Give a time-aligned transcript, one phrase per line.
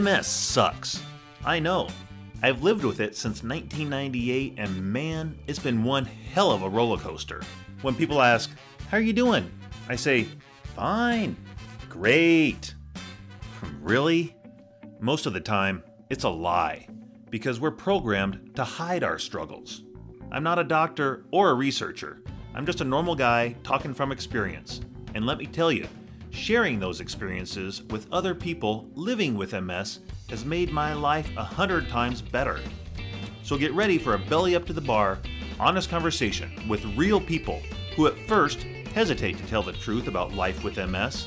[0.00, 1.02] MS sucks.
[1.42, 1.88] I know.
[2.42, 6.98] I've lived with it since 1998, and man, it's been one hell of a roller
[6.98, 7.40] coaster.
[7.80, 8.50] When people ask,
[8.90, 9.50] How are you doing?
[9.88, 10.26] I say,
[10.74, 11.34] Fine.
[11.88, 12.74] Great.
[13.80, 14.36] Really?
[15.00, 16.86] Most of the time, it's a lie,
[17.30, 19.82] because we're programmed to hide our struggles.
[20.30, 22.22] I'm not a doctor or a researcher.
[22.54, 24.82] I'm just a normal guy talking from experience.
[25.14, 25.88] And let me tell you,
[26.36, 31.88] sharing those experiences with other people living with MS has made my life a hundred
[31.88, 32.60] times better.
[33.42, 35.18] So get ready for a belly up to the bar,
[35.58, 37.62] honest conversation with real people
[37.96, 38.62] who at first
[38.94, 41.26] hesitate to tell the truth about life with MS,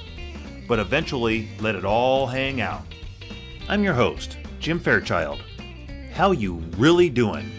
[0.67, 2.83] but eventually let it all hang out.
[3.67, 5.41] I'm your host, Jim Fairchild.
[6.13, 7.51] How you really doing?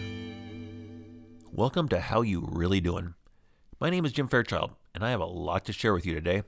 [1.51, 3.13] Welcome to How You Really Doing.
[3.79, 6.43] My name is Jim Fairchild, and I have a lot to share with you today.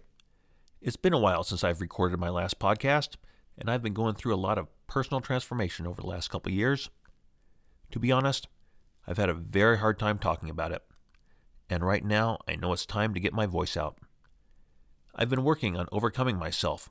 [0.83, 3.15] It's been a while since I've recorded my last podcast,
[3.57, 6.89] and I've been going through a lot of personal transformation over the last couple years.
[7.91, 8.49] To be honest,
[9.07, 10.81] I've had a very hard time talking about it,
[11.69, 13.97] and right now I know it's time to get my voice out.
[15.15, 16.89] I've been working on overcoming myself,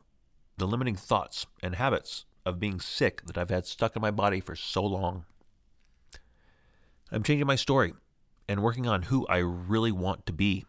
[0.56, 4.41] the limiting thoughts and habits of being sick that I've had stuck in my body
[4.41, 5.27] for so long.
[7.11, 7.93] I'm changing my story
[8.49, 10.65] and working on who I really want to be.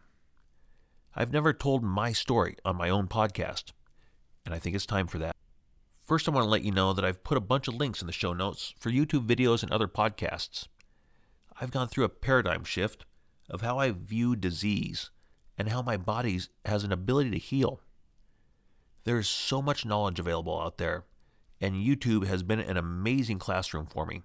[1.16, 3.72] I've never told my story on my own podcast,
[4.44, 5.36] and I think it's time for that.
[6.02, 8.08] First, I want to let you know that I've put a bunch of links in
[8.08, 10.66] the show notes for YouTube videos and other podcasts.
[11.60, 13.06] I've gone through a paradigm shift
[13.48, 15.10] of how I view disease
[15.56, 17.80] and how my body has an ability to heal.
[19.04, 21.04] There's so much knowledge available out there,
[21.60, 24.22] and YouTube has been an amazing classroom for me.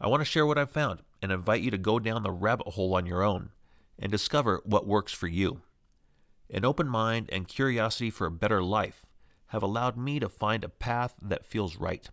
[0.00, 2.66] I want to share what I've found and invite you to go down the rabbit
[2.66, 3.50] hole on your own
[3.96, 5.60] and discover what works for you.
[6.52, 9.06] An open mind and curiosity for a better life
[9.48, 12.10] have allowed me to find a path that feels right.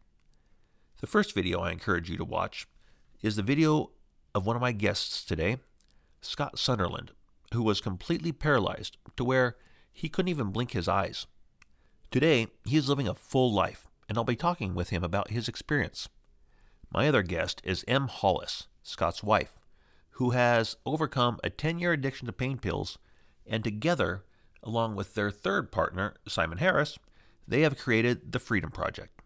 [1.01, 2.67] The first video I encourage you to watch
[3.23, 3.91] is the video
[4.35, 5.57] of one of my guests today,
[6.21, 7.13] Scott Sunderland,
[7.51, 9.57] who was completely paralyzed to where
[9.91, 11.25] he couldn't even blink his eyes.
[12.11, 15.47] Today, he is living a full life, and I'll be talking with him about his
[15.47, 16.09] experience.
[16.93, 19.57] My other guest is Em Hollis, Scott's wife,
[20.11, 22.99] who has overcome a 10 year addiction to pain pills,
[23.45, 24.23] and together,
[24.67, 26.99] along with their third partner, Simon Harris,
[27.47, 29.21] they have created the Freedom Project.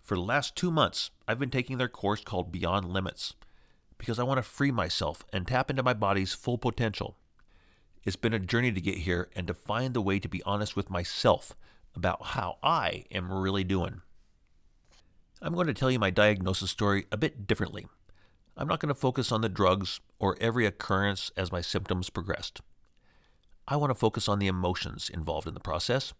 [0.00, 3.34] For the last two months, I've been taking their course called Beyond Limits
[3.98, 7.16] because I want to free myself and tap into my body's full potential.
[8.02, 10.74] It's been a journey to get here and to find the way to be honest
[10.74, 11.54] with myself
[11.94, 14.00] about how I am really doing.
[15.40, 17.86] I'm going to tell you my diagnosis story a bit differently.
[18.56, 22.60] I'm not going to focus on the drugs or every occurrence as my symptoms progressed.
[23.66, 26.14] I want to focus on the emotions involved in the process.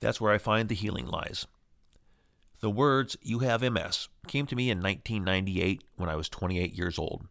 [0.00, 1.46] That's where I find the healing lies.
[2.60, 6.98] The words, you have MS, came to me in 1998 when I was 28 years
[6.98, 7.26] old.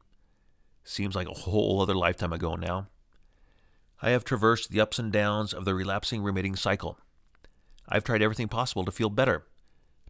[0.83, 2.87] Seems like a whole other lifetime ago now.
[4.01, 6.97] I have traversed the ups and downs of the relapsing remitting cycle.
[7.89, 9.43] I've tried everything possible to feel better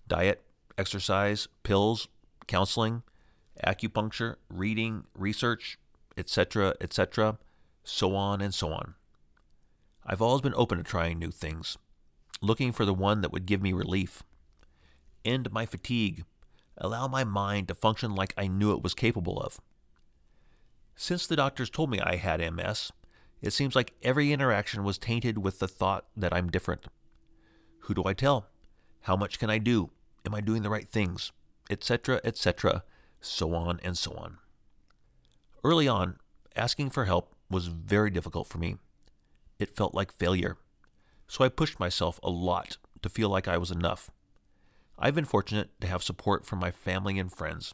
[0.07, 0.43] diet,
[0.77, 2.07] exercise, pills,
[2.47, 3.03] counseling,
[3.65, 5.77] acupuncture, reading, research,
[6.15, 7.37] etc., etc.,
[7.83, 8.95] so on and so on.
[10.09, 11.77] I've always been open to trying new things,
[12.41, 14.23] looking for the one that would give me relief,
[15.25, 16.23] end my fatigue,
[16.77, 19.59] allow my mind to function like I knew it was capable of.
[20.95, 22.93] Since the doctors told me I had MS,
[23.41, 26.85] it seems like every interaction was tainted with the thought that I'm different.
[27.81, 28.47] Who do I tell?
[29.01, 29.89] How much can I do?
[30.25, 31.33] Am I doing the right things?
[31.69, 32.83] Etc., etc.,
[33.19, 34.37] so on and so on.
[35.65, 36.17] Early on,
[36.55, 38.77] asking for help was very difficult for me.
[39.59, 40.57] It felt like failure.
[41.27, 44.09] So I pushed myself a lot to feel like I was enough.
[44.97, 47.73] I've been fortunate to have support from my family and friends.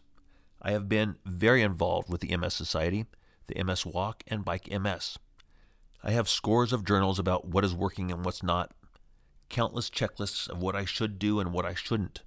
[0.62, 3.06] I have been very involved with the MS Society,
[3.48, 5.18] the MS Walk, and Bike MS.
[6.04, 8.72] I have scores of journals about what is working and what's not,
[9.50, 12.24] countless checklists of what I should do and what I shouldn't,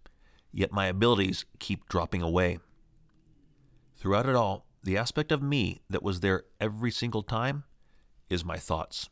[0.53, 2.58] yet my abilities keep dropping away.
[3.97, 7.64] Throughout it all, the aspect of me that was there every single time
[8.31, 9.08] is my thoughts.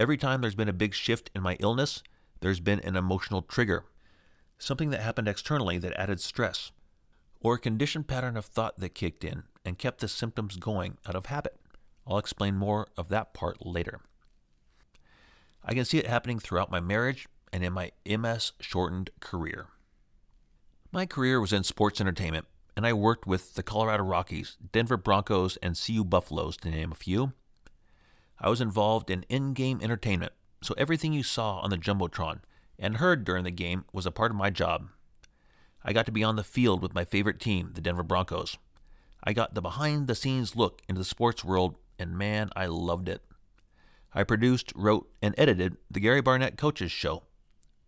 [0.00, 2.02] Every time there's been a big shift in my illness,
[2.40, 3.84] there's been an emotional trigger,
[4.56, 6.70] something that happened externally that added stress,
[7.40, 11.16] or a conditioned pattern of thought that kicked in and kept the symptoms going out
[11.16, 11.56] of habit.
[12.06, 14.00] I'll explain more of that part later.
[15.64, 19.66] I can see it happening throughout my marriage and in my MS shortened career.
[20.92, 22.46] My career was in sports entertainment,
[22.76, 26.94] and I worked with the Colorado Rockies, Denver Broncos, and CU Buffaloes, to name a
[26.94, 27.32] few.
[28.40, 30.32] I was involved in in game entertainment,
[30.62, 32.40] so everything you saw on the Jumbotron
[32.78, 34.88] and heard during the game was a part of my job.
[35.82, 38.56] I got to be on the field with my favorite team, the Denver Broncos.
[39.22, 43.08] I got the behind the scenes look into the sports world, and man, I loved
[43.08, 43.22] it.
[44.14, 47.24] I produced, wrote, and edited the Gary Barnett Coaches Show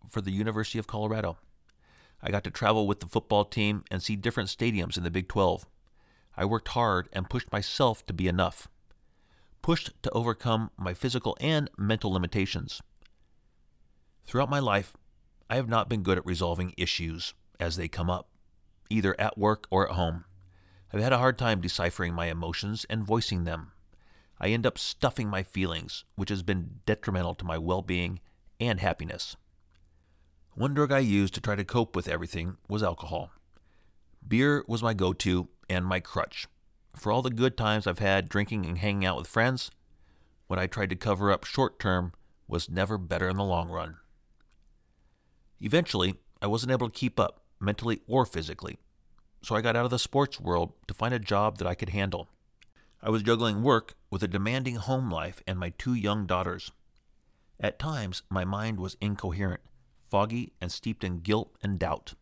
[0.09, 1.37] for the University of Colorado.
[2.21, 5.27] I got to travel with the football team and see different stadiums in the Big
[5.27, 5.65] 12.
[6.37, 8.67] I worked hard and pushed myself to be enough,
[9.61, 12.81] pushed to overcome my physical and mental limitations.
[14.25, 14.95] Throughout my life,
[15.49, 18.29] I have not been good at resolving issues as they come up,
[18.89, 20.25] either at work or at home.
[20.93, 23.71] I've had a hard time deciphering my emotions and voicing them.
[24.39, 28.19] I end up stuffing my feelings, which has been detrimental to my well being
[28.59, 29.35] and happiness.
[30.53, 33.31] One drug I used to try to cope with everything was alcohol.
[34.27, 36.47] Beer was my go to and my crutch.
[36.95, 39.71] For all the good times I've had drinking and hanging out with friends,
[40.47, 42.13] what I tried to cover up short term
[42.47, 43.97] was never better in the long run.
[45.59, 48.77] Eventually, I wasn't able to keep up, mentally or physically,
[49.41, 51.89] so I got out of the sports world to find a job that I could
[51.89, 52.29] handle.
[53.01, 56.71] I was juggling work with a demanding home life and my two young daughters.
[57.59, 59.61] At times, my mind was incoherent,
[60.09, 62.13] foggy, and steeped in guilt and doubt.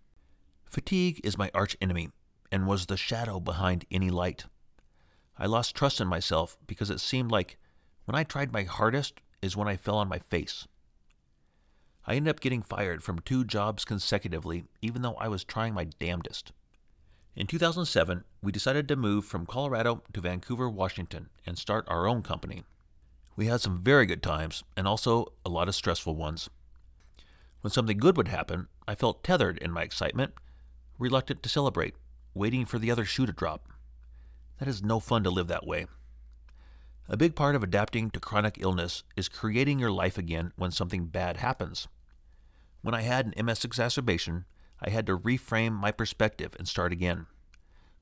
[0.65, 2.09] Fatigue is my arch enemy
[2.51, 4.45] and was the shadow behind any light.
[5.39, 7.57] I lost trust in myself because it seemed like
[8.03, 10.67] when I tried my hardest is when I fell on my face.
[12.05, 15.85] I ended up getting fired from two jobs consecutively, even though I was trying my
[15.85, 16.51] damnedest.
[17.35, 22.21] In 2007, we decided to move from Colorado to Vancouver, Washington, and start our own
[22.21, 22.63] company.
[23.37, 26.49] We had some very good times and also a lot of stressful ones.
[27.61, 30.33] When something good would happen, I felt tethered in my excitement,
[30.97, 31.95] reluctant to celebrate,
[32.33, 33.69] waiting for the other shoe to drop.
[34.59, 35.87] That is no fun to live that way.
[37.07, 41.05] A big part of adapting to chronic illness is creating your life again when something
[41.05, 41.87] bad happens.
[42.81, 44.45] When I had an MS exacerbation,
[44.81, 47.25] I had to reframe my perspective and start again.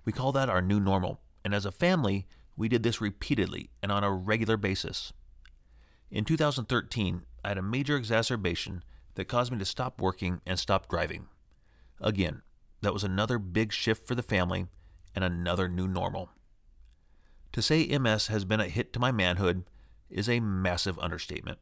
[0.04, 3.92] We call that our new normal, and as a family, we did this repeatedly and
[3.92, 5.14] on a regular basis.
[6.10, 8.84] In 2013, I had a major exacerbation
[9.16, 11.28] that caused me to stop working and stop driving.
[12.02, 12.42] Again,
[12.82, 14.68] that was another big shift for the family
[15.16, 16.30] and another new normal.
[17.54, 19.64] To say MS has been a hit to my manhood
[20.10, 21.60] is a massive understatement.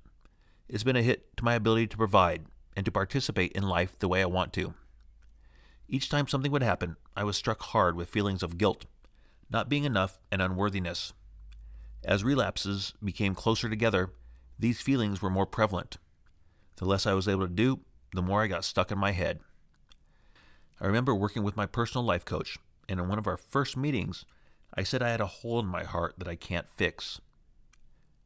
[0.68, 2.46] It's been a hit to my ability to provide
[2.76, 4.74] and to participate in life the way I want to.
[5.88, 8.86] Each time something would happen, I was struck hard with feelings of guilt,
[9.50, 11.14] not being enough, and unworthiness.
[12.04, 14.12] As relapses became closer together,
[14.58, 15.98] these feelings were more prevalent.
[16.78, 17.82] The less I was able to do,
[18.14, 19.40] the more I got stuck in my head.
[20.82, 22.58] I remember working with my personal life coach,
[22.90, 24.26] and in one of our first meetings,
[24.73, 27.21] I said I had a hole in my heart that I can't fix.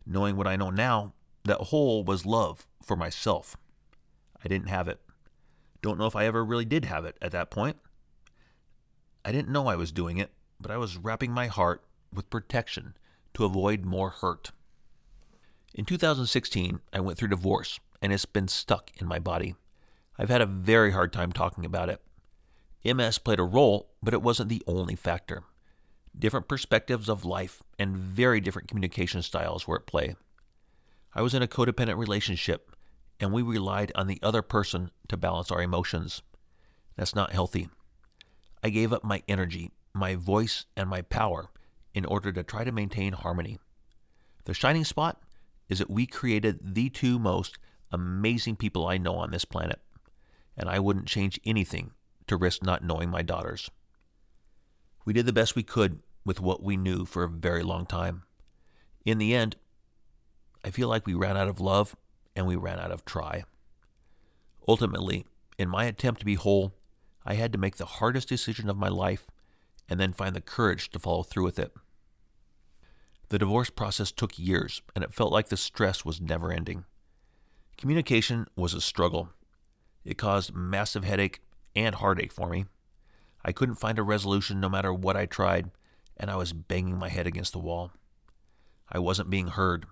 [0.05, 1.13] Knowing what I know now,
[1.43, 3.55] that hole was love for myself.
[4.43, 4.99] I didn't have it.
[5.81, 7.77] Don't know if I ever really did have it at that point.
[9.23, 11.83] I didn't know I was doing it, but I was wrapping my heart
[12.13, 12.95] with protection
[13.33, 14.51] to avoid more hurt.
[15.73, 19.55] In 2016, I went through divorce, and it's been stuck in my body.
[20.17, 22.01] I've had a very hard time talking about it.
[22.83, 25.43] MS played a role, but it wasn't the only factor.
[26.17, 30.15] Different perspectives of life and very different communication styles were at play.
[31.13, 32.75] I was in a codependent relationship,
[33.19, 36.21] and we relied on the other person to balance our emotions.
[36.95, 37.69] That's not healthy.
[38.63, 41.49] I gave up my energy, my voice, and my power
[41.93, 43.57] in order to try to maintain harmony.
[44.45, 45.21] The shining spot
[45.69, 47.57] is that we created the two most
[47.91, 49.79] amazing people I know on this planet,
[50.57, 51.91] and I wouldn't change anything
[52.27, 53.71] to risk not knowing my daughters.
[55.09, 58.25] We did the best we could with what we knew for a very long time.
[59.03, 59.55] In the end,
[60.63, 61.95] I feel like we ran out of love
[62.35, 63.45] and we ran out of try.
[64.67, 65.25] Ultimately,
[65.57, 66.75] in my attempt to be whole,
[67.25, 69.25] I had to make the hardest decision of my life
[69.89, 71.73] and then find the courage to follow through with it.
[73.29, 76.85] The divorce process took years, and it felt like the stress was never ending.
[77.77, 79.29] Communication was a struggle.
[80.05, 81.41] It caused massive headache
[81.75, 82.65] and heartache for me.
[83.49, 85.71] I couldn't find a resolution no matter what I tried,
[86.15, 87.91] and I was banging my head against the wall.
[88.91, 89.87] I wasn't being heard.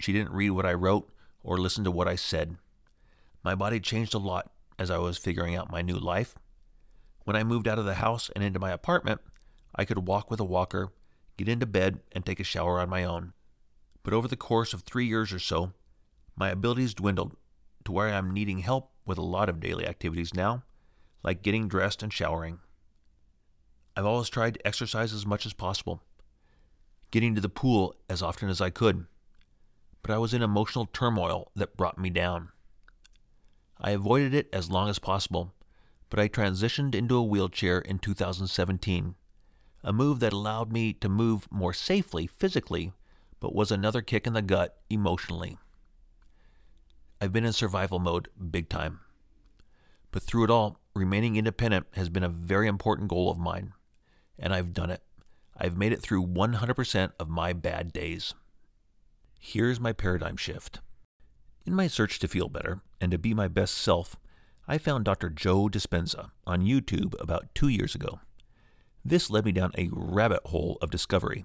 [0.00, 2.56] She didn't read what I wrote or listen to what I said.
[3.44, 6.36] My body changed a lot as I was figuring out my new life.
[7.24, 9.20] When I moved out of the house and into my apartment,
[9.74, 10.90] I could walk with a walker,
[11.36, 13.34] get into bed, and take a shower on my own.
[14.04, 15.74] But over the course of three years or so,
[16.34, 17.36] my abilities dwindled
[17.84, 20.62] to where I'm needing help with a lot of daily activities now,
[21.22, 22.60] like getting dressed and showering.
[23.96, 26.02] I've always tried to exercise as much as possible,
[27.10, 29.06] getting to the pool as often as I could,
[30.02, 32.48] but I was in emotional turmoil that brought me down.
[33.78, 35.52] I avoided it as long as possible,
[36.08, 39.14] but I transitioned into a wheelchair in 2017,
[39.84, 42.92] a move that allowed me to move more safely physically,
[43.40, 45.58] but was another kick in the gut emotionally.
[47.20, 49.00] I've been in survival mode big time.
[50.12, 53.72] But through it all, remaining independent has been a very important goal of mine,
[54.38, 55.02] and I've done it.
[55.56, 58.34] I've made it through 100% of my bad days.
[59.38, 60.80] Here's my paradigm shift.
[61.64, 64.16] In my search to feel better and to be my best self,
[64.66, 65.30] I found Dr.
[65.30, 68.20] Joe Dispenza on YouTube about two years ago.
[69.04, 71.44] This led me down a rabbit hole of discovery.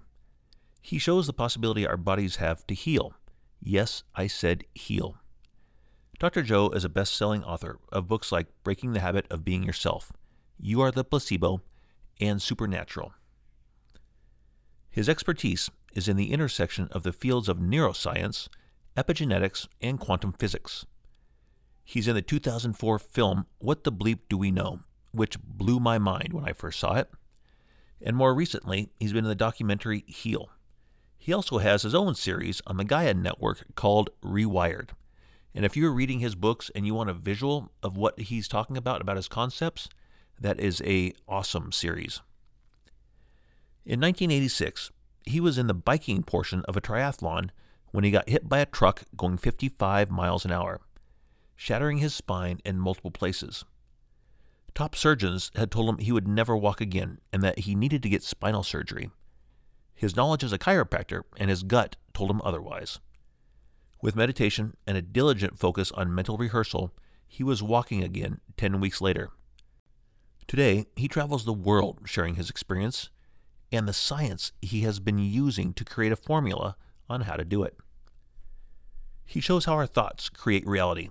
[0.82, 3.13] He shows the possibility our bodies have to heal.
[3.60, 5.17] Yes, I said heal.
[6.20, 6.41] Dr.
[6.41, 10.12] Joe is a best selling author of books like Breaking the Habit of Being Yourself,
[10.60, 11.62] You Are the Placebo,
[12.19, 13.13] and Supernatural.
[14.89, 18.50] His expertise is in the intersection of the fields of neuroscience,
[18.95, 20.86] epigenetics, and quantum physics.
[21.83, 24.79] He's in the 2004 film What the Bleep Do We Know,
[25.12, 27.09] which blew my mind when I first saw it.
[28.01, 30.50] And more recently, he's been in the documentary Heal.
[31.17, 34.89] He also has his own series on the Gaia Network called Rewired.
[35.53, 38.77] And if you're reading his books and you want a visual of what he's talking
[38.77, 39.89] about, about his concepts,
[40.39, 42.22] that is a awesome series.
[43.86, 44.91] In 1986,
[45.25, 47.50] he was in the biking portion of a triathlon
[47.91, 50.82] when he got hit by a truck going 55 miles an hour,
[51.56, 53.65] shattering his spine in multiple places.
[54.74, 58.10] Top surgeons had told him he would never walk again and that he needed to
[58.10, 59.10] get spinal surgery.
[59.96, 63.00] His knowledge as a chiropractor and his gut told him otherwise.
[64.01, 66.94] With meditation and a diligent focus on mental rehearsal,
[67.27, 69.32] he was walking again 10 weeks later.
[70.47, 73.09] Today, he travels the world sharing his experience
[73.71, 76.77] and the science he has been using to create a formula
[77.09, 77.77] on how to do it.
[79.25, 81.09] He shows how our thoughts create reality.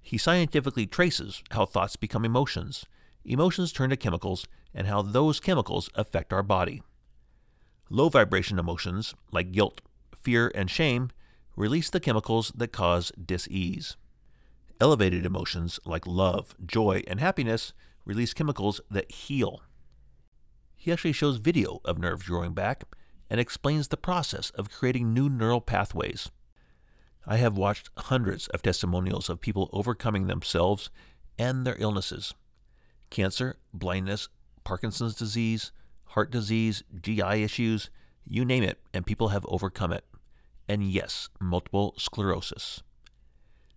[0.00, 2.86] He scientifically traces how thoughts become emotions,
[3.24, 6.82] emotions turn to chemicals, and how those chemicals affect our body.
[7.90, 9.80] Low vibration emotions, like guilt,
[10.14, 11.10] fear, and shame,
[11.56, 13.96] release the chemicals that cause dis-ease.
[14.80, 17.72] Elevated emotions, like love, joy, and happiness,
[18.10, 19.62] release chemicals that heal.
[20.74, 22.82] He actually shows video of nerves growing back
[23.30, 26.28] and explains the process of creating new neural pathways.
[27.24, 30.90] I have watched hundreds of testimonials of people overcoming themselves
[31.38, 32.34] and their illnesses
[33.10, 34.28] cancer, blindness,
[34.64, 35.70] Parkinson's disease,
[36.06, 37.90] heart disease, GI issues,
[38.26, 40.04] you name it, and people have overcome it.
[40.68, 42.82] And yes, multiple sclerosis.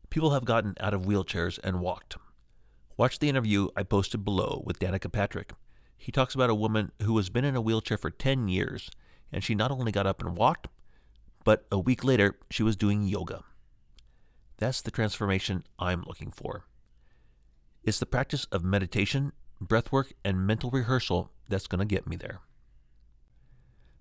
[0.10, 2.18] People have gotten out of wheelchairs and walked.
[2.98, 5.54] Watch the interview I posted below with Danica Patrick
[6.04, 8.92] he talks about a woman who has been in a wheelchair for 10 years,
[9.32, 10.68] and she not only got up and walked,
[11.46, 13.46] but a week later, she was doing yoga.
[14.58, 16.66] That's the transformation I'm looking for.
[17.86, 19.32] It's the practice of meditation,
[19.64, 22.42] breathwork, and mental rehearsal that's going to get me there.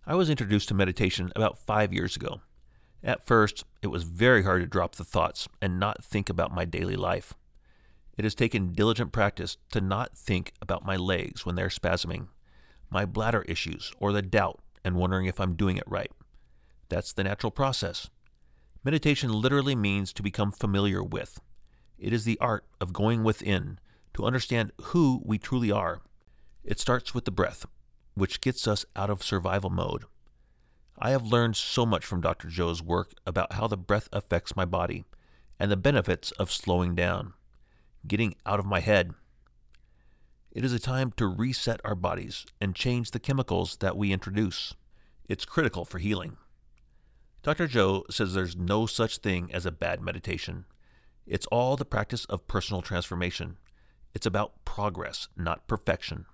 [0.04, 2.40] I was introduced to meditation about five years ago.
[3.04, 6.64] At first, it was very hard to drop the thoughts and not think about my
[6.64, 7.34] daily life.
[8.16, 12.28] It has taken diligent practice to not think about my legs when they're spasming,
[12.90, 16.10] my bladder issues, or the doubt and wondering if I'm doing it right.
[16.88, 18.10] That's the natural process.
[18.84, 21.40] Meditation literally means to become familiar with.
[21.98, 23.78] It is the art of going within
[24.14, 26.02] to understand who we truly are.
[26.64, 27.64] It starts with the breath,
[28.14, 30.04] which gets us out of survival mode.
[30.98, 32.48] I have learned so much from Dr.
[32.48, 35.04] Joe's work about how the breath affects my body
[35.58, 37.32] and the benefits of slowing down
[38.06, 39.12] getting out of my head.
[40.50, 44.74] It is a time to reset our bodies and change the chemicals that we introduce.
[45.28, 46.36] It's critical for healing.
[47.42, 47.66] Dr.
[47.66, 50.66] Joe says there's no such thing as a bad meditation.
[51.26, 53.58] It's all the practice of personal transformation.
[54.14, 56.26] It's about progress, not perfection.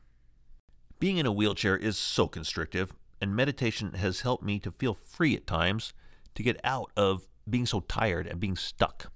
[0.98, 5.37] Being in a wheelchair is so constrictive, and meditation has helped me to feel free
[5.37, 5.92] at times,
[6.34, 9.12] to get out of being so tired and being stuck.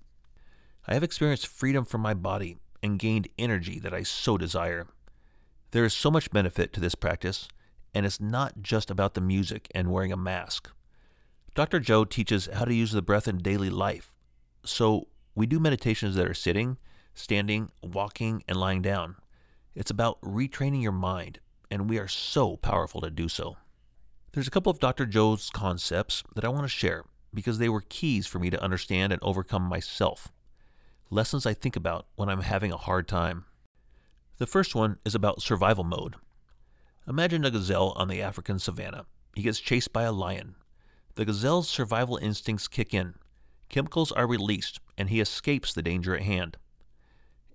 [0.85, 4.89] I have experienced freedom from my body and gained energy that I so desire.
[5.71, 7.47] There is so much benefit to this practice,
[7.95, 10.73] and it's not just about the music and wearing a mask.
[11.55, 11.79] Dr.
[11.79, 14.17] Joe teaches how to use the breath in daily life.
[14.65, 16.79] So we do meditations that are sitting,
[17.15, 19.15] standing, walking, and lying down.
[19.77, 21.39] It's about retraining your mind,
[21.71, 23.57] and we are so powerful to do so.
[24.33, 25.07] There's a couple of Dr.
[25.07, 29.12] Joe's concepts that I want to share because they were keys for me to understand
[29.12, 30.33] and overcome myself
[31.12, 33.45] lessons I think about when I'm having a hard time.
[34.38, 36.16] The first one is about survival mode.
[37.07, 39.04] Imagine a gazelle on the African savannah.
[39.35, 40.54] He gets chased by a lion.
[41.14, 43.14] The gazelle's survival instincts kick in.
[43.69, 46.57] Chemicals are released, and he escapes the danger at hand.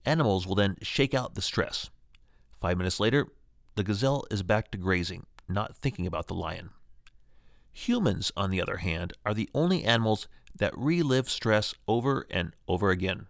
[0.05, 1.89] Animals will then shake out the stress.
[2.61, 3.27] Five minutes later,
[3.75, 6.69] the gazelle is back to grazing, not thinking about the lion.
[7.73, 12.91] Humans, on the other hand, are the only animals that relive stress over and over
[12.91, 13.25] again.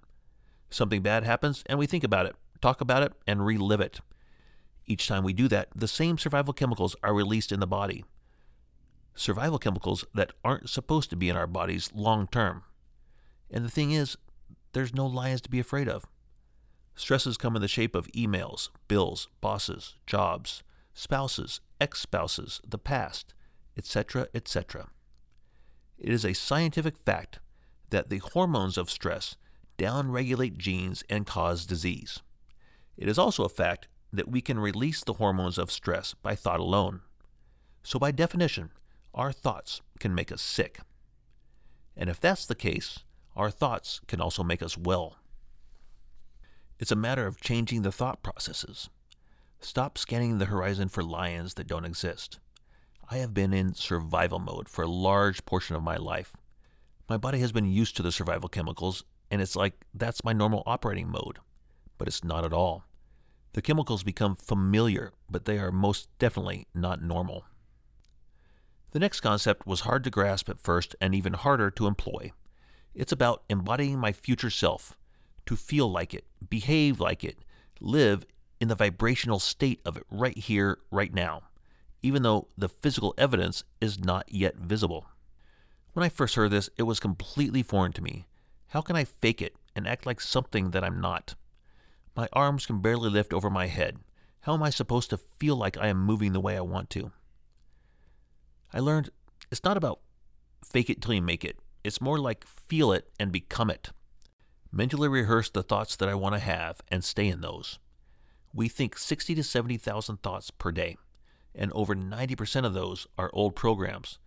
[0.69, 4.01] Something bad happens and we think about it, talk about it, and relive it.
[4.85, 8.05] Each time we do that, the same survival chemicals are released in the body.
[9.15, 12.63] Survival chemicals that aren't supposed to be in our bodies long term.
[13.51, 14.17] And the thing is,
[14.73, 16.05] there's no lions to be afraid of.
[16.95, 23.33] Stresses come in the shape of emails, bills, bosses, jobs, spouses, ex spouses, the past,
[23.77, 24.89] etc., etc.
[25.97, 27.39] It is a scientific fact
[27.89, 29.35] that the hormones of stress
[29.77, 32.21] downregulate genes and cause disease.
[32.97, 36.59] It is also a fact that we can release the hormones of stress by thought
[36.59, 37.01] alone.
[37.83, 38.71] So, by definition,
[39.13, 40.79] our thoughts can make us sick.
[41.95, 42.99] And if that's the case,
[43.35, 45.17] our thoughts can also make us well.
[46.79, 48.89] It's a matter of changing the thought processes.
[49.59, 52.39] Stop scanning the horizon for lions that don't exist.
[53.09, 56.35] I have been in survival mode for a large portion of my life.
[57.09, 60.63] My body has been used to the survival chemicals, and it's like that's my normal
[60.65, 61.39] operating mode.
[61.97, 62.85] But it's not at all.
[63.53, 67.45] The chemicals become familiar, but they are most definitely not normal.
[68.91, 72.31] The next concept was hard to grasp at first and even harder to employ.
[72.93, 74.97] It's about embodying my future self,
[75.45, 77.39] to feel like it, behave like it,
[77.79, 78.25] live
[78.59, 81.43] in the vibrational state of it right here, right now
[82.01, 85.07] even though the physical evidence is not yet visible.
[85.93, 88.27] When I first heard this, it was completely foreign to me.
[88.69, 91.35] How can I fake it and act like something that I'm not?
[92.15, 93.99] My arms can barely lift over my head.
[94.41, 97.11] How am I supposed to feel like I am moving the way I want to?
[98.73, 99.09] I learned
[99.51, 99.99] it's not about
[100.63, 101.59] fake it till you make it.
[101.83, 103.91] It's more like feel it and become it.
[104.71, 107.79] Mentally rehearse the thoughts that I want to have and stay in those.
[108.53, 110.97] We think 60 to 70,000 thoughts per day
[111.57, 114.19] and over 90% of those are old programs,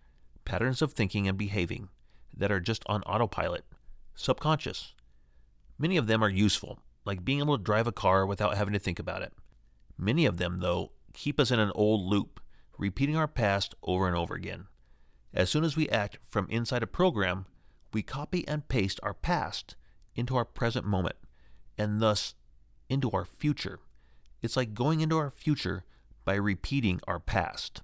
[0.43, 1.89] patterns of thinking and behaving
[2.35, 3.63] that are just on autopilot,
[4.21, 4.93] subconscious.
[5.77, 8.79] Many of them are useful, like being able to drive a car without having to
[8.79, 9.33] think about it.
[9.97, 12.39] Many of them, though, keep us in an old loop,
[12.77, 14.67] repeating our past over and over again.
[15.33, 17.45] As soon as we act from inside a program,
[17.93, 19.75] we copy and paste our past
[20.15, 21.15] into our present moment,
[21.77, 22.35] and thus
[22.89, 23.79] into our future.
[24.41, 25.85] It's like going into our future
[26.25, 27.81] by repeating our past.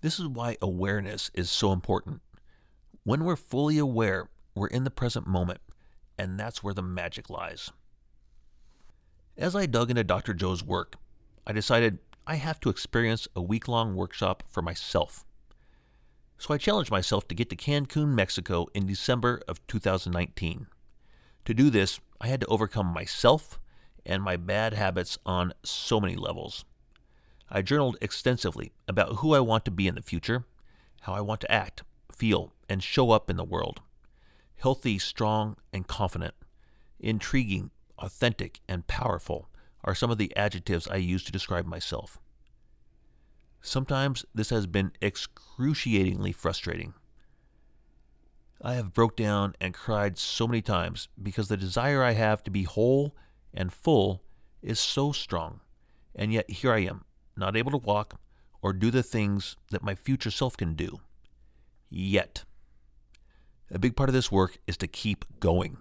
[0.00, 2.22] This is why awareness is so important.
[3.04, 5.60] When we're fully aware, we're in the present moment,
[6.18, 7.70] and that's where the magic lies.
[9.36, 10.34] As I dug into Dr.
[10.34, 10.96] Joe's work,
[11.46, 15.24] I decided I have to experience a week long workshop for myself.
[16.38, 20.66] So I challenged myself to get to Cancun, Mexico in December of 2019.
[21.44, 23.58] To do this, I had to overcome myself
[24.06, 26.64] and my bad habits on so many levels.
[27.50, 30.44] I journaled extensively about who I want to be in the future,
[31.02, 31.82] how I want to act,
[32.12, 33.80] feel, and show up in the world.
[34.60, 36.34] Healthy, strong, and confident.
[36.98, 39.48] Intriguing, authentic, and powerful
[39.84, 42.18] are some of the adjectives I use to describe myself.
[43.62, 46.92] Sometimes this has been excruciatingly frustrating.
[48.60, 52.50] I have broke down and cried so many times because the desire I have to
[52.50, 53.16] be whole
[53.54, 54.22] and full
[54.60, 55.60] is so strong.
[56.14, 58.20] And yet here I am, not able to walk
[58.60, 61.00] or do the things that my future self can do.
[61.88, 62.44] Yet.
[63.72, 65.76] A big part of this work is to keep going.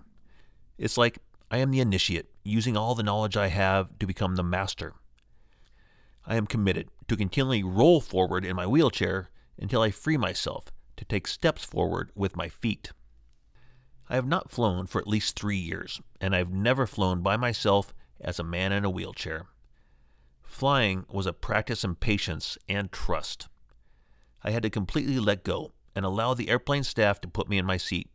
[0.78, 4.44] It's like I am the initiate, using all the knowledge I have to become the
[4.44, 4.94] master.
[6.26, 11.06] I am committed to continually roll forward in my wheelchair until I free myself to
[11.06, 12.92] take steps forward with my feet.
[14.08, 17.94] I have not flown for at least three years, and I've never flown by myself
[18.22, 19.48] as a man in a wheelchair.
[20.44, 23.48] Flying was a practice in patience and trust.
[24.44, 27.66] I had to completely let go and allow the airplane staff to put me in
[27.66, 28.10] my seat.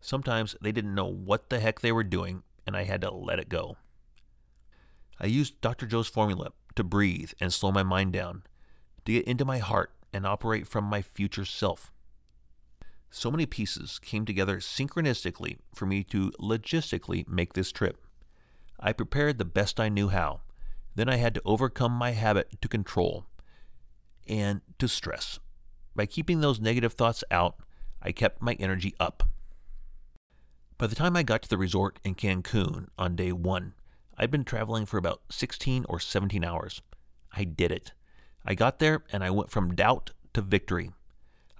[0.00, 3.38] Sometimes they didn't know what the heck they were doing, and I had to let
[3.38, 3.76] it go.
[5.20, 5.86] I used Dr.
[5.86, 8.42] Joe's formula to breathe and slow my mind down,
[9.04, 11.92] to get into my heart and operate from my future self.
[13.10, 17.98] So many pieces came together synchronistically for me to logistically make this trip.
[18.78, 20.40] I prepared the best I knew how,
[20.94, 23.26] then I had to overcome my habit to control
[24.26, 25.38] and to stress.
[25.94, 27.56] By keeping those negative thoughts out,
[28.02, 29.24] I kept my energy up.
[30.78, 33.74] By the time I got to the resort in Cancun on day one,
[34.16, 36.80] I'd been traveling for about 16 or 17 hours.
[37.32, 37.92] I did it.
[38.44, 40.90] I got there and I went from doubt to victory.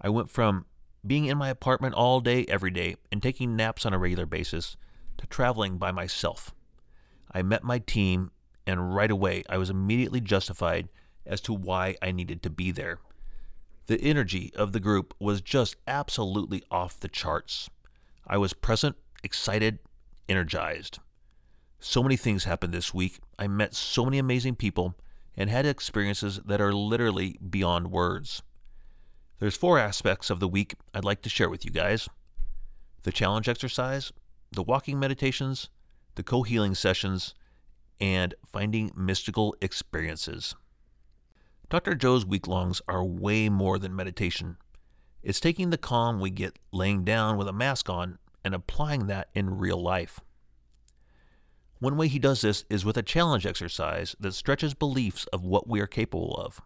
[0.01, 0.67] I went from
[1.07, 4.77] being in my apartment all day, every day, and taking naps on a regular basis
[5.19, 6.55] to traveling by myself.
[7.33, 8.31] I met my team
[8.67, 10.89] and right away I was immediately justified
[11.27, 12.99] as to why I needed to be there.
[13.91, 17.69] The energy of the group was just absolutely off the charts.
[18.25, 19.81] I was present, excited,
[20.29, 21.01] energized.
[21.81, 23.19] So many things happened this week.
[23.37, 24.95] I met so many amazing people
[25.37, 28.45] and had experiences that are literally beyond words.
[29.41, 32.09] There's four aspects of the week I'd like to share with you guys
[33.03, 34.13] the challenge exercise,
[34.53, 35.69] the walking meditations,
[36.15, 37.35] the co healing sessions,
[38.01, 40.55] and finding mystical experiences.
[41.71, 41.95] Dr.
[41.95, 44.57] Joe's week longs are way more than meditation.
[45.23, 49.29] It's taking the calm we get laying down with a mask on and applying that
[49.37, 50.19] in real life.
[51.79, 55.69] One way he does this is with a challenge exercise that stretches beliefs of what
[55.69, 56.61] we are capable of.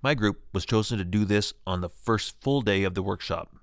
[0.00, 3.54] My group was chosen to do this on the first full day of the workshop.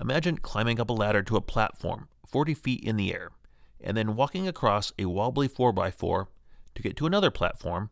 [0.00, 3.32] Imagine climbing up a ladder to a platform 40 feet in the air
[3.80, 6.28] and then walking across a wobbly 4x4
[6.76, 7.90] to get to another platform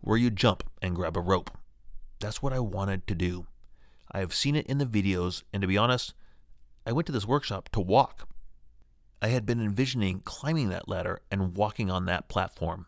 [0.00, 1.50] where you jump and grab a rope.
[2.20, 3.46] That's what I wanted to do.
[4.10, 6.14] I have seen it in the videos, and to be honest,
[6.86, 8.28] I went to this workshop to walk.
[9.20, 12.86] I had been envisioning climbing that ladder and walking on that platform.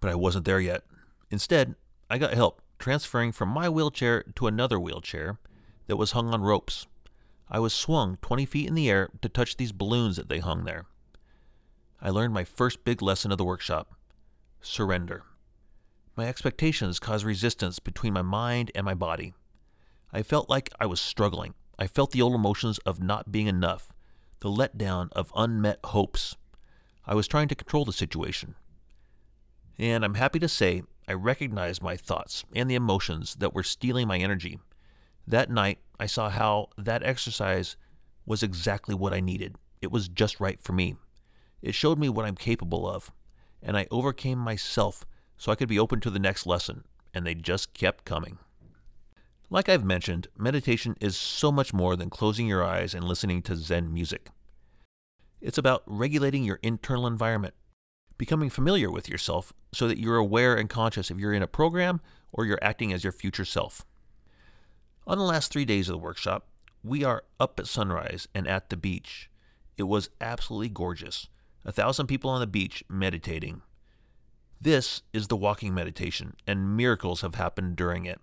[0.00, 0.82] But I wasn't there yet.
[1.30, 1.76] Instead,
[2.10, 5.38] I got help transferring from my wheelchair to another wheelchair
[5.86, 6.86] that was hung on ropes.
[7.48, 10.64] I was swung 20 feet in the air to touch these balloons that they hung
[10.64, 10.86] there.
[12.00, 13.94] I learned my first big lesson of the workshop
[14.60, 15.22] surrender.
[16.14, 19.32] My expectations caused resistance between my mind and my body.
[20.12, 21.54] I felt like I was struggling.
[21.78, 23.92] I felt the old emotions of not being enough,
[24.40, 26.36] the letdown of unmet hopes.
[27.06, 28.56] I was trying to control the situation.
[29.78, 34.06] And I'm happy to say I recognized my thoughts and the emotions that were stealing
[34.06, 34.58] my energy.
[35.26, 37.76] That night, I saw how that exercise
[38.26, 39.56] was exactly what I needed.
[39.80, 40.96] It was just right for me.
[41.62, 43.12] It showed me what I'm capable of,
[43.62, 45.06] and I overcame myself
[45.42, 48.38] so I could be open to the next lesson, and they just kept coming.
[49.50, 53.56] Like I've mentioned, meditation is so much more than closing your eyes and listening to
[53.56, 54.28] Zen music.
[55.40, 57.54] It's about regulating your internal environment,
[58.18, 62.00] becoming familiar with yourself so that you're aware and conscious if you're in a program
[62.32, 63.84] or you're acting as your future self.
[65.08, 66.46] On the last three days of the workshop,
[66.84, 69.28] we are up at sunrise and at the beach.
[69.76, 71.26] It was absolutely gorgeous.
[71.64, 73.62] A thousand people on the beach meditating.
[74.62, 78.20] This is the walking meditation, and miracles have happened during it.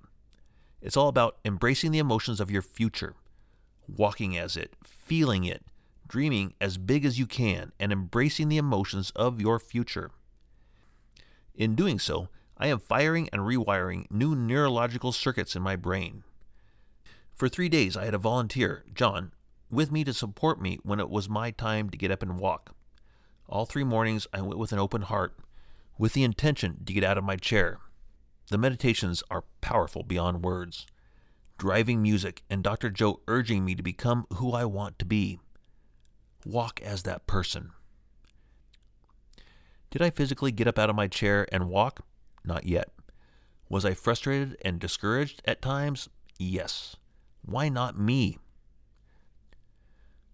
[0.81, 3.15] It's all about embracing the emotions of your future,
[3.89, 5.65] walking as it, feeling it,
[6.07, 10.11] dreaming as big as you can, and embracing the emotions of your future.
[11.55, 16.23] In doing so, I am firing and rewiring new neurological circuits in my brain.
[17.35, 19.33] For three days, I had a volunteer, John,
[19.69, 22.73] with me to support me when it was my time to get up and walk.
[23.49, 25.35] All three mornings, I went with an open heart,
[25.99, 27.77] with the intention to get out of my chair,
[28.49, 30.87] the meditations are powerful beyond words.
[31.59, 32.89] Driving music and Dr.
[32.89, 35.39] Joe urging me to become who I want to be.
[36.45, 37.71] Walk as that person.
[39.91, 42.05] Did I physically get up out of my chair and walk?
[42.45, 42.89] Not yet.
[43.67, 46.07] Was I frustrated and discouraged at times?
[46.39, 46.95] Yes.
[47.41, 48.37] Why not me?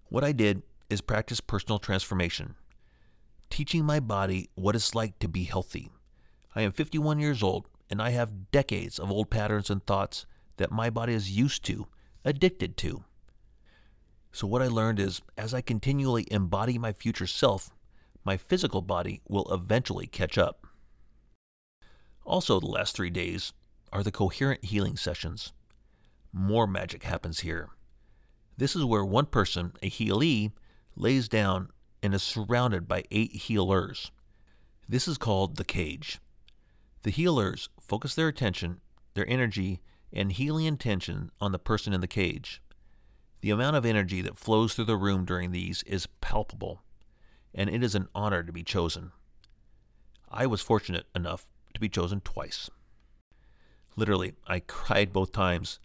[0.10, 2.56] What I did is practice personal transformation,
[3.50, 5.92] teaching my body what it's like to be healthy.
[6.56, 10.26] I am 51 years old and I have decades of old patterns and thoughts
[10.58, 11.88] that my body is used to,
[12.24, 13.04] addicted to.
[14.32, 17.74] So, what I learned is as I continually embody my future self,
[18.24, 20.66] my physical body will eventually catch up.
[22.26, 23.54] Also, the last three days
[23.94, 25.54] are the coherent healing sessions.
[26.34, 27.70] More magic happens here.
[28.58, 30.52] This is where one person, a healee,
[30.96, 31.70] lays down
[32.02, 34.12] and is surrounded by eight healers.
[34.88, 36.20] This is called the cage.
[37.04, 38.82] The healers focus their attention,
[39.14, 39.82] their energy,
[40.14, 42.62] and healing intention on the person in the cage.
[43.42, 46.82] The amount of energy that flows through the room during these is palpable,
[47.54, 49.12] and it is an honor to be chosen.
[50.32, 52.70] I was fortunate enough to be chosen twice.
[53.96, 55.80] Literally, I cried both times,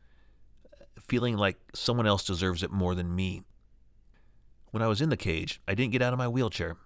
[1.00, 3.42] feeling like someone else deserves it more than me.
[4.70, 6.76] When I was in the cage, I didn't get out of my wheelchair.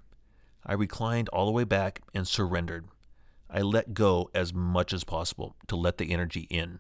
[0.64, 2.86] I reclined all the way back and surrendered.
[3.50, 6.78] I let go as much as possible to let the energy in.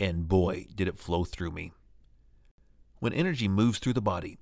[0.00, 1.72] And boy, did it flow through me.
[2.98, 4.38] When energy moves through the body,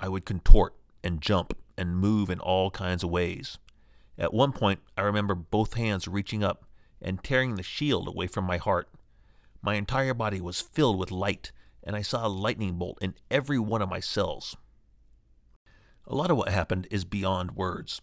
[0.00, 0.74] I would contort
[1.04, 3.58] and jump and move in all kinds of ways.
[4.18, 6.64] At one point, I remember both hands reaching up
[7.00, 8.88] and tearing the shield away from my heart.
[9.62, 11.52] My entire body was filled with light,
[11.84, 14.56] and I saw a lightning bolt in every one of my cells.
[16.06, 18.02] A lot of what happened is beyond words.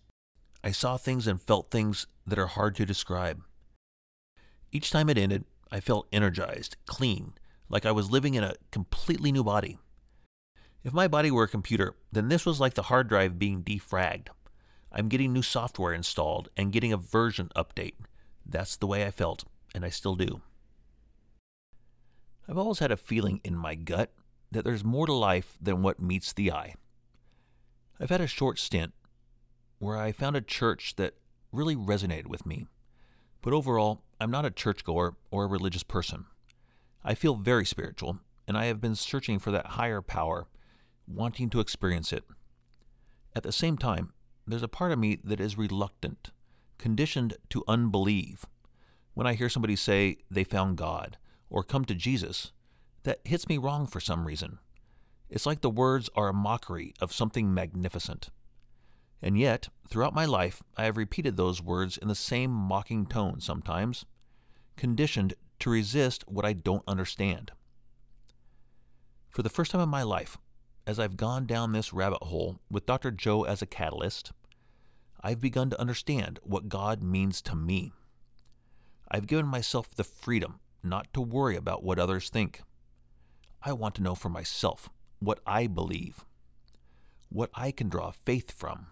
[0.63, 3.43] I saw things and felt things that are hard to describe.
[4.71, 7.33] Each time it ended, I felt energized, clean,
[7.69, 9.77] like I was living in a completely new body.
[10.83, 14.29] If my body were a computer, then this was like the hard drive being defragged.
[14.91, 17.93] I'm getting new software installed and getting a version update.
[18.45, 20.41] That's the way I felt, and I still do.
[22.49, 24.11] I've always had a feeling in my gut
[24.51, 26.75] that there's more to life than what meets the eye.
[28.01, 28.93] I've had a short stint
[29.77, 31.13] where I found a church that
[31.51, 32.65] really resonated with me.
[33.43, 36.25] But overall, I'm not a churchgoer or a religious person.
[37.03, 40.47] I feel very spiritual, and I have been searching for that higher power,
[41.07, 42.23] wanting to experience it.
[43.35, 44.13] At the same time,
[44.47, 46.31] there's a part of me that is reluctant,
[46.79, 48.47] conditioned to unbelieve.
[49.13, 51.17] When I hear somebody say they found God
[51.51, 52.51] or come to Jesus,
[53.03, 54.57] that hits me wrong for some reason.
[55.31, 58.29] It's like the words are a mockery of something magnificent.
[59.21, 63.39] And yet, throughout my life, I have repeated those words in the same mocking tone
[63.39, 64.05] sometimes,
[64.75, 67.51] conditioned to resist what I don't understand.
[69.29, 70.37] For the first time in my life,
[70.85, 73.11] as I've gone down this rabbit hole with Dr.
[73.11, 74.33] Joe as a catalyst,
[75.21, 77.93] I've begun to understand what God means to me.
[79.09, 82.63] I've given myself the freedom not to worry about what others think.
[83.63, 84.89] I want to know for myself
[85.21, 86.25] what I believe,
[87.29, 88.88] what I can draw faith from.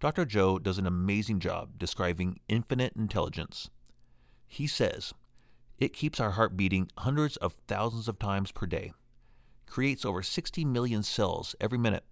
[0.00, 0.24] Dr.
[0.24, 3.68] Joe does an amazing job describing infinite intelligence.
[4.46, 5.12] He says,
[5.78, 8.92] it keeps our heart beating hundreds of thousands of times per day,
[9.66, 12.04] creates over 60 million cells every minute,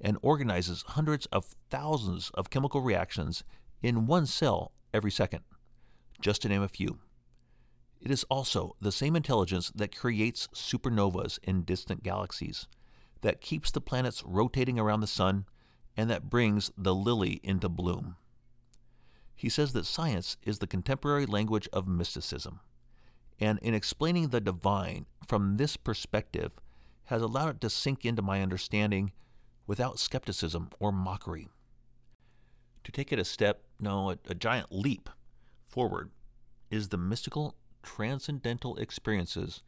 [0.00, 3.42] and organizes hundreds of thousands of chemical reactions
[3.82, 5.40] in one cell every second,
[6.20, 6.98] just to name a few.
[8.04, 12.68] It is also the same intelligence that creates supernovas in distant galaxies,
[13.22, 15.46] that keeps the planets rotating around the sun,
[15.96, 18.16] and that brings the lily into bloom.
[19.34, 22.60] He says that science is the contemporary language of mysticism,
[23.40, 26.52] and in explaining the divine from this perspective,
[27.04, 29.12] has allowed it to sink into my understanding
[29.66, 31.48] without skepticism or mockery.
[32.84, 35.08] To take it a step, no, a, a giant leap
[35.66, 36.10] forward,
[36.70, 39.62] is the mystical transcendental experiences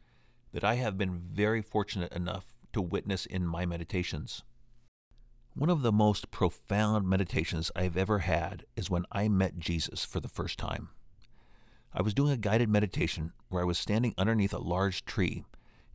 [0.51, 4.43] that I have been very fortunate enough to witness in my meditations.
[5.53, 10.19] One of the most profound meditations I've ever had is when I met Jesus for
[10.19, 10.89] the first time.
[11.93, 15.45] I was doing a guided meditation where I was standing underneath a large tree,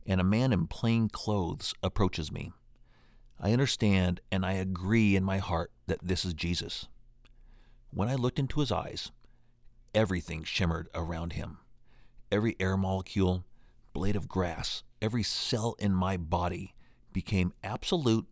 [0.05, 2.51] and a man in plain clothes approaches me.
[3.39, 6.87] I understand and I agree in my heart that this is Jesus.
[7.91, 9.11] When I looked into his eyes,
[9.93, 11.59] everything shimmered around him
[12.33, 13.45] every air molecule,
[13.93, 16.73] blade of grass, every cell in my body
[17.13, 18.25] became absolute,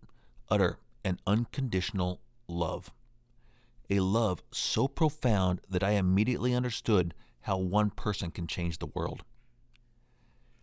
[0.50, 2.92] utter, and unconditional love.
[3.92, 9.24] A love so profound that I immediately understood how one person can change the world.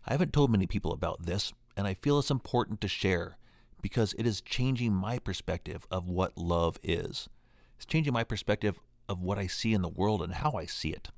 [0.05, 3.37] I haven't told many people about this, and I feel it's important to share
[3.81, 7.29] because it is changing my perspective of what love is.
[7.77, 10.89] It's changing my perspective of what I see in the world and how I see
[10.89, 11.09] it.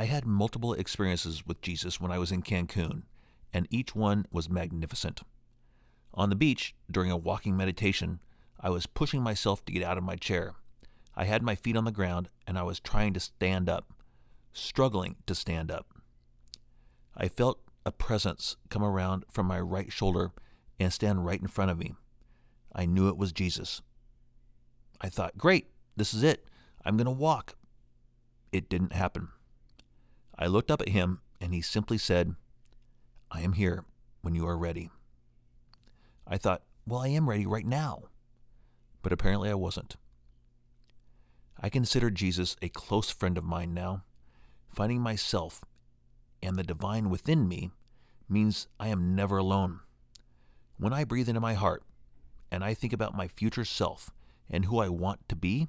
[0.00, 3.02] I had multiple experiences with Jesus when I was in Cancun,
[3.52, 5.20] and each one was magnificent.
[6.14, 8.20] On the beach, during a walking meditation,
[8.58, 10.54] I was pushing myself to get out of my chair.
[11.14, 13.92] I had my feet on the ground and I was trying to stand up,
[14.54, 15.88] struggling to stand up.
[17.14, 20.30] I felt a presence come around from my right shoulder
[20.78, 21.94] and stand right in front of me.
[22.74, 23.82] I knew it was Jesus.
[24.98, 26.48] I thought, great, this is it.
[26.86, 27.56] I'm going to walk.
[28.50, 29.28] It didn't happen.
[30.40, 32.34] I looked up at him, and he simply said,
[33.30, 33.84] I am here
[34.22, 34.90] when you are ready.
[36.26, 38.04] I thought, well, I am ready right now.
[39.02, 39.96] But apparently I wasn't.
[41.60, 44.04] I consider Jesus a close friend of mine now.
[44.74, 45.62] Finding myself
[46.42, 47.70] and the divine within me
[48.26, 49.80] means I am never alone.
[50.78, 51.82] When I breathe into my heart
[52.50, 54.10] and I think about my future self
[54.48, 55.68] and who I want to be,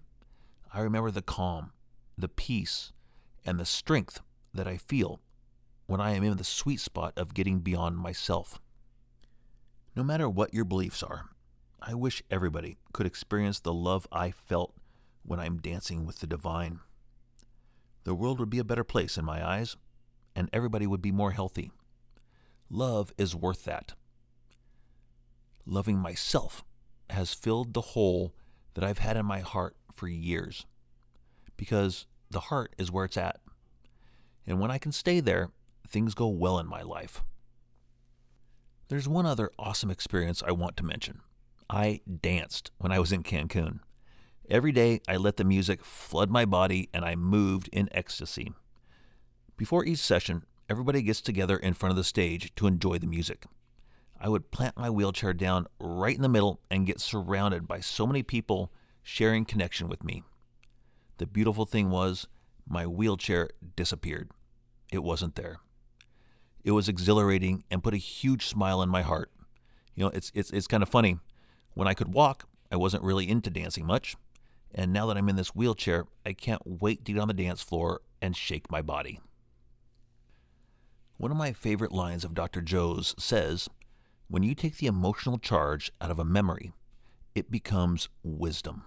[0.73, 1.73] I remember the calm,
[2.17, 2.93] the peace,
[3.45, 4.21] and the strength
[4.53, 5.19] that I feel
[5.87, 8.59] when I am in the sweet spot of getting beyond myself.
[9.95, 11.25] No matter what your beliefs are,
[11.81, 14.73] I wish everybody could experience the love I felt
[15.23, 16.79] when I'm dancing with the divine.
[18.03, 19.75] The world would be a better place in my eyes,
[20.35, 21.71] and everybody would be more healthy.
[22.69, 23.93] Love is worth that.
[25.65, 26.63] Loving myself
[27.09, 28.33] has filled the hole
[28.75, 30.65] that I've had in my heart for years,
[31.57, 33.40] because the heart is where it's at
[34.45, 35.49] and when I can stay there,
[35.87, 37.23] things go well in my life.
[38.87, 41.21] There's one other awesome experience I want to mention.
[41.69, 43.79] I danced when I was in Cancun.
[44.49, 48.51] Every day, I let the music flood my body and I moved in ecstasy.
[49.55, 53.45] Before each session, everybody gets together in front of the stage to enjoy the music.
[54.19, 58.05] I would plant my wheelchair down right in the middle and get surrounded by so
[58.05, 60.23] many people sharing connection with me.
[61.17, 62.27] The beautiful thing was,
[62.71, 64.31] my wheelchair disappeared.
[64.91, 65.57] It wasn't there.
[66.63, 69.31] It was exhilarating and put a huge smile in my heart.
[69.95, 71.19] You know, it's it's it's kind of funny.
[71.73, 74.15] When I could walk, I wasn't really into dancing much,
[74.73, 77.61] and now that I'm in this wheelchair, I can't wait to get on the dance
[77.61, 79.19] floor and shake my body.
[81.17, 82.61] One of my favorite lines of Dr.
[82.61, 83.69] Joe's says,
[84.27, 86.71] When you take the emotional charge out of a memory,
[87.35, 88.85] it becomes wisdom.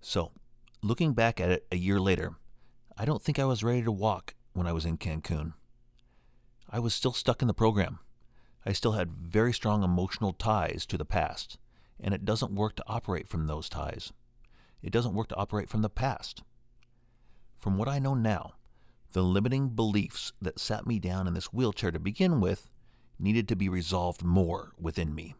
[0.00, 0.32] So,
[0.82, 2.36] looking back at it a year later,
[3.00, 5.52] I don't think I was ready to walk when I was in Cancun.
[6.68, 8.00] I was still stuck in the program.
[8.66, 11.58] I still had very strong emotional ties to the past,
[12.00, 14.12] and it doesn't work to operate from those ties.
[14.82, 16.42] It doesn't work to operate from the past.
[17.56, 18.54] From what I know now,
[19.12, 22.68] the limiting beliefs that sat me down in this wheelchair to begin with
[23.16, 25.36] needed to be resolved more within me.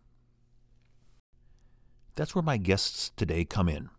[2.15, 3.91] That's where my guests today come in.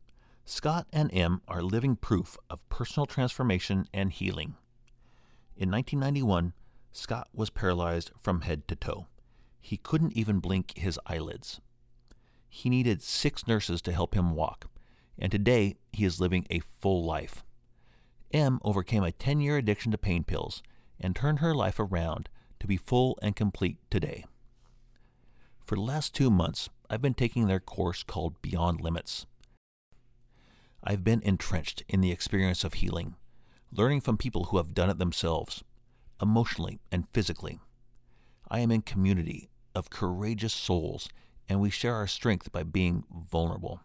[0.49, 4.55] Scott and Em are living proof of personal transformation and healing.
[5.55, 6.53] In 1991,
[6.91, 9.05] Scott was paralyzed from head to toe.
[9.61, 11.61] He couldn't even blink his eyelids.
[12.49, 14.65] He needed six nurses to help him walk,
[15.19, 17.43] and today he is living a full life.
[18.31, 20.63] Em overcame a 10 year addiction to pain pills
[20.99, 22.27] and turned her life around
[22.59, 24.25] to be full and complete today.
[25.63, 29.27] For the last two months, I've been taking their course called Beyond Limits.
[30.83, 33.15] I've been entrenched in the experience of healing,
[33.71, 35.63] learning from people who have done it themselves,
[36.21, 37.59] emotionally and physically.
[38.49, 41.09] I am in community of courageous souls,
[41.47, 43.81] and we share our strength by being vulnerable,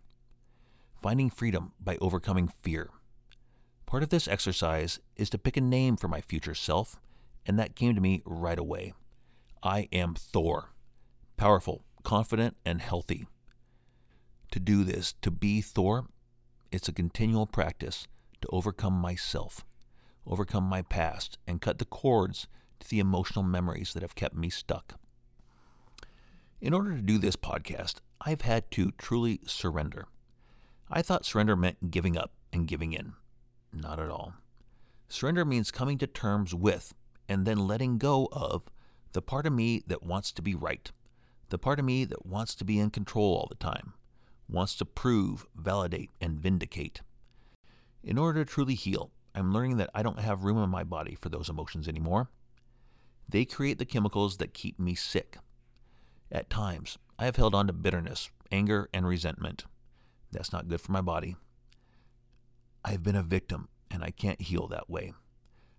[1.03, 2.91] finding freedom by overcoming fear
[3.95, 6.99] Part of this exercise is to pick a name for my future self,
[7.47, 8.93] and that came to me right away.
[9.63, 10.73] I am Thor,
[11.37, 13.29] powerful, confident, and healthy.
[14.51, 16.07] To do this, to be Thor,
[16.75, 18.09] it's a continual practice
[18.43, 19.65] to overcome myself,
[20.27, 22.49] overcome my past, and cut the cords
[22.81, 24.99] to the emotional memories that have kept me stuck.
[26.61, 30.07] In order to do this podcast, I've had to truly surrender.
[30.91, 33.13] I thought surrender meant giving up and giving in.
[33.73, 34.35] Not at all.
[35.09, 36.93] Surrender means coming to terms with
[37.29, 38.63] and then letting go of
[39.13, 40.91] the part of me that wants to be right,
[41.51, 43.95] the part of me that wants to be in control all the time,
[44.49, 47.01] wants to prove, validate, and vindicate.
[48.03, 51.17] In order to truly heal, I'm learning that I don't have room in my body
[51.21, 52.31] for those emotions anymore.
[53.29, 55.39] They create the chemicals that keep me sick.
[56.31, 59.65] At times, I have held on to bitterness, anger, and resentment.
[60.31, 61.37] That's not good for my body.
[62.85, 65.15] I've been a victim and I can't heal that way.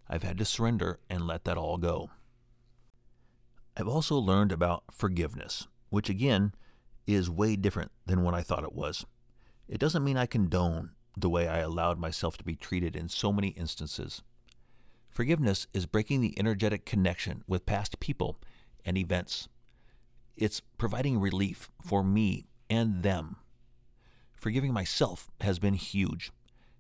[0.10, 2.10] I've had to surrender and let that all go.
[3.78, 6.54] I've also learned about forgiveness, which again
[7.08, 9.06] is way different than what I thought it was.
[9.68, 13.32] It doesn't mean I condone the way I allowed myself to be treated in so
[13.32, 14.22] many instances.
[15.10, 18.38] Forgiveness is breaking the energetic connection with past people
[18.84, 19.48] and events.
[20.36, 23.38] It's providing relief for me and them.
[24.34, 26.32] Forgiving myself has been huge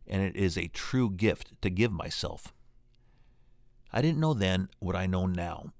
[0.07, 2.53] and it is a true gift to give myself.
[3.91, 5.71] I didn't know then what I know now.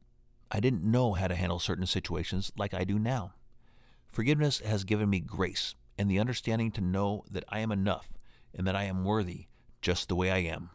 [0.50, 3.34] I didn't know how to handle certain situations like I do now.
[4.16, 8.14] Forgiveness has given me grace and the understanding to know that I am enough
[8.54, 9.48] and that I am worthy
[9.82, 10.70] just the way I am.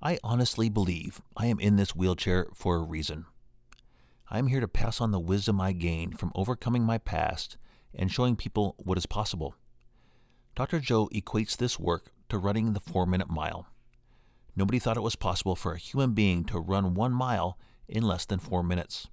[0.00, 3.26] I honestly believe I am in this wheelchair for a reason.
[4.30, 7.56] I am here to pass on the wisdom I gained from overcoming my past
[7.92, 9.56] and showing people what is possible.
[10.54, 10.78] Dr.
[10.78, 13.66] Joe equates this work to running the four minute mile.
[14.54, 17.58] Nobody thought it was possible for a human being to run one mile
[17.88, 19.08] in less than four minutes.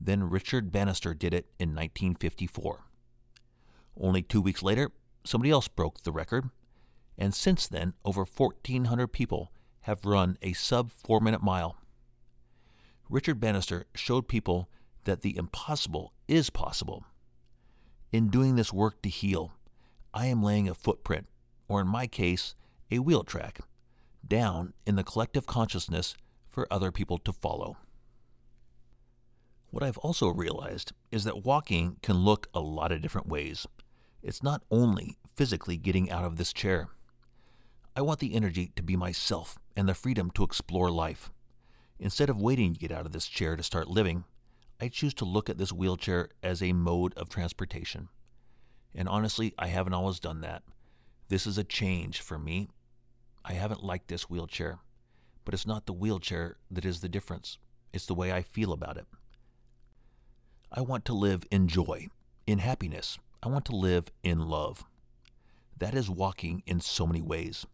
[0.00, 2.84] Then Richard Bannister did it in 1954.
[4.00, 4.92] Only two weeks later,
[5.24, 6.48] somebody else broke the record,
[7.18, 11.76] and since then, over 1,400 people have run a sub four minute mile.
[13.08, 14.70] Richard Bannister showed people
[15.04, 17.04] that the impossible is possible.
[18.12, 19.52] In doing this work to heal,
[20.14, 21.26] I am laying a footprint
[21.70, 22.56] or in my case,
[22.90, 23.60] a wheel track,
[24.26, 26.16] down in the collective consciousness
[26.48, 27.76] for other people to follow.
[29.70, 33.68] What I've also realized is that walking can look a lot of different ways.
[34.20, 36.88] It's not only physically getting out of this chair.
[37.94, 41.30] I want the energy to be myself and the freedom to explore life.
[42.00, 44.24] Instead of waiting to get out of this chair to start living,
[44.80, 48.08] I choose to look at this wheelchair as a mode of transportation.
[48.92, 50.62] And honestly, I haven't always done that.
[51.28, 52.70] This is a change for me.
[53.44, 54.80] I haven't liked this wheelchair,
[55.44, 57.58] but it's not the wheelchair that is the difference.
[57.92, 59.06] It's the way I feel about it.
[60.72, 62.06] I want to live in joy,
[62.46, 63.18] in happiness.
[63.42, 64.84] I want to live in love.
[65.76, 67.66] That is walking in so many ways.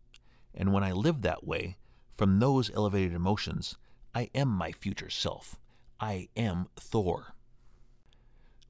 [0.54, 1.76] And when I live that way,
[2.14, 3.76] from those elevated emotions,
[4.14, 5.56] I am my future self.
[6.00, 7.34] I am Thor.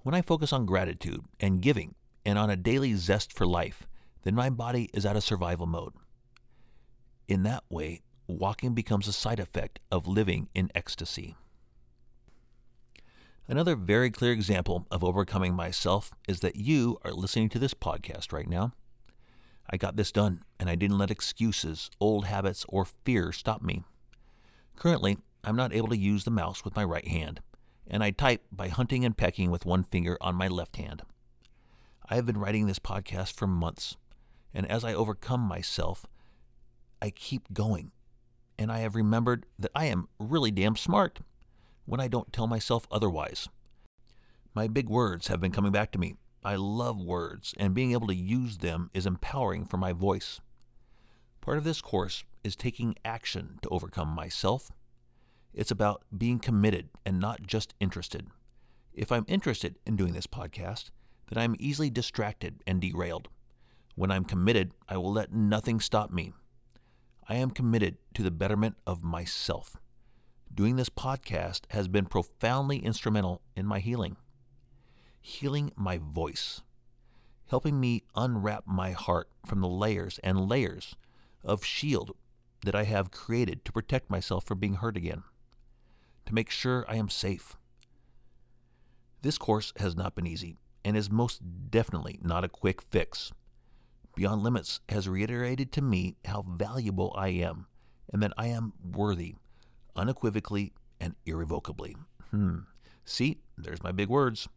[0.02, 3.86] When I focus on gratitude and giving and on a daily zest for life,
[4.24, 5.92] then my body is out of survival mode.
[7.28, 11.36] In that way, walking becomes a side effect of living in ecstasy.
[13.48, 18.32] Another very clear example of overcoming myself is that you are listening to this podcast
[18.32, 18.72] right now.
[19.70, 23.84] I got this done, and I didn't let excuses, old habits, or fear stop me.
[24.74, 27.40] Currently, I'm not able to use the mouse with my right hand,
[27.86, 31.02] and I type by hunting and pecking with one finger on my left hand.
[32.10, 33.96] I have been writing this podcast for months,
[34.52, 36.04] and as I overcome myself,
[37.00, 37.92] I keep going.
[38.58, 41.20] And I have remembered that I am really damn smart
[41.86, 43.48] when I don't tell myself otherwise.
[44.54, 46.16] My big words have been coming back to me.
[46.44, 50.40] I love words, and being able to use them is empowering for my voice.
[51.40, 54.72] Part of this course is taking action to overcome myself.
[55.54, 58.26] It's about being committed and not just interested.
[58.92, 60.90] If I'm interested in doing this podcast,
[61.28, 63.28] then I'm easily distracted and derailed.
[63.94, 66.32] When I'm committed, I will let nothing stop me.
[67.28, 69.76] I am committed to the betterment of myself
[70.56, 74.16] doing this podcast has been profoundly instrumental in my healing.
[75.20, 76.62] Healing my voice,
[77.50, 80.96] helping me unwrap my heart from the layers and layers
[81.44, 82.16] of shield
[82.64, 85.24] that I have created to protect myself from being hurt again,
[86.24, 87.56] to make sure I am safe.
[89.20, 93.30] This course has not been easy and is most definitely not a quick fix.
[94.14, 97.66] Beyond Limits has reiterated to me how valuable I am
[98.10, 99.34] and that I am worthy
[99.96, 101.96] unequivocally and irrevocably.
[102.30, 102.60] Hmm.
[103.04, 104.48] See, there's my big words.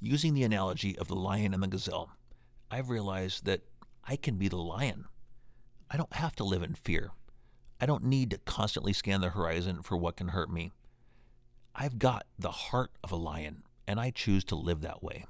[0.00, 2.10] Using the analogy of the lion and the gazelle,
[2.70, 3.62] I've realized that
[4.04, 5.06] I can be the lion.
[5.90, 7.10] I don't have to live in fear.
[7.80, 10.72] I don't need to constantly scan the horizon for what can hurt me.
[11.74, 15.26] I've got the heart of a lion, and I choose to live that way.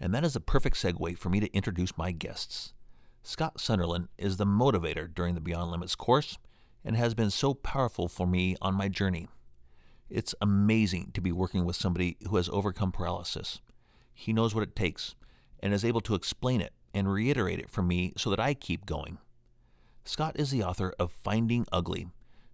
[0.00, 2.74] And that is a perfect segue for me to introduce my guests.
[3.22, 6.36] Scott Sunderland is the motivator during the Beyond Limits course
[6.84, 9.28] and has been so powerful for me on my journey.
[10.10, 13.60] It's amazing to be working with somebody who has overcome paralysis.
[14.12, 15.14] He knows what it takes
[15.60, 18.86] and is able to explain it and reiterate it for me so that I keep
[18.86, 19.18] going.
[20.04, 22.08] Scott is the author of Finding Ugly,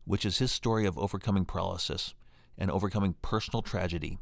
[0.04, 2.14] which is his story of overcoming paralysis
[2.56, 4.18] and overcoming personal tragedy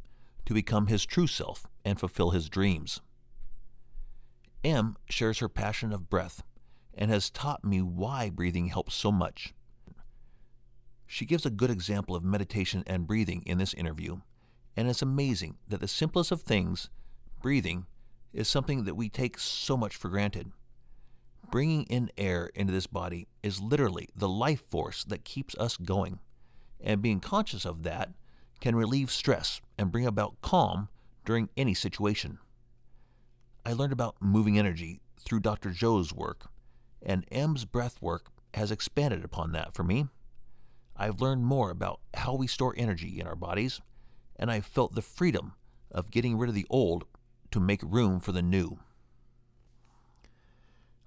[0.47, 3.01] to become his true self and fulfill his dreams.
[4.65, 6.43] Em shares her passion of breath
[6.95, 9.55] and has taught me why breathing helps so much.
[11.11, 14.21] She gives a good example of meditation and breathing in this interview,
[14.77, 16.91] and it's amazing that the simplest of things,
[17.41, 17.87] breathing,
[18.35, 20.53] is something that we take so much for granted.
[21.51, 26.19] Bringing in air into this body is literally the life force that keeps us going,
[26.79, 28.11] and being conscious of that
[28.61, 30.91] can relieve stress and bring about calm
[31.25, 32.39] during any situation.
[33.65, 35.71] I learned about moving energy through Dr.
[35.71, 36.51] Joe's work,
[37.03, 40.09] and Em's breath work has expanded upon that for me.
[40.99, 43.81] I've learned more about how we store energy in our bodies,
[44.37, 45.53] and I've felt the freedom
[45.93, 47.05] of getting rid of the old
[47.53, 48.81] to make room for the new.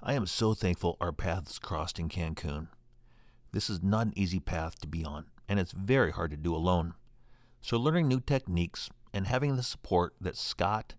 [0.01, 2.69] I am so thankful our paths crossed in Cancun.
[3.51, 6.55] This is not an easy path to be on, and it's very hard to do
[6.55, 6.93] alone.
[7.59, 10.95] So, learning new techniques and having the support that Scott,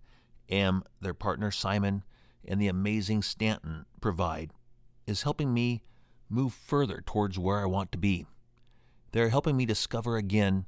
[0.51, 2.05] Em, their partner Simon,
[2.45, 4.53] and the amazing Stanton provide
[5.07, 5.83] is helping me
[6.29, 8.27] move further towards where I want to be.
[9.13, 10.67] They're helping me discover again,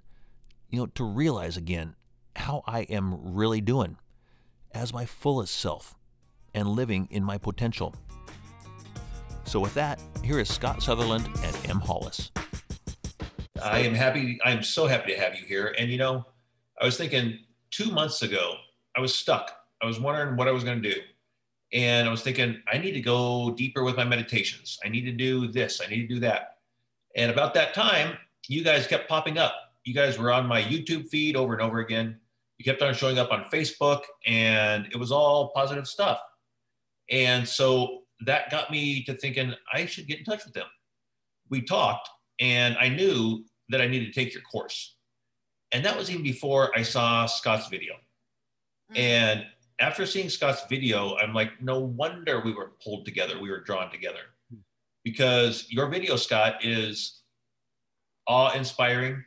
[0.69, 1.97] you know, to realize again
[2.37, 3.97] how I am really doing
[4.73, 5.95] as my fullest self
[6.53, 7.95] and living in my potential.
[9.45, 12.31] So, with that, here is Scott Sunderland and Em Hollis.
[13.63, 14.39] I am happy.
[14.45, 15.75] I'm so happy to have you here.
[15.79, 16.27] And, you know,
[16.81, 17.39] I was thinking
[17.71, 18.57] two months ago,
[18.97, 19.53] I was stuck.
[19.83, 21.01] I was wondering what I was going to do.
[21.73, 24.79] And I was thinking, I need to go deeper with my meditations.
[24.85, 25.81] I need to do this.
[25.85, 26.59] I need to do that.
[27.17, 28.17] And about that time,
[28.49, 29.55] you guys kept popping up.
[29.85, 32.19] You guys were on my YouTube feed over and over again.
[32.59, 36.21] You kept on showing up on Facebook, and it was all positive stuff.
[37.11, 40.67] And so that got me to thinking I should get in touch with them.
[41.51, 42.09] We talked,
[42.41, 44.97] and I knew that I needed to take your course.
[45.73, 47.95] And that was even before I saw Scott's video.
[48.93, 48.97] Mm-hmm.
[48.97, 49.47] And
[49.81, 53.41] after seeing Scott's video, I'm like, no wonder we were pulled together.
[53.41, 54.21] We were drawn together
[55.03, 57.23] because your video, Scott, is
[58.27, 59.25] awe inspiring,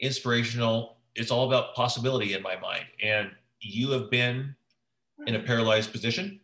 [0.00, 0.96] inspirational.
[1.14, 2.84] It's all about possibility in my mind.
[3.02, 3.30] And
[3.60, 4.54] you have been
[5.26, 6.40] in a paralyzed position,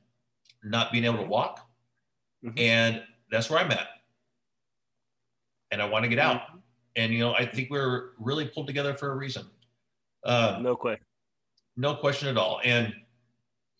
[0.62, 1.68] not being able to walk.
[2.44, 2.58] Mm-hmm.
[2.58, 3.88] And that's where I'm at.
[5.70, 6.40] And I want to get out.
[6.40, 6.58] Mm-hmm.
[6.96, 9.46] And, you know, I think we're really pulled together for a reason.
[10.24, 11.04] Uh, no question.
[11.76, 12.60] No question at all.
[12.64, 12.92] And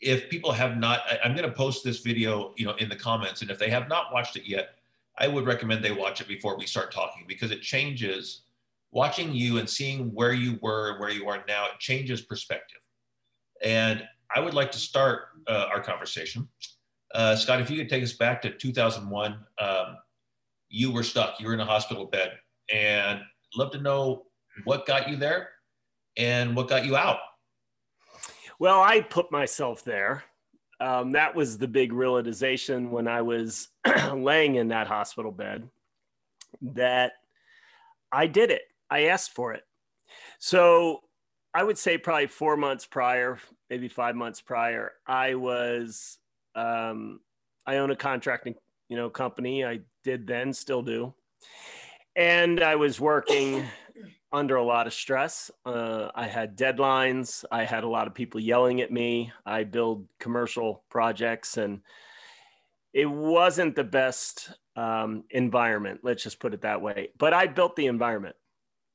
[0.01, 2.97] if people have not, I, I'm going to post this video, you know, in the
[2.97, 3.43] comments.
[3.43, 4.78] And if they have not watched it yet,
[5.19, 8.43] I would recommend they watch it before we start talking because it changes
[8.91, 12.81] watching you and seeing where you were and where you are now, it changes perspective.
[13.63, 16.49] And I would like to start uh, our conversation.
[17.15, 19.97] Uh, Scott, if you could take us back to 2001, um,
[20.69, 22.33] you were stuck, you were in a hospital bed,
[22.73, 23.21] and
[23.57, 24.27] love to know
[24.65, 25.49] what got you there
[26.17, 27.19] and what got you out.
[28.59, 30.25] Well, I put myself there.
[30.81, 33.69] Um, that was the big realization when I was
[34.15, 35.69] laying in that hospital bed
[36.63, 37.13] that
[38.13, 38.63] I did it.
[38.91, 39.65] I asked for it.
[40.39, 41.03] So
[41.53, 46.19] I would say probably four months prior, maybe five months prior, I was
[46.55, 47.21] um,
[47.67, 48.55] I own a contracting
[48.89, 49.65] you know company.
[49.65, 51.13] I did then, still do,
[52.17, 53.65] and I was working
[54.33, 55.51] under a lot of stress.
[55.65, 57.45] Uh, I had deadlines.
[57.51, 59.33] I had a lot of people yelling at me.
[59.47, 61.81] I build commercial projects, and
[62.93, 66.01] it wasn't the best um, environment.
[66.03, 67.11] Let's just put it that way.
[67.19, 68.37] But I built the environment.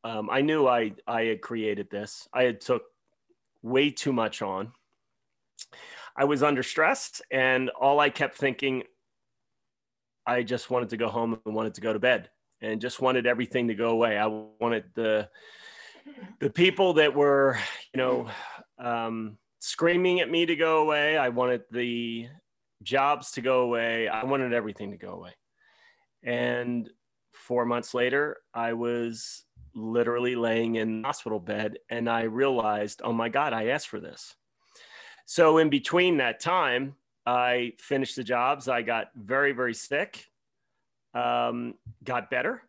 [0.04, 2.28] Um, I knew I I had created this.
[2.34, 2.84] I had took
[3.62, 4.74] way too much on.
[6.16, 8.84] I was under stress, and all I kept thinking,
[10.28, 12.30] I just wanted to go home and wanted to go to bed
[12.64, 14.18] and just wanted everything to go away.
[14.18, 15.30] I wanted the
[16.40, 17.58] the people that were,
[17.94, 18.30] you know,
[18.78, 21.18] um, screaming at me to go away.
[21.18, 22.28] I wanted the
[22.82, 24.08] jobs to go away.
[24.08, 25.32] I wanted everything to go away.
[26.24, 26.90] And
[27.34, 29.46] four months later, I was
[29.76, 34.36] literally laying in hospital bed, and I realized, oh my God, I asked for this.
[35.26, 36.96] So in between that time,
[37.26, 38.68] I finished the jobs.
[38.68, 40.28] I got very, very sick
[41.14, 42.64] um, got better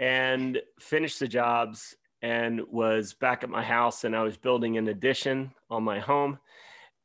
[0.00, 4.88] and finished the jobs and was back at my house and I was building an
[4.88, 6.38] addition on my home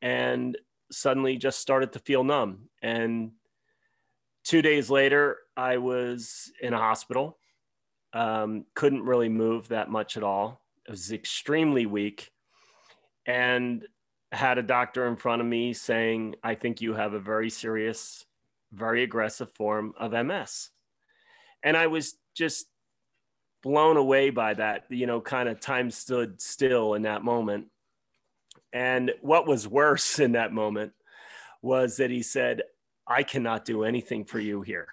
[0.00, 0.56] and
[0.90, 2.68] suddenly just started to feel numb.
[2.82, 3.32] And
[4.44, 7.38] two days later, I was in a hospital.
[8.12, 10.62] Um, couldn't really move that much at all.
[10.86, 12.30] I was extremely weak
[13.26, 13.86] and
[14.32, 18.24] had a doctor in front of me saying, I think you have a very serious
[18.72, 20.70] very aggressive form of MS.
[21.62, 22.66] And I was just
[23.62, 27.66] blown away by that, you know, kind of time stood still in that moment.
[28.72, 30.92] And what was worse in that moment
[31.62, 32.62] was that he said,
[33.06, 34.88] I cannot do anything for you here.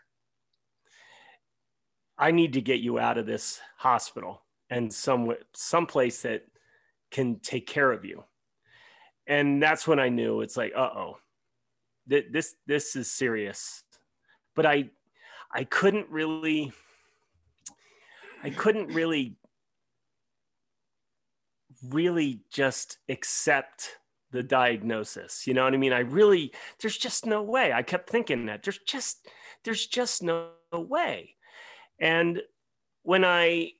[2.17, 6.45] I need to get you out of this hospital and some someplace that
[7.11, 8.23] can take care of you.
[9.27, 11.17] And that's when I knew it's like, uh oh,
[12.07, 13.83] this this is serious.
[14.55, 14.89] But i
[15.53, 16.71] i couldn't really
[18.43, 19.37] i couldn't really
[21.83, 23.97] really just accept
[24.31, 25.93] the diagnosis you know what i mean?
[25.93, 27.71] I really there's just no way.
[27.73, 29.27] I kept thinking that there's just
[29.63, 31.35] there's just no way.
[31.99, 32.41] And
[33.03, 33.71] when i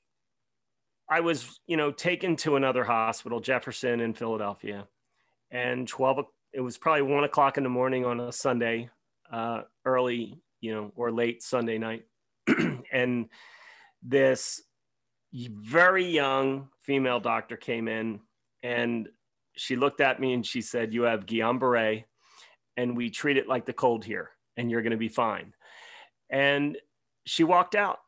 [1.10, 4.88] i was you know taken to another hospital jefferson in philadelphia
[5.52, 6.26] and 12
[6.56, 8.90] it was probably one o'clock in the morning on a Sunday,
[9.32, 12.06] uh, early, you know, or late Sunday night.
[12.92, 13.28] and
[14.02, 14.62] this
[15.34, 18.22] very young female doctor came in
[18.64, 19.10] and
[19.58, 22.06] she looked at me and she said, You have Guillain Barre,
[22.78, 25.54] and we treat it like the cold here, and you're going to be fine.
[26.30, 26.78] And
[27.26, 28.00] she walked out.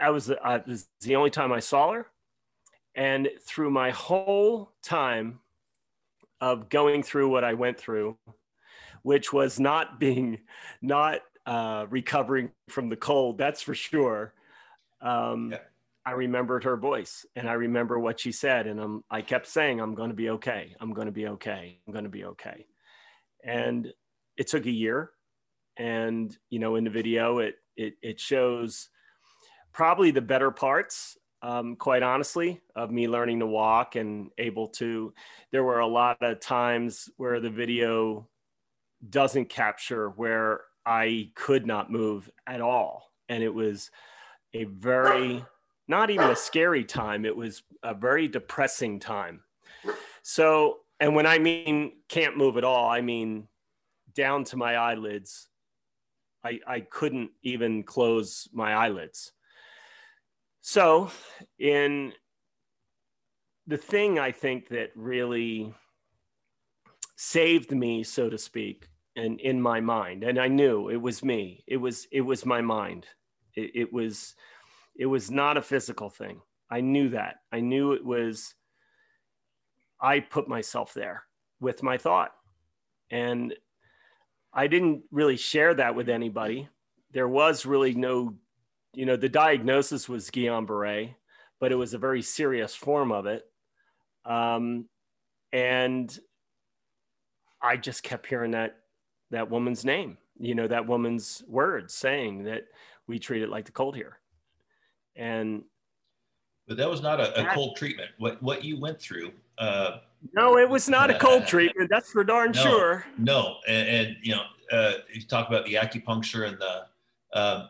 [0.00, 2.06] I was, I was the only time I saw her.
[2.94, 5.40] And through my whole time
[6.44, 8.18] of going through what I went through,
[9.02, 10.40] which was not being,
[10.82, 14.34] not uh, recovering from the cold, that's for sure.
[15.00, 15.58] Um, yeah.
[16.04, 18.66] I remembered her voice and I remember what she said.
[18.66, 20.76] And I'm, I kept saying, I'm going to be okay.
[20.80, 21.78] I'm going to be okay.
[21.86, 22.66] I'm going to be okay.
[23.42, 23.90] And
[24.36, 25.12] it took a year.
[25.78, 28.90] And, you know, in the video, it, it, it shows
[29.72, 35.12] probably the better parts um, quite honestly, of me learning to walk and able to.
[35.52, 38.26] There were a lot of times where the video
[39.10, 43.12] doesn't capture where I could not move at all.
[43.28, 43.90] And it was
[44.54, 45.44] a very,
[45.86, 49.40] not even a scary time, it was a very depressing time.
[50.22, 53.48] So and when I mean can't move at all, I mean
[54.14, 55.48] down to my eyelids.
[56.42, 59.32] I, I couldn't even close my eyelids.
[60.66, 61.10] So,
[61.58, 62.14] in
[63.66, 65.74] the thing I think that really
[67.16, 71.64] saved me, so to speak, and in my mind, and I knew it was me.
[71.66, 73.04] It was it was my mind.
[73.54, 74.36] It, it was
[74.96, 76.40] it was not a physical thing.
[76.70, 77.40] I knew that.
[77.52, 78.54] I knew it was.
[80.00, 81.24] I put myself there
[81.60, 82.32] with my thought,
[83.10, 83.54] and
[84.50, 86.70] I didn't really share that with anybody.
[87.12, 88.36] There was really no,
[88.94, 91.16] you know, the diagnosis was Guillain Barre,
[91.60, 93.44] but it was a very serious form of it.
[94.24, 94.88] Um,
[95.52, 96.16] and
[97.62, 98.76] I just kept hearing that
[99.30, 102.64] that woman's name, you know, that woman's words saying that
[103.06, 104.18] we treat it like the cold here.
[105.16, 105.62] And
[106.66, 108.10] but that was not a, a cold treatment.
[108.18, 109.98] What what you went through uh,
[110.32, 111.90] no, it was not a cold treatment.
[111.90, 113.06] That's for darn no, sure.
[113.18, 114.42] No, and, and you know,
[114.72, 116.86] uh, you talk about the acupuncture and the
[117.36, 117.66] uh,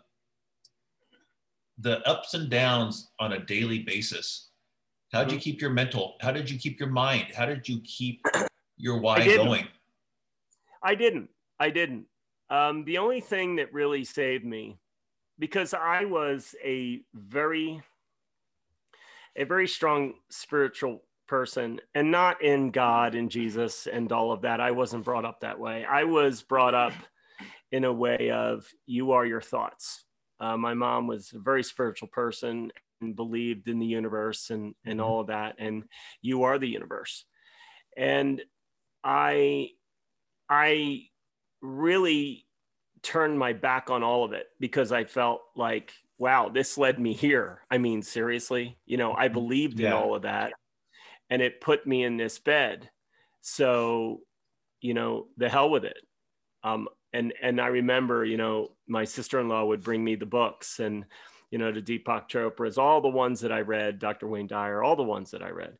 [1.78, 4.50] the ups and downs on a daily basis.
[5.12, 5.42] How did you mm-hmm.
[5.42, 6.16] keep your mental?
[6.20, 7.26] How did you keep your mind?
[7.36, 8.20] How did you keep
[8.76, 9.66] your why I going?
[10.82, 11.30] I didn't.
[11.58, 12.06] I didn't.
[12.50, 14.78] Um, the only thing that really saved me,
[15.38, 17.82] because I was a very,
[19.36, 24.60] a very strong spiritual person and not in God and Jesus and all of that.
[24.60, 25.84] I wasn't brought up that way.
[25.84, 26.92] I was brought up
[27.72, 30.04] in a way of you are your thoughts.
[30.44, 32.70] Uh, my mom was a very spiritual person
[33.00, 35.08] and believed in the universe and, and mm-hmm.
[35.08, 35.54] all of that.
[35.58, 35.84] And
[36.20, 37.24] you are the universe.
[37.96, 38.42] And
[39.02, 39.70] I,
[40.50, 41.04] I
[41.62, 42.44] really
[43.02, 47.14] turned my back on all of it because I felt like, wow, this led me
[47.14, 47.62] here.
[47.70, 49.34] I mean, seriously, you know, I mm-hmm.
[49.34, 49.88] believed yeah.
[49.88, 50.52] in all of that
[51.30, 52.90] and it put me in this bed.
[53.40, 54.20] So,
[54.82, 55.96] you know, the hell with it.
[56.62, 61.04] Um, and and I remember, you know, my sister-in-law would bring me the books and,
[61.50, 64.26] you know, the Deepak Chopra's, all the ones that I read, Dr.
[64.26, 65.76] Wayne Dyer, all the ones that I read,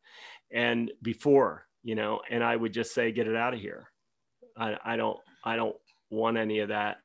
[0.53, 3.91] and before, you know, and I would just say, get it out of here.
[4.57, 5.77] I, I don't, I don't
[6.11, 6.99] want any of that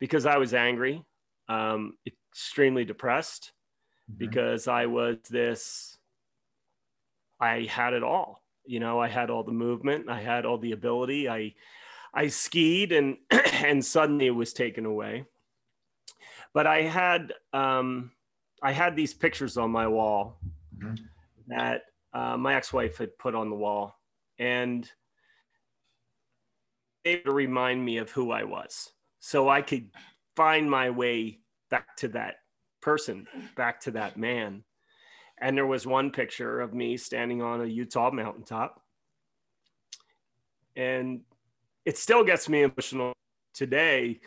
[0.00, 1.04] because I was angry,
[1.48, 3.52] um, extremely depressed,
[4.10, 4.18] mm-hmm.
[4.18, 5.98] because I was this
[7.42, 8.40] I had it all.
[8.64, 11.28] You know, I had all the movement, I had all the ability.
[11.28, 11.54] I
[12.14, 15.24] I skied and and suddenly it was taken away.
[16.54, 18.12] But I had um,
[18.62, 20.38] I had these pictures on my wall
[20.76, 20.94] mm-hmm.
[21.48, 21.82] that
[22.12, 23.98] uh, my ex-wife had put on the wall,
[24.38, 24.88] and
[27.04, 29.90] they to remind me of who I was, so I could
[30.36, 31.40] find my way
[31.70, 32.36] back to that
[32.82, 34.64] person, back to that man.
[35.40, 38.80] And there was one picture of me standing on a Utah mountaintop.
[40.76, 41.22] And
[41.84, 43.12] it still gets me emotional
[43.54, 44.20] today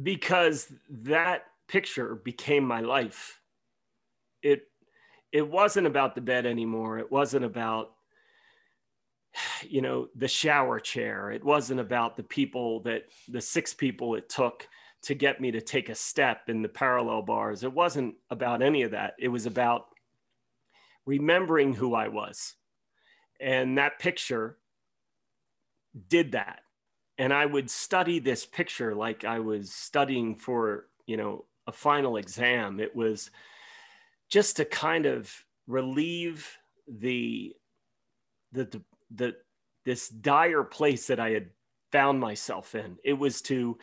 [0.00, 3.40] because that picture became my life.
[4.42, 4.62] It
[5.32, 6.98] it wasn't about the bed anymore.
[6.98, 7.92] It wasn't about
[9.68, 11.30] you know the shower chair.
[11.30, 14.66] It wasn't about the people that the six people it took
[15.02, 17.64] to get me to take a step in the parallel bars.
[17.64, 19.14] It wasn't about any of that.
[19.18, 19.86] It was about
[21.06, 22.54] remembering who I was.
[23.40, 24.58] And that picture
[26.08, 26.60] did that.
[27.18, 32.16] And I would study this picture like I was studying for, you know, a final
[32.16, 32.80] exam.
[32.80, 33.30] It was
[34.30, 35.32] just to kind of
[35.66, 36.56] relieve
[36.88, 37.54] the
[38.52, 38.82] the the,
[39.14, 39.36] the
[39.84, 41.50] this dire place that I had
[41.92, 42.96] found myself in.
[43.04, 43.78] It was to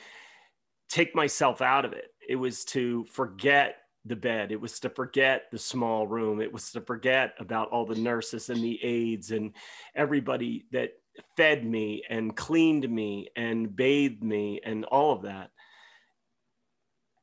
[0.89, 2.14] take myself out of it.
[2.28, 4.51] It was to forget the bed.
[4.51, 6.41] It was to forget the small room.
[6.41, 9.53] It was to forget about all the nurses and the aides and
[9.95, 10.91] everybody that
[11.36, 15.51] fed me and cleaned me and bathed me and all of that.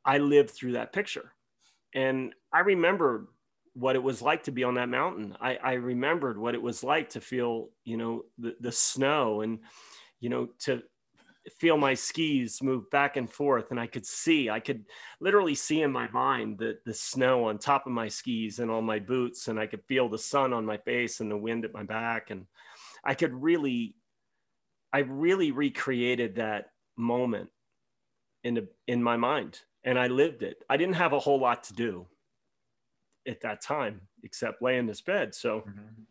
[0.05, 1.33] I lived through that picture.
[1.95, 3.29] And I remember
[3.75, 5.37] what it was like to be on that mountain.
[5.41, 9.61] I, I remembered what it was like to feel, you know, the, the snow and,
[10.21, 10.83] you know, to
[11.59, 14.85] feel my skis move back and forth and i could see i could
[15.21, 18.83] literally see in my mind the, the snow on top of my skis and on
[18.83, 21.75] my boots and i could feel the sun on my face and the wind at
[21.75, 22.47] my back and
[23.05, 23.95] i could really
[24.93, 27.51] i really recreated that moment
[28.43, 31.65] in the, in my mind and i lived it i didn't have a whole lot
[31.65, 32.07] to do
[33.27, 36.03] at that time except lay in this bed so mm-hmm.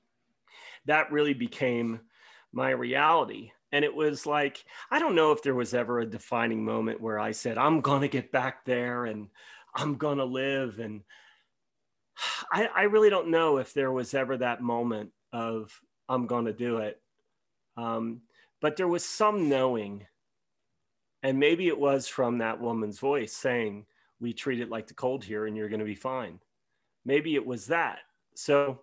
[0.86, 2.00] that really became
[2.52, 6.64] my reality and it was like, I don't know if there was ever a defining
[6.64, 9.30] moment where I said, I'm going to get back there and
[9.74, 10.78] I'm going to live.
[10.78, 11.02] And
[12.54, 15.72] I, I really don't know if there was ever that moment of
[16.10, 17.02] I'm going to do it.
[17.78, 18.22] Um,
[18.62, 20.06] but there was some knowing.
[21.22, 23.86] And maybe it was from that woman's voice saying,
[24.20, 26.40] We treat it like the cold here and you're going to be fine.
[27.06, 28.00] Maybe it was that.
[28.36, 28.82] So,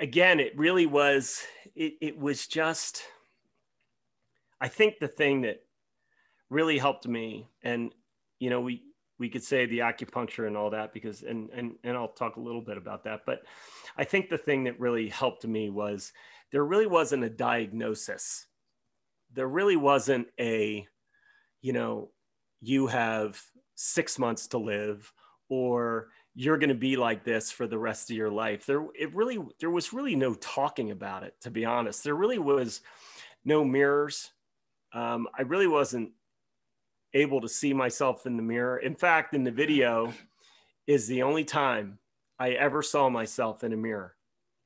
[0.00, 1.42] again, it really was,
[1.74, 3.02] it, it was just,
[4.60, 5.62] I think the thing that
[6.50, 7.92] really helped me, and,
[8.38, 8.82] you know, we,
[9.18, 12.40] we could say the acupuncture and all that because and and and I'll talk a
[12.40, 13.22] little bit about that.
[13.26, 13.42] But
[13.96, 16.12] I think the thing that really helped me was
[16.52, 18.46] there really wasn't a diagnosis.
[19.32, 20.86] There really wasn't a
[21.60, 22.10] you know
[22.60, 23.40] you have
[23.74, 25.12] 6 months to live
[25.48, 28.66] or you're going to be like this for the rest of your life.
[28.66, 32.04] There it really there was really no talking about it to be honest.
[32.04, 32.80] There really was
[33.44, 34.30] no mirrors.
[34.92, 36.12] Um, I really wasn't
[37.14, 38.78] able to see myself in the mirror.
[38.78, 40.12] In fact, in the video
[40.86, 41.98] is the only time
[42.38, 44.14] I ever saw myself in a mirror.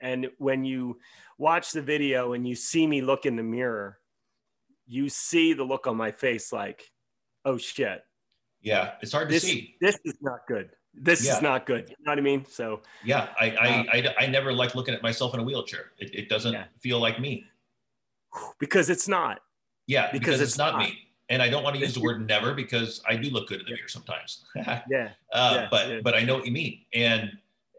[0.01, 0.99] And when you
[1.39, 3.99] watch the video and you see me look in the mirror,
[4.87, 6.83] you see the look on my face like,
[7.45, 8.03] oh shit.
[8.61, 9.77] Yeah, it's hard to this, see.
[9.81, 10.71] This is not good.
[10.95, 11.37] This Yeah.
[11.37, 11.89] is not good.
[11.89, 12.45] You know what I mean?
[12.45, 15.93] So Yeah, I I, um, I, I never like looking at myself in a wheelchair.
[15.99, 16.65] It, it doesn't Yeah.
[16.81, 17.47] feel like me.
[18.59, 19.41] because it's not.
[19.87, 20.79] Yeah, because, Because it's, it's not.
[20.79, 20.99] me.
[21.33, 23.67] And I don't want to use the word never because I do look good in
[23.67, 24.45] the mirror sometimes.
[24.57, 25.11] uh, Yeah.
[25.55, 26.01] Yeah, but yeah.
[26.05, 26.81] but I know what you mean.
[26.93, 27.33] And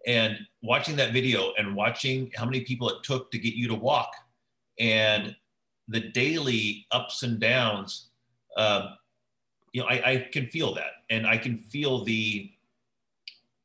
[0.07, 3.75] and watching that video and watching how many people it took to get you to
[3.75, 4.11] walk
[4.79, 5.35] and
[5.87, 8.07] the daily ups and downs,
[8.57, 8.97] um,
[9.71, 10.91] you know, I, I can feel that.
[11.09, 12.51] And I can feel the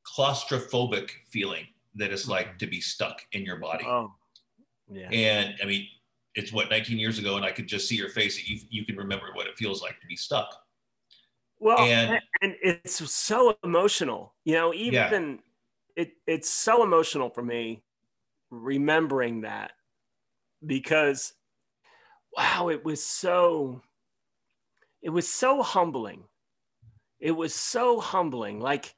[0.04, 3.84] claustrophobic feeling that it's like to be stuck in your body.
[3.86, 4.12] Oh.
[4.90, 5.08] Yeah.
[5.10, 5.86] And I mean,
[6.38, 8.48] it's what 19 years ago, and I could just see your face.
[8.48, 10.54] You you can remember what it feels like to be stuck.
[11.58, 15.08] Well, And- and, it's so emotional, you know, Yeah.
[15.08, 15.42] even
[15.96, 17.82] it, it's so emotional for me
[18.50, 19.72] remembering that
[20.64, 21.34] because
[22.36, 23.82] wow, it was so,
[25.02, 26.22] it was so humbling.
[27.18, 28.60] It was so humbling.
[28.60, 28.94] Like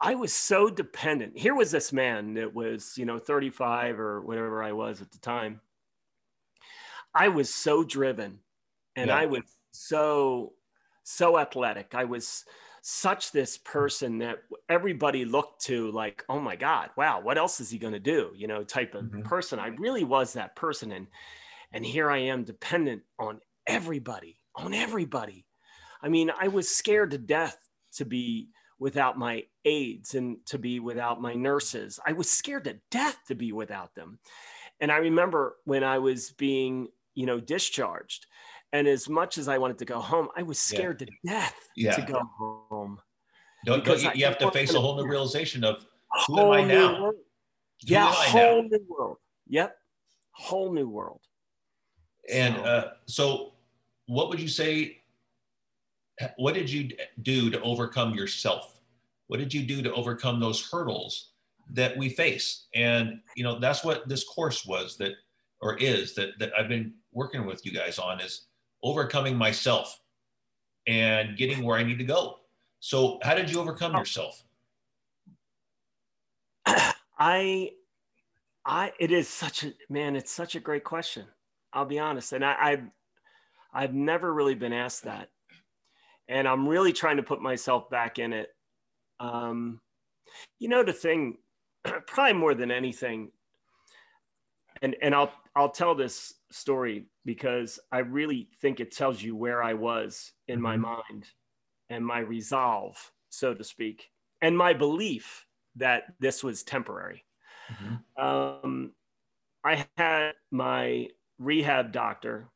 [0.00, 1.36] I was so dependent.
[1.36, 5.18] Here was this man that was, you know, 35 or whatever I was at the
[5.18, 5.60] time.
[7.14, 8.40] I was so driven
[8.96, 9.16] and Yeah.
[9.16, 9.42] I was
[9.72, 10.54] so
[11.04, 11.94] so athletic.
[11.94, 12.44] I was
[12.82, 14.38] such this person that
[14.68, 18.32] everybody looked to like, oh my God, wow, what else is he going to do?
[18.34, 19.24] You know, type of Mhm.
[19.24, 19.58] person.
[19.58, 20.92] I really was that person.
[20.92, 21.08] And
[21.72, 25.46] and here I am dependent on everybody, on everybody.
[26.02, 27.58] I mean, I was scared to death
[27.94, 32.00] to be without my aides and to be without my nurses.
[32.06, 34.20] I was scared to death to be without them.
[34.80, 38.26] And I remember when I was being, you know, discharged,
[38.72, 40.78] and as much as I wanted to go home, I was Yeah.
[40.78, 41.96] scared to death Yeah.
[41.96, 43.00] to go home.
[43.64, 45.84] Don't, don't you, you have to face a whole new realization of
[46.26, 47.02] Who am I now?
[47.02, 47.14] world.
[47.16, 48.68] who Yeah, whole now?
[48.68, 49.16] new world.
[49.48, 49.76] Yep,
[50.32, 51.20] whole new world.
[52.32, 53.52] And So- uh, so,
[54.06, 55.02] what would you say?
[56.36, 56.90] What did you
[57.22, 58.80] do to overcome yourself?
[59.28, 61.32] What did you do to overcome those hurdles
[61.70, 62.66] that we face?
[62.74, 65.12] And you know, that's what this course was that,
[65.62, 68.46] or is that that I've been working with you guys on is
[68.82, 70.00] overcoming myself
[70.86, 72.36] and getting where I need to go.
[72.80, 74.42] So, how did you overcome yourself?
[76.66, 77.72] I,
[78.64, 80.16] I, it is such a man.
[80.16, 81.26] It's such a great question.
[81.72, 82.84] I'll be honest, and I, I've,
[83.72, 85.28] I've never really been asked that,
[86.28, 88.48] and I'm really trying to put myself back in it.
[89.20, 89.80] Um,
[90.58, 91.36] you know, the thing,
[92.06, 93.30] probably more than anything,
[94.82, 99.62] and and I'll I'll tell this story because I really think it tells you where
[99.62, 100.82] I was in my Mhm.
[101.10, 101.30] mind
[101.88, 104.10] and my resolve, so to speak,
[104.42, 105.46] and my belief
[105.76, 107.24] that this was temporary.
[108.16, 108.94] Um,
[109.64, 112.50] I had my rehab doctor.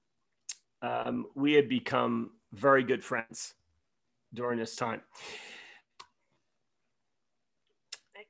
[0.83, 3.55] Um, we had become very good friends
[4.35, 5.03] during this time.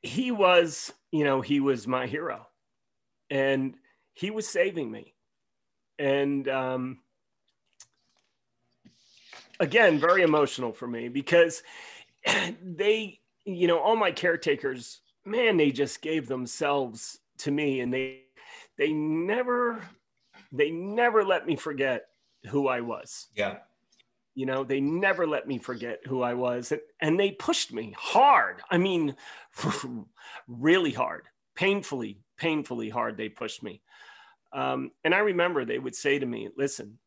[0.03, 2.47] He was, you know, he was my hero
[3.31, 3.77] and
[4.15, 5.14] he was saving me.
[5.99, 6.99] And um,
[9.61, 11.63] again, very emotional for me because
[12.63, 18.23] they, you know, all my caretakers, man, they just gave themselves to me and they,
[18.77, 19.83] they never,
[20.53, 22.07] they never let me forget
[22.51, 23.29] who I was.
[23.35, 23.59] Yeah,
[24.35, 26.73] You know, they never let me forget who I was.
[26.73, 28.63] And, and they pushed me hard.
[28.71, 29.17] I mean,
[30.49, 31.25] really hard,
[31.55, 33.17] painfully, painfully hard.
[33.17, 33.81] They pushed me.
[34.55, 36.99] Um, and I remember they would say to me, listen,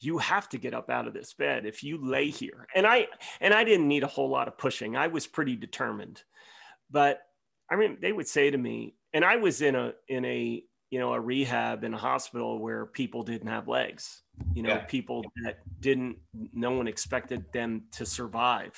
[0.00, 2.66] you have to get up out of this bed if you lay here.
[2.74, 3.08] And I,
[3.40, 4.96] and I didn't need a whole lot of pushing.
[4.96, 6.22] I was pretty determined.
[6.90, 7.20] But
[7.70, 10.98] I mean, they would say to me, and I was in a in a you
[10.98, 14.22] know a rehab in a hospital where people didn't have legs.
[14.54, 14.84] You know, Yeah.
[14.86, 16.16] people that didn't
[16.52, 18.74] no one expected them to survive.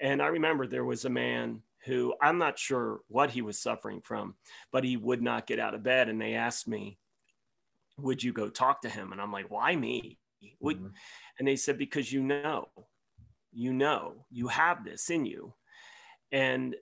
[0.00, 4.02] And I remember there was a man who I'm not sure what he was suffering
[4.02, 4.34] from,
[4.70, 6.08] but he would not get out of bed.
[6.10, 6.98] And they asked me,
[8.02, 9.12] Would you go talk to him?
[9.12, 10.18] And I'm like, Why me?
[10.60, 10.94] Would, Mhm.
[11.38, 12.70] and they said, Because you know,
[13.52, 15.54] you know, you have this in you.
[16.32, 16.76] And,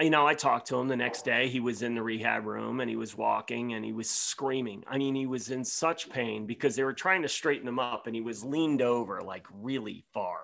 [0.00, 1.48] you know, I talked to him the next day.
[1.48, 4.82] He was in the rehab room and he was walking and he was screaming.
[4.86, 8.06] I mean, he was in such pain because they were trying to straighten him up
[8.06, 10.40] and he was leaned over like really far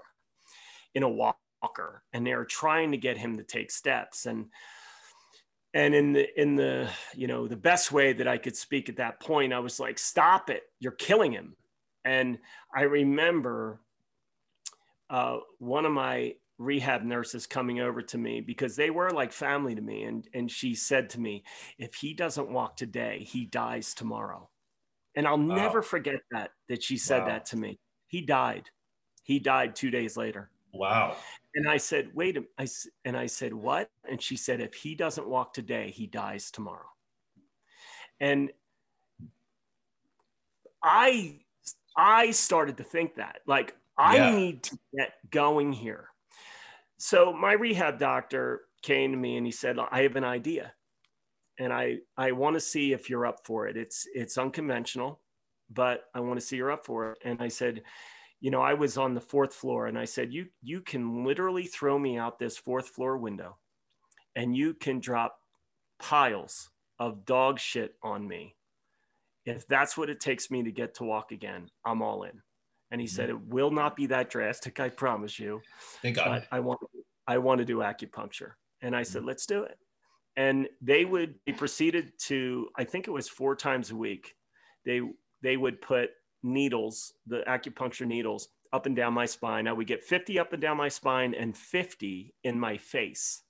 [0.95, 4.26] in a walker and they were trying to get him to take steps.
[4.26, 4.53] And,
[5.75, 8.97] and in the in the you know the best way that i could speak at
[8.97, 10.62] that point i was like stop it.
[10.81, 11.57] You're killing him.
[12.05, 12.39] And
[12.75, 13.81] i remember
[15.11, 19.75] uh, one of my rehab nurses coming over to me because they were like family
[19.75, 20.03] to me.
[20.05, 21.45] And and she said to me
[21.79, 24.51] if he doesn't walk today he dies tomorrow.
[25.14, 25.55] And i'll Wow.
[25.55, 27.27] never forget that that she said Wow.
[27.27, 27.79] that to me.
[28.07, 28.71] He died.
[29.23, 30.51] He died two days later.
[30.73, 31.16] Wow.
[31.59, 32.69] And I said, wait, a- I,
[33.05, 33.91] and I said, what?
[34.09, 36.87] And she said, if he doesn't walk today, he dies tomorrow.
[38.21, 38.53] And
[40.85, 41.41] I,
[41.97, 44.37] I started to think that like, I Yeah.
[44.37, 46.11] need to get going here.
[46.97, 50.75] So my rehab doctor came to me and he said, I have an idea
[51.59, 53.77] and I, I want to see if you're up for it.
[53.77, 55.21] It's, it's unconventional,
[55.71, 57.19] but I want to see you're up for it.
[57.25, 57.83] And I said,
[58.41, 61.64] you know, I was on the fourth floor and I said, you, you can literally
[61.64, 63.57] throw me out this fourth floor window
[64.36, 65.39] and you can drop
[65.99, 68.55] piles of dog shit on me.
[69.45, 72.41] If that's what it takes me to get to walk again, I'm all in.
[72.91, 73.16] And he mm-hmm.
[73.16, 74.78] said, it will not be that drastic.
[74.78, 75.61] I promise you
[76.03, 76.28] Thank God.
[76.28, 76.80] but I want
[77.26, 78.53] I want to do acupuncture.
[78.80, 79.28] And I said, mm-hmm.
[79.28, 79.78] let's do it.
[80.36, 84.34] And they would they proceeded to I think it was four times a week.
[84.84, 85.01] They
[85.43, 86.11] they would put
[86.43, 89.66] needles, the acupuncture needles, up and down my spine.
[89.66, 93.43] I would get 50 up and down my spine and 50 in my face.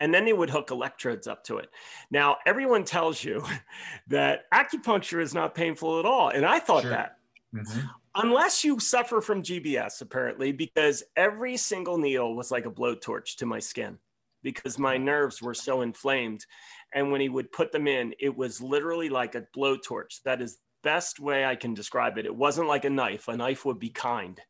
[0.00, 1.70] And then they would hook electrodes up to it.
[2.10, 3.44] Now, everyone tells you
[4.08, 6.28] that acupuncture is not painful at all.
[6.28, 6.90] And I thought Sure.
[6.90, 7.14] that
[7.54, 7.88] Mhm.
[8.14, 13.46] unless you suffer from GBS, apparently, because every single needle was like a blowtorch to
[13.46, 13.98] my skin
[14.42, 16.44] because my nerves were so inflamed.
[16.92, 20.22] And when he would put them in, it was literally like a blowtorch.
[20.24, 20.58] That is
[20.88, 22.24] best way I can describe it.
[22.26, 23.28] It wasn't like a knife.
[23.28, 24.40] A knife would be kind.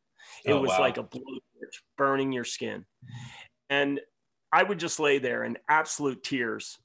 [0.45, 0.79] It Oh, was wow.
[0.79, 2.85] like a blowtorch burning your skin.
[3.69, 3.99] And
[4.51, 6.77] I would just lay there in absolute tears,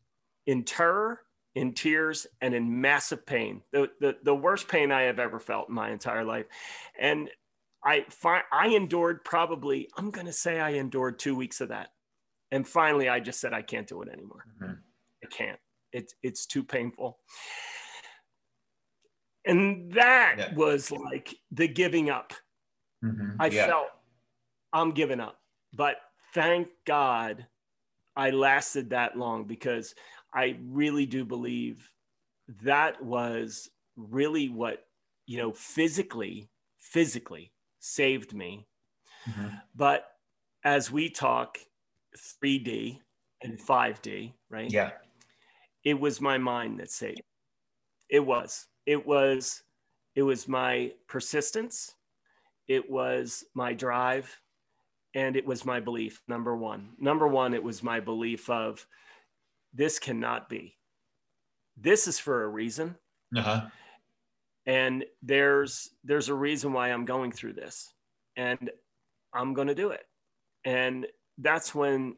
[0.47, 1.21] in terror,
[1.55, 3.63] in tears, and in massive pain.
[3.73, 6.47] The, the, the worst pain I have ever felt in my entire life.
[6.99, 7.31] And
[7.85, 11.91] I, fi- I endured probably, I'm going to say I endured two weeks of that.
[12.51, 14.45] And finally, I just said, I can't do it anymore.
[14.61, 14.79] Mhm.
[15.23, 15.61] I can't.
[15.93, 17.19] It's, it's too painful.
[19.47, 20.55] And that Yeah.
[20.55, 22.33] was like the giving up.
[23.05, 23.37] Mhm.
[23.39, 23.67] I yeah.
[23.67, 23.89] felt
[24.73, 25.41] I'm giving up.
[25.73, 25.99] But
[26.33, 27.47] thank God
[28.17, 29.95] I lasted that long because
[30.33, 31.91] I really do believe
[32.49, 34.89] that was really what,
[35.27, 38.69] you know, physically, physically saved me.
[39.27, 39.63] Mhm.
[39.75, 40.19] But
[40.65, 41.59] as we talk
[42.17, 43.03] 3D
[43.43, 44.71] and 5D, right?
[44.71, 44.93] Yeah.
[45.85, 47.21] it was my mind that saved
[48.09, 49.63] it was it was
[50.15, 51.95] it was my persistence.
[52.69, 54.41] It was my drive.
[55.17, 56.91] And it was my belief number one.
[56.99, 58.85] Number one it was my belief of
[59.73, 60.77] this cannot be.
[61.77, 62.97] This is for a reason.
[63.37, 63.63] Uh-huh.
[64.65, 67.93] and there's there's a reason why i'm going through this.
[68.37, 68.71] And
[69.33, 70.05] i'm going to do it.
[70.65, 71.07] And
[71.39, 72.17] that's when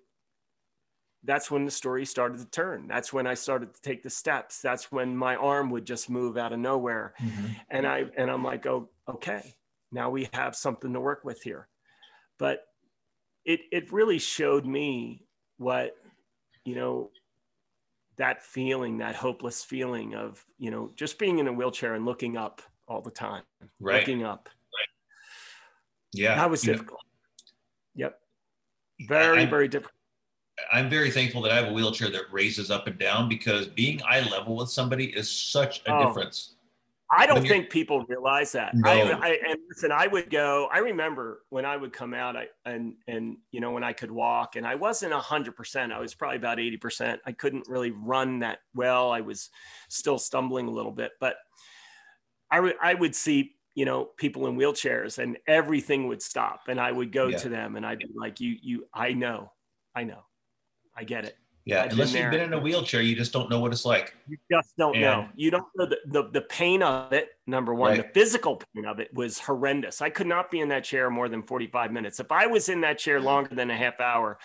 [1.27, 2.87] that's when the story started to turn.
[2.89, 4.61] That's when i started to take the steps.
[4.63, 7.15] That's when my arm would just move out of nowhere.
[7.21, 7.57] Mhm.
[7.71, 9.57] and i and i'm like oh okay.
[9.93, 11.69] Now we have something to work with here.
[12.39, 12.67] But
[13.45, 15.27] it it really showed me
[15.59, 15.97] what
[16.65, 17.11] you know
[18.17, 22.37] that feeling that hopeless feeling of you know just being in a wheelchair and looking
[22.37, 23.43] up all the time
[23.81, 24.01] Right.
[24.01, 24.49] looking up.
[26.13, 26.35] Yeah.
[26.37, 27.01] that was know, difficult.
[27.95, 28.19] Yep.
[29.09, 29.93] Very I- very difficult
[30.73, 34.01] I'm very thankful that I have a wheelchair that raises up and down because being
[34.09, 36.07] eye level with somebody is such a Oh.
[36.07, 36.55] difference.
[37.09, 38.75] I don't think people realize that.
[38.75, 38.91] No.
[38.91, 40.69] I, I, and listen, I would go.
[40.73, 44.11] I remember when I would come out, I and and you know when I could
[44.11, 45.93] walk, and I wasn't hundred percent.
[45.93, 47.21] I was probably about eighty percent.
[47.25, 49.13] I couldn't really run that well.
[49.13, 49.51] I was
[49.89, 51.37] still stumbling a little bit, but
[52.51, 56.81] I would I would see you know people in wheelchairs, and everything would stop, and
[56.81, 57.39] I would go Yeah.
[57.39, 59.53] to them, and I'd be like, "You you, I know,
[59.95, 60.25] I know,
[60.97, 63.51] I get it." Yeah, I've unless been you've been in a wheelchair, you just don't
[63.51, 64.15] know what it's like.
[64.29, 65.29] You just don't know.
[65.35, 67.31] You don't know the, the, the pain of it.
[67.49, 68.07] Number one, Right.
[68.15, 70.01] the physical pain of it was horrendous.
[70.01, 72.21] I could not be in that chair more than 45 minutes.
[72.21, 74.39] If I was in that chair longer than a half hour,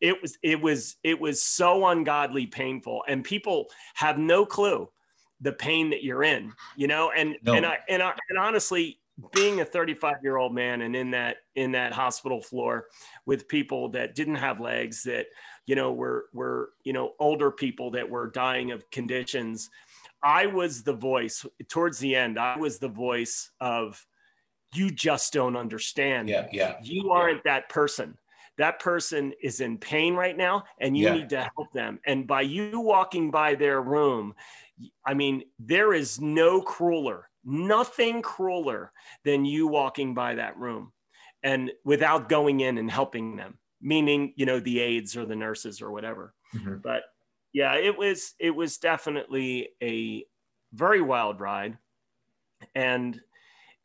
[0.00, 3.02] it was it was it was so ungodly painful.
[3.08, 4.88] And people have no clue
[5.40, 7.54] the pain that you're in, you know, and No.
[7.54, 9.00] and I and I and honestly,
[9.34, 12.86] being a 35 year old man and in that in that hospital floor
[13.26, 15.26] with people that didn't have legs that
[15.70, 19.70] you know were were you know older people that were dying of conditions
[20.20, 24.04] i was the voice towards the end i was the voice of
[24.74, 26.74] you just don't understand Yeah, yeah.
[26.82, 28.18] you aren't that person
[28.58, 31.12] that person is in pain right now and you Yeah.
[31.14, 34.34] need to help them and by you walking by their room
[35.06, 38.90] i mean there is no crueler nothing crueler
[39.24, 40.92] than you walking by that room
[41.44, 45.80] and without going in and helping them meaning you know the aides or the nurses
[45.82, 46.82] or whatever Mhm.
[46.82, 47.04] but
[47.52, 50.24] yeah it was it was definitely a
[50.72, 51.78] very wild ride
[52.74, 53.20] and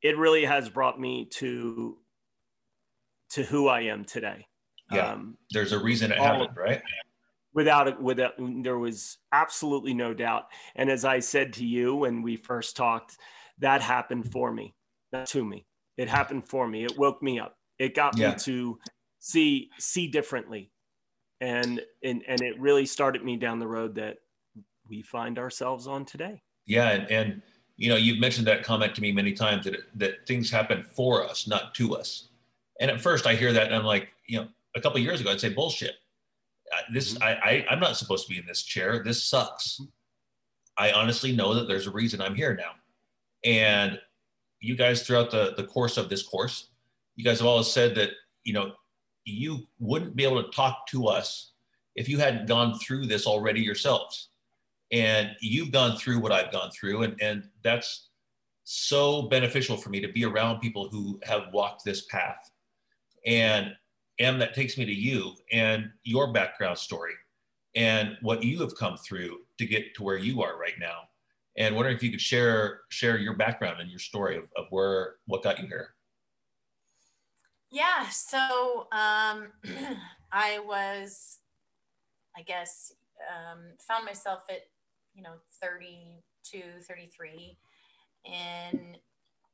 [0.04, 2.00] it really has brought me to
[3.30, 4.48] to who i am today
[4.90, 5.14] Yeah.
[5.14, 6.82] um, There's a reason it happened, right?
[7.54, 12.22] without it without there was absolutely no doubt and as i said to you when
[12.22, 13.18] we first talked
[13.58, 14.76] that happened for me
[15.14, 15.66] not to me
[15.98, 18.20] it happened for me it woke me up it got Yeah.
[18.20, 18.78] me to
[19.26, 20.72] see see differently
[21.42, 24.18] and, and and it really started me down the road that
[24.88, 27.42] we find ourselves on today Yeah, and, and
[27.78, 30.84] you know, you've mentioned that comment to me many times that it, that things happen
[30.84, 32.30] for us, not to us.
[32.80, 35.22] And at first, I hear that, and I'm like, you know, a couple of years
[35.22, 35.96] ago, I'd say bullshit.
[36.94, 37.24] This, mm-hmm.
[37.24, 39.02] I, I, I'm not supposed to be in this chair.
[39.04, 39.80] This sucks.
[39.82, 39.90] Mm-hmm.
[40.78, 42.72] I honestly know that there's a reason I'm here now.
[43.44, 44.00] And
[44.60, 46.70] you guys, throughout the the course of this course,
[47.16, 48.10] you guys have always said that
[48.44, 48.74] you know
[49.26, 51.52] you wouldn't be able to talk to us
[51.96, 54.30] if you hadn't gone through this already yourselves
[54.92, 58.10] and you've gone through what I've gone through, and and that's
[58.64, 62.50] so beneficial for me to be around people who have walked this path.
[63.26, 63.74] And
[64.20, 67.14] and that takes me to you and your background story
[67.76, 71.00] and what you have come through to get to where you are right now.
[71.58, 75.16] And wondering if you could share share your background and your story of, of where
[75.26, 75.95] what got you here.
[77.76, 79.52] Yeah, so um,
[80.32, 81.40] I was,
[82.34, 82.94] I guess,
[83.30, 84.62] um, found myself at,
[85.14, 87.58] you know, 32, 33,
[88.26, 88.98] and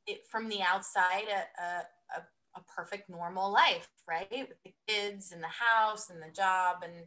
[0.06, 1.66] it from the outside, a, a,
[2.16, 2.22] a,
[2.58, 4.28] a perfect normal life, right?
[4.30, 7.06] With the kids and the house and the job and,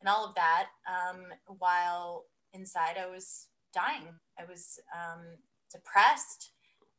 [0.00, 0.68] and all of that.
[0.88, 1.24] Um,
[1.58, 4.14] while inside, I was dying.
[4.38, 5.26] I was um,
[5.70, 6.52] depressed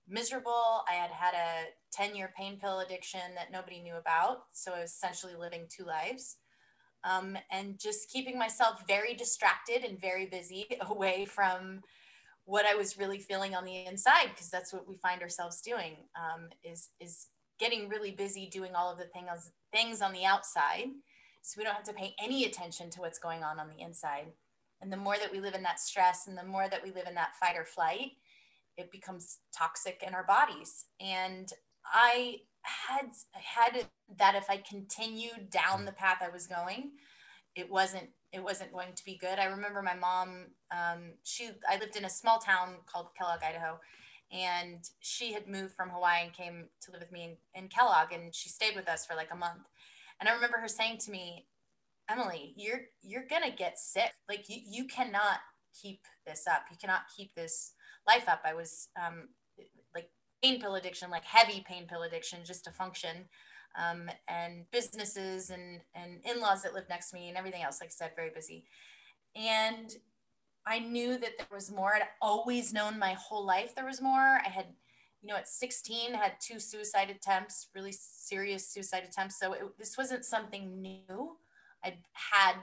[0.07, 0.83] miserable.
[0.89, 4.43] I had had a 10 year pain pill addiction that nobody knew about.
[4.51, 6.37] So I was essentially living two lives.
[7.03, 11.81] Um, and just keeping myself very distracted and very busy away from
[12.45, 15.97] what I was really feeling on the inside, because that's what we find ourselves doing
[16.15, 17.27] um, is, is
[17.59, 20.85] getting really busy doing all of the things, things on the outside.
[21.41, 24.27] So we don't have to pay any attention to what's going on on the inside.
[24.81, 27.07] And the more that we live in that stress and the more that we live
[27.07, 28.11] in that fight or flight,
[28.77, 30.85] it becomes toxic in our bodies.
[30.99, 31.51] And
[31.93, 33.85] i had had
[34.17, 36.89] that if i continued down the path i was going
[37.55, 39.39] it wasn't it wasn't going to be good.
[39.39, 43.79] I remember my mom um, she i lived in a small town called kellogg idaho
[44.31, 48.11] and she had moved from hawaii and came to live with me in, in kellogg
[48.11, 49.63] and she stayed with us for like a month.
[50.19, 51.47] And i remember her saying to me
[52.09, 54.11] emily you're you're gonna get sick.
[54.27, 55.39] Like you, you cannot
[55.81, 56.63] keep this up.
[56.69, 57.73] You cannot keep this
[58.07, 58.41] life up.
[58.45, 59.29] I was um,
[59.93, 60.09] like
[60.43, 63.29] pain pill addiction, like heavy pain pill addiction, just to function,
[63.77, 67.79] um, and businesses and and in laws that lived next to me and everything else.
[67.81, 68.65] Like I said, very busy,
[69.35, 69.95] and
[70.67, 71.95] I knew that there was more.
[71.95, 74.39] I'd always known my whole life there was more.
[74.45, 74.65] I had,
[75.21, 79.39] you know, at 16 had two suicide attempts, really serious suicide attempts.
[79.39, 81.37] So it, this wasn't something new.
[81.83, 82.55] I'd had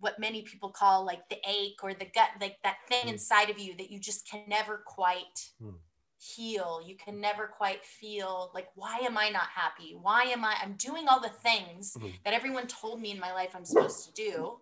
[0.00, 3.12] what many people call like the ache or the gut, like that thing Mm.
[3.12, 5.78] inside of you that you just can never quite Mm.
[6.18, 6.80] heal.
[6.84, 9.94] You can never quite feel like, why am I not happy?
[9.94, 10.56] Why am I?
[10.60, 12.22] I'm doing all the things Mhm.
[12.24, 14.60] that everyone told me in my life I'm supposed to do.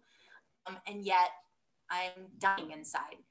[0.67, 1.31] Um, and yet
[1.91, 3.25] I'm dying inside.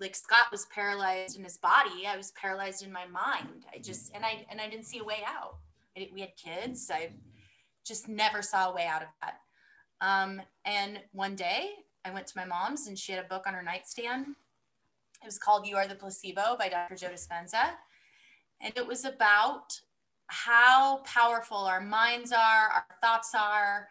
[0.00, 3.66] Like Scott was paralyzed in his body, I was paralyzed in my mind.
[3.72, 5.60] I just and I and I didn't see a way out.
[5.94, 6.90] I didn't- we had kids.
[6.90, 7.14] I
[7.84, 9.40] just never saw a way out of that.
[10.00, 11.70] Um, and one day
[12.04, 14.26] I went to my mom's and she had a book on her nightstand.
[15.22, 16.96] It was called You Are the Placebo by Dr.
[16.96, 17.70] Joe Dispenza.
[18.60, 19.80] And it was about
[20.28, 23.88] how powerful our minds are, our thoughts are,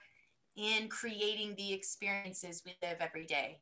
[0.56, 3.60] in creating the experiences we live every day.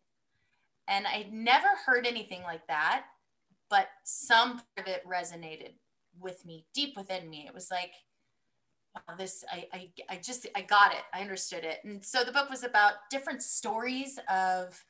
[0.87, 3.05] And I'd never heard anything like that,
[3.69, 5.73] but some part of it resonated
[6.19, 7.45] with me deep within me.
[7.47, 7.93] It was like,
[8.95, 11.01] wow, this, I, I, I just, I got it.
[11.13, 11.79] I understood it.
[11.83, 14.83] And so the book was about different stories of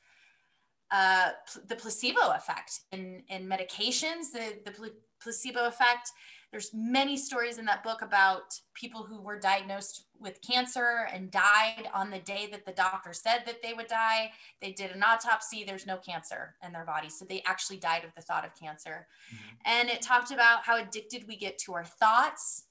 [0.90, 1.30] uh,
[1.66, 6.10] the placebo effect in, in medications, the, the placebo effect
[6.54, 11.90] there's many stories in that book about people who were diagnosed with cancer and died
[11.92, 14.30] on the day that the doctor said that they would die.
[14.62, 17.10] They did an autopsy, there's no cancer in their body.
[17.10, 19.08] So they actually died of the thought of cancer.
[19.34, 19.54] Mm-hmm.
[19.64, 22.66] And it talked about how addicted we get to our thoughts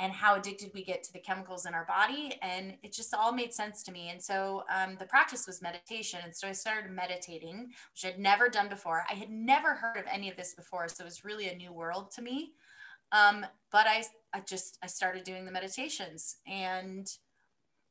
[0.00, 2.38] and how addicted we get to the chemicals in our body.
[2.40, 4.10] And it just all made sense to me.
[4.10, 6.20] And so um, the practice was meditation.
[6.22, 9.04] And so I started meditating, which I'd never done before.
[9.10, 10.86] I had never heard of any of this before.
[10.88, 12.52] So it was really a new world to me.
[13.10, 17.08] Um, but I, I just, I started doing the meditations and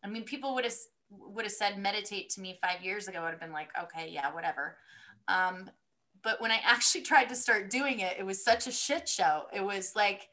[0.03, 0.75] I mean, people would have,
[1.09, 3.19] would have said meditate to me five years ago.
[3.19, 4.77] I would have been like, okay, yeah, whatever.
[5.27, 5.69] Um,
[6.23, 9.43] but when I actually tried to start doing it, it was such a shit show.
[9.51, 10.29] It was like,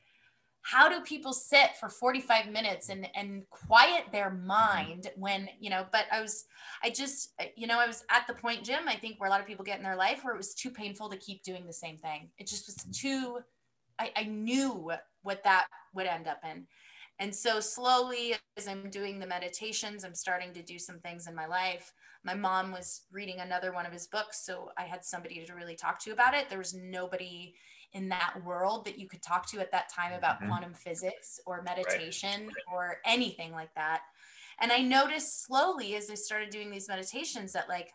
[0.65, 4.47] how do people sit for 45 minutes and and quiet their mm-hmm.
[4.47, 6.47] mind when you know but i was
[6.83, 9.41] i just you know i was at the point jim i think where a lot
[9.41, 11.73] of people get in their life where it was too painful to keep doing the
[11.73, 12.91] same thing it just was mm-hmm.
[12.93, 13.39] too
[13.99, 14.91] I, I knew
[15.23, 16.67] what that would end up in.
[17.21, 21.35] And so slowly, as I'm doing the meditations, I'm starting to do some things in
[21.35, 21.93] my life.
[22.25, 25.77] My mom was reading another one of his books, so I had somebody to really
[25.77, 26.49] talk to about it.
[26.49, 27.55] There was nobody
[27.95, 30.49] in that world that you could talk to at that time about mm-hmm.
[30.49, 32.55] quantum physics or meditation right.
[32.73, 34.03] or anything like that.
[34.61, 37.91] And I noticed slowly as I started doing these meditations that like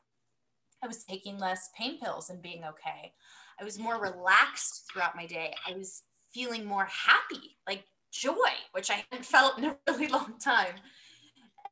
[0.84, 3.14] I was taking less pain pills and being okay.
[3.60, 5.54] I was more relaxed throughout my day.
[5.68, 8.34] I was feeling more happy, like joy,
[8.72, 10.76] which I hadn't felt in a really long time.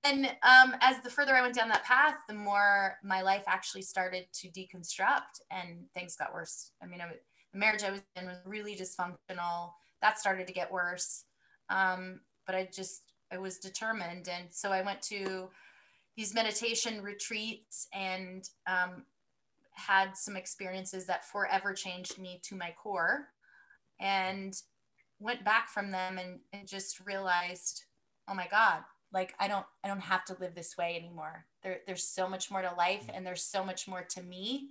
[0.03, 3.81] And um, as the further I went down that path, the more my life actually
[3.81, 6.71] started to deconstruct and things got worse.
[6.81, 7.07] I mean, I,
[7.53, 9.71] the marriage I was in was really dysfunctional.
[10.01, 11.23] That started to get worse.
[11.69, 14.29] Um, but I just, I was determined.
[14.29, 15.49] And so I went to
[16.15, 19.03] these meditation retreats and um,
[19.77, 23.27] had some experiences that forever changed me to my core
[23.99, 24.61] and
[25.19, 27.85] went back from them and, and just realized
[28.27, 28.81] oh my god
[29.13, 32.51] like i don't i don't have to live this way anymore there, there's so much
[32.51, 34.69] more to life and there's so much more to me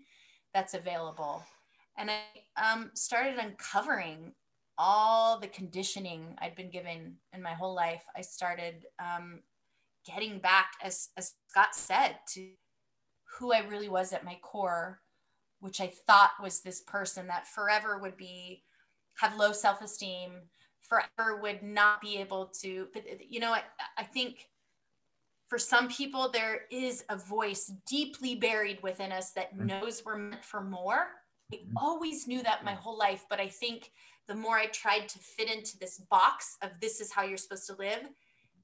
[0.52, 1.42] that's available
[1.98, 2.20] and i
[2.62, 4.32] um, started uncovering
[4.78, 9.40] all the conditioning i'd been given in my whole life i started um,
[10.06, 12.48] getting back as, as scott said to
[13.38, 15.00] who I really was at my core,
[15.60, 18.62] which I thought was this person that forever would be
[19.18, 20.32] have low self-esteem,
[20.80, 22.88] forever would not be able to.
[22.92, 23.62] But you know, I,
[23.96, 24.48] I think
[25.48, 29.66] for some people there is a voice deeply buried within us that mm-hmm.
[29.66, 31.08] knows we're meant for more.
[31.52, 31.76] I mm-hmm.
[31.76, 33.90] always knew that my whole life, but I think
[34.28, 37.66] the more I tried to fit into this box of this is how you're supposed
[37.68, 38.00] to live,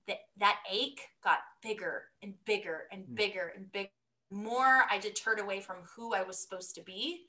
[0.09, 3.14] that that ache got bigger and bigger and mm.
[3.14, 3.91] bigger and bigger
[4.33, 7.26] more I deterred away from who I was supposed to be,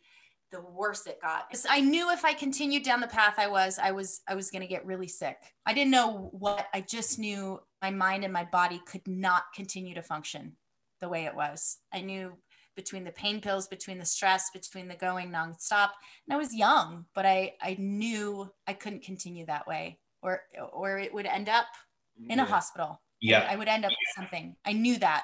[0.51, 1.45] the worse it got.
[1.69, 4.61] I knew if I continued down the path I was, I was I was going
[4.61, 5.37] to get really sick.
[5.65, 6.67] I didn't know what.
[6.73, 10.55] I just knew my mind and my body could not continue to function
[11.01, 11.77] the way it was.
[11.91, 12.33] I knew
[12.75, 15.89] between the pain pills, between the stress, between the going nonstop.
[16.27, 20.41] And I was young, but I I knew I couldn't continue that way, or
[20.71, 21.67] or it would end up
[22.29, 23.01] in a hospital.
[23.21, 24.55] Yeah, I, I would end up with something.
[24.65, 25.23] I knew that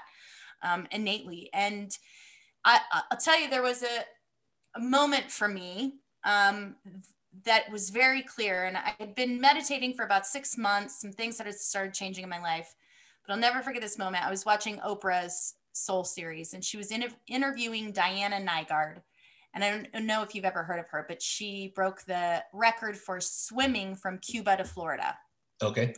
[0.61, 1.49] um, innately.
[1.53, 1.91] And
[2.65, 2.79] I,
[3.11, 4.05] will tell you, there was a,
[4.75, 6.75] a moment for me um,
[7.45, 8.65] that was very clear.
[8.65, 12.23] And I had been meditating for about six months, some things that had started changing
[12.23, 12.73] in my life.
[13.25, 14.25] But I'll never forget this moment.
[14.25, 15.55] I was watching Oprah's
[15.85, 19.01] Soul series, and she was in, interviewing Diana Nyad.
[19.53, 22.97] And I don't know if you've ever heard of her, but she broke the record
[22.97, 25.17] for swimming from Cuba to Florida.
[25.61, 25.93] Okay.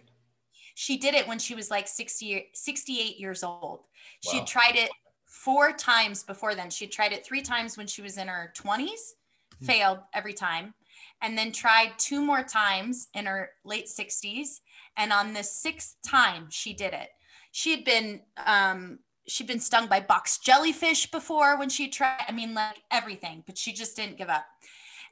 [0.76, 3.82] She did it when she was like 60, 68 years old.
[4.22, 4.46] She wow.
[4.46, 4.90] tried it
[5.28, 6.70] four times before then.
[6.70, 8.88] She tried it three times when she was in her 20s,
[9.60, 9.66] hmm.
[9.66, 10.74] failed every time,
[11.22, 14.60] and then tried two more times in her late 60s.
[14.98, 17.10] And on the sixth time, she did it.
[17.52, 19.00] She had been um,
[19.32, 22.26] she'd been stung by box jellyfish before when she tried.
[22.28, 24.46] I mean, like everything, but she just didn't give up.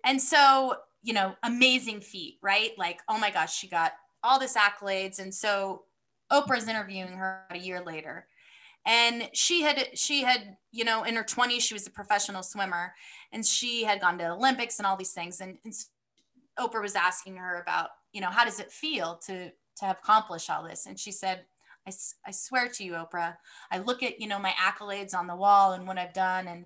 [0.03, 2.71] And so, you know, amazing feat, right?
[2.77, 3.93] Like, oh my gosh, she got
[4.23, 5.19] all this accolades.
[5.19, 5.83] And so
[6.31, 8.27] Oprah's interviewing her a year later.
[8.85, 12.93] And she had, she had, you know, in her 20s, she was a professional swimmer
[13.31, 15.41] and she had gone to Olympics and all these things.
[15.41, 15.73] And, and
[16.57, 20.49] Oprah was asking her about, you know, how does it feel to, to have accomplished
[20.49, 20.85] all this?
[20.85, 21.45] And she said,
[21.89, 23.35] I, I swear to you, Oprah,
[23.71, 26.47] I look at, you know, my accolades on the wall and what I've done.
[26.47, 26.65] And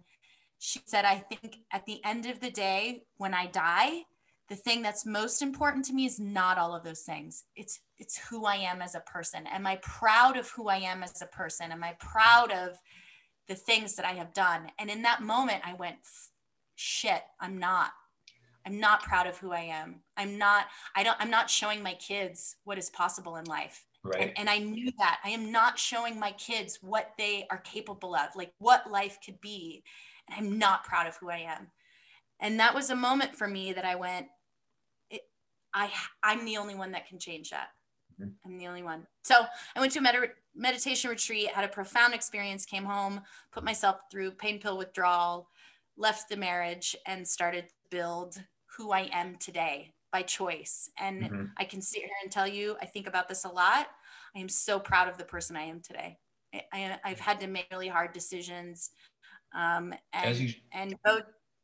[0.59, 4.03] she said, I think at the end of the day, when I die,
[4.49, 7.45] the thing that's most important to me is not all of those things.
[7.55, 9.47] It's it's who I am as a person.
[9.47, 11.71] Am I proud of who I am as a person?
[11.71, 12.77] Am I proud of
[13.47, 14.71] the things that I have done?
[14.77, 15.95] And in that moment, I went,
[16.75, 17.91] shit, I'm not.
[18.65, 20.01] I'm not proud of who I am.
[20.17, 23.85] I'm not, I don't, I'm not showing my kids what is possible in life.
[24.03, 24.21] Right.
[24.21, 28.15] And, and I knew that I am not showing my kids what they are capable
[28.15, 29.83] of, like what life could be.
[30.29, 31.67] And I'm not proud of who I am.
[32.39, 34.27] And that was a moment for me that I went,
[35.09, 35.21] it,
[35.73, 35.89] I,
[36.21, 37.69] I'm the only one that can change that.
[38.19, 38.31] Mm-hmm.
[38.45, 39.07] I'm the only one.
[39.23, 39.35] So
[39.75, 43.21] I went to a med- meditation retreat, had a profound experience, came home,
[43.53, 45.47] put myself through pain pill withdrawal,
[45.95, 48.43] left the marriage, and started to build
[48.77, 50.89] who I am today by choice.
[50.97, 51.43] And mm-hmm.
[51.57, 53.87] I can sit here and tell you, I think about this a lot.
[54.35, 56.19] I am so proud of the person I am today.
[56.71, 58.91] I, have had to make really hard decisions
[59.55, 61.19] um, and, you, and go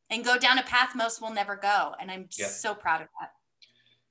[0.09, 1.93] and go down a path most will never go.
[2.01, 2.47] And I'm yeah.
[2.47, 3.31] so proud of that.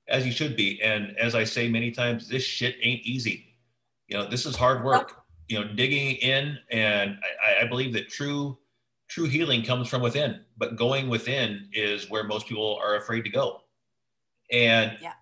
[0.08, 0.80] As you should be.
[0.80, 3.56] And as I say many times, this shit ain't easy.
[4.06, 5.08] You know, this is hard work.
[5.08, 5.24] Nope.
[5.48, 8.58] You know, digging in, and I, I believe that true
[9.08, 13.30] true healing comes from within, but going within is where most people are afraid to
[13.30, 13.62] go.
[14.50, 15.12] And yeah,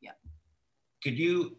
[0.00, 0.12] yeah.
[1.02, 1.56] Could you,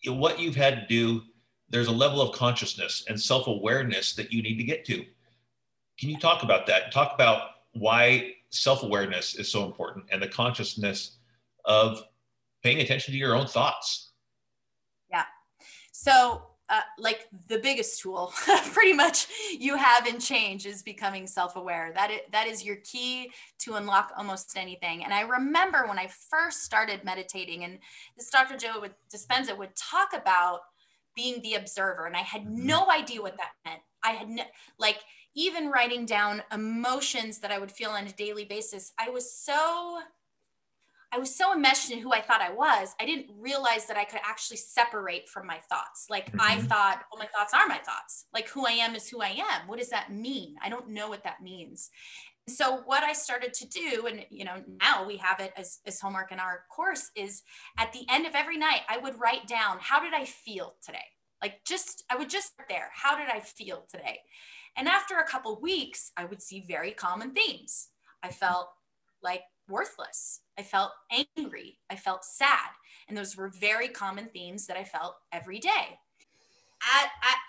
[0.00, 1.22] you know, what you've had to do?
[1.68, 5.04] There's a level of consciousness and self awareness that you need to get to.
[5.98, 6.92] Can you talk about that?
[6.92, 11.18] Talk about why self awareness is so important and the consciousness
[11.64, 12.02] of
[12.62, 14.12] paying attention to your own thoughts.
[15.10, 15.24] Yeah.
[15.92, 18.32] So uh, like the biggest tool
[18.72, 19.26] pretty much
[19.58, 21.92] you have in change is becoming self-aware.
[21.94, 23.30] That is, that is your key
[23.60, 25.04] to unlock almost anything.
[25.04, 27.78] And i remember when i first started meditating and
[28.16, 30.60] this dr joe would, dispenza would talk about
[31.14, 32.66] being the observer and i had mm-hmm.
[32.66, 33.80] no idea what that meant.
[34.02, 34.42] I had no,
[34.78, 34.98] like
[35.34, 40.00] even writing down emotions that i would feel on a daily basis i was so
[41.14, 44.04] I was so enmeshed in who I thought I was, I didn't realize that I
[44.04, 46.06] could actually separate from my thoughts.
[46.10, 46.40] Like mm-hmm.
[46.40, 48.26] I thought, well, my thoughts are my thoughts.
[48.34, 49.68] Like who I am is who I am.
[49.68, 50.56] What does that mean?
[50.60, 51.90] I don't know what that means.
[52.48, 56.00] So what I started to do, and you know, now we have it as, as
[56.00, 57.42] homework in our course, is
[57.78, 60.98] at the end of every night, I would write down how did I feel today?
[61.40, 62.90] Like just I would just there.
[62.92, 64.18] How did I feel today?
[64.76, 67.90] And after a couple weeks, I would see very common themes.
[68.20, 68.68] I felt
[69.22, 70.40] like worthless.
[70.58, 70.92] I felt
[71.36, 71.78] angry.
[71.90, 72.70] I felt sad.
[73.08, 75.98] And those were very common themes that I felt every day.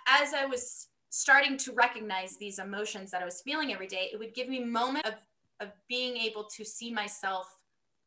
[0.08, 4.20] As I was starting to recognize these emotions that I was feeling every day, it
[4.20, 5.16] would give me moments of,
[5.60, 7.48] of being able to see myself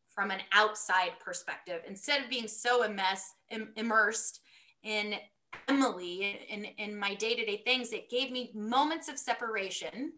[0.09, 4.41] from an outside perspective instead of being so immense, Im- immersed
[4.83, 5.15] in
[5.69, 7.93] Emily in, in my day to day things.
[7.93, 10.13] It gave me moments of separation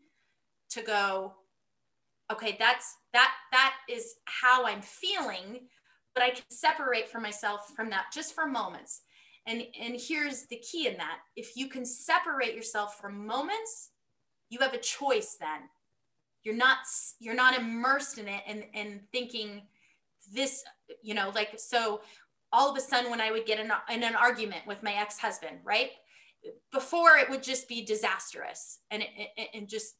[0.71, 1.35] to go,
[2.31, 5.61] okay that's that that is how i'm feeling
[6.15, 9.02] but i can separate from myself from that just for moments.
[9.47, 11.19] And and here's the key in that.
[11.35, 13.90] If you can separate yourself from moments
[14.51, 15.61] you have a choice then.
[16.43, 16.78] You're not
[17.20, 19.62] you're not immersed in it and and thinking
[20.32, 20.62] this
[21.02, 22.02] you know like so
[22.52, 25.59] all of a sudden when i would get in, in an argument with my ex-husband
[25.65, 25.90] right?
[26.73, 29.94] Before it would just be disastrous and it, and just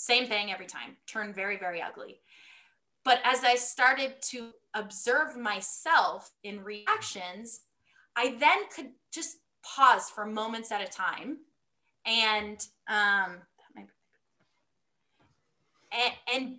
[0.00, 2.20] same thing every time, turned very, very ugly.
[3.04, 7.60] But as I started to observe myself in reactions,
[8.16, 11.40] I then could just pause for moments at a time
[12.06, 13.42] and um,
[15.92, 16.56] and, and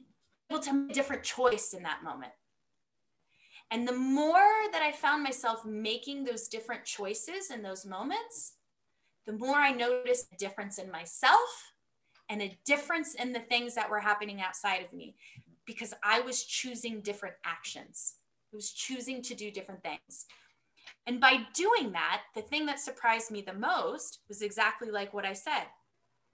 [0.52, 2.34] able to make a different choice in that moment.
[3.72, 8.54] And the more that I found myself making those different choices in those moments,
[9.26, 11.71] the more I noticed a difference in myself
[12.32, 15.16] and a difference in the things that were happening outside of me
[15.66, 18.16] because I was choosing different actions.
[18.54, 20.26] I was choosing to do different things.
[21.06, 25.26] And by doing that, the thing that surprised me the most was exactly like what
[25.26, 25.66] I said.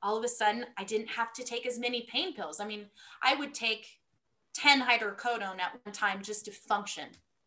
[0.03, 2.59] All of a sudden, I didn't have to take as many pain pills.
[2.59, 2.85] I mean,
[3.23, 3.87] I would take
[4.53, 7.05] 10 hydrocodone at one time just to function,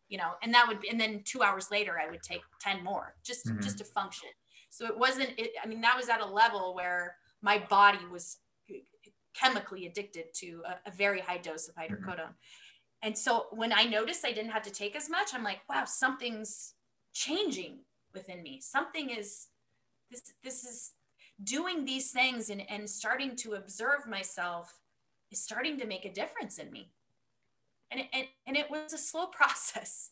[0.09, 3.15] you know, and that would, and then two hours later, I would take 10 more
[3.25, 3.61] just, mm-hmm.
[3.61, 4.31] just to function.
[4.71, 8.39] So it wasn't, it, I mean, that was at a level where my body was
[9.35, 12.17] chemically addicted to a, a very high dose of hydrocodone.
[12.17, 13.03] Mm-hmm.
[13.03, 15.85] And so when I noticed I didn't have to take as much, I'm like, wow,
[15.87, 16.75] something's
[17.13, 17.79] changing
[18.13, 18.61] within me.
[18.61, 19.49] Something is
[20.11, 20.93] this this is
[21.43, 24.81] doing these things and, and starting to observe myself
[25.31, 26.91] is starting to make a difference in me.
[27.91, 30.11] And it, and, and it was a slow process.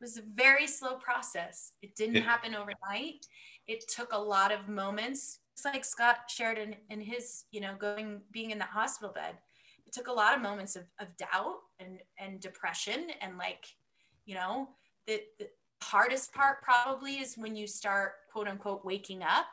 [0.00, 1.72] It was a very slow process.
[1.82, 3.26] It didn't It- happen overnight.
[3.66, 8.20] It took a lot of moments, like Scott shared in, in his, you know, going
[8.30, 9.34] being in the hospital bed.
[9.86, 13.66] It took a lot of moments of, of doubt and and depression and like,
[14.24, 14.68] you know,
[15.06, 15.48] the, the
[15.82, 19.46] hardest part probably is when you start quote unquote waking up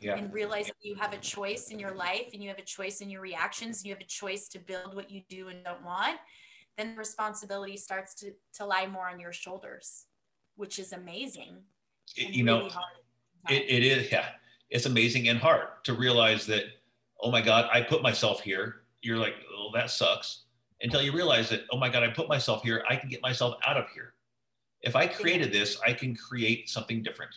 [0.00, 0.16] Yeah.
[0.16, 3.00] and realize that you have a choice in your life and you have a choice
[3.00, 5.84] in your reactions and you have a choice to build what you do and don't
[5.84, 6.18] want
[6.76, 10.06] then the responsibility starts to, to lie more on your shoulders
[10.56, 11.58] which is amazing
[12.16, 12.96] It- you know, really hard.
[13.48, 14.30] it, it is yeah
[14.70, 16.64] it's amazing and hard to realize that
[17.20, 20.42] oh my god i put myself here you're like oh that sucks
[20.82, 23.54] until you realize that oh my god i put myself here i can get myself
[23.66, 24.14] out of here
[24.82, 27.32] if i created this i can create something different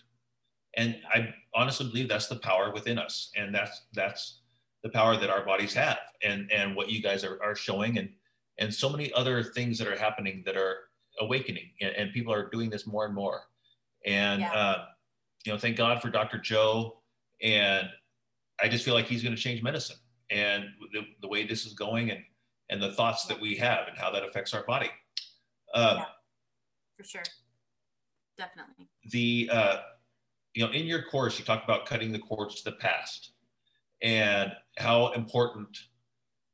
[0.76, 4.40] and i honestly believe that's the power within us and that's that's
[4.84, 8.10] the power that our bodies have and and what you guys are, are showing and
[8.58, 10.76] and so many other things that are happening that are
[11.22, 13.42] awakening and, and people are doing this more and more
[14.06, 14.54] and Yeah.
[14.54, 14.86] uh,
[15.46, 16.38] you know, thank God for Dr.
[16.38, 16.99] Joe.
[17.42, 17.88] And
[18.62, 19.98] I just feel like he's going to change medicine
[20.30, 22.22] and the, the way this is going and,
[22.70, 24.90] and the thoughts that we have and how that affects our body.
[25.74, 26.06] Uh, Yeah.
[26.98, 27.24] for sure
[28.40, 29.78] definitely The, uh,
[30.56, 33.32] you know, in your course, you talk about cutting the cords to the past
[34.02, 35.78] and how important,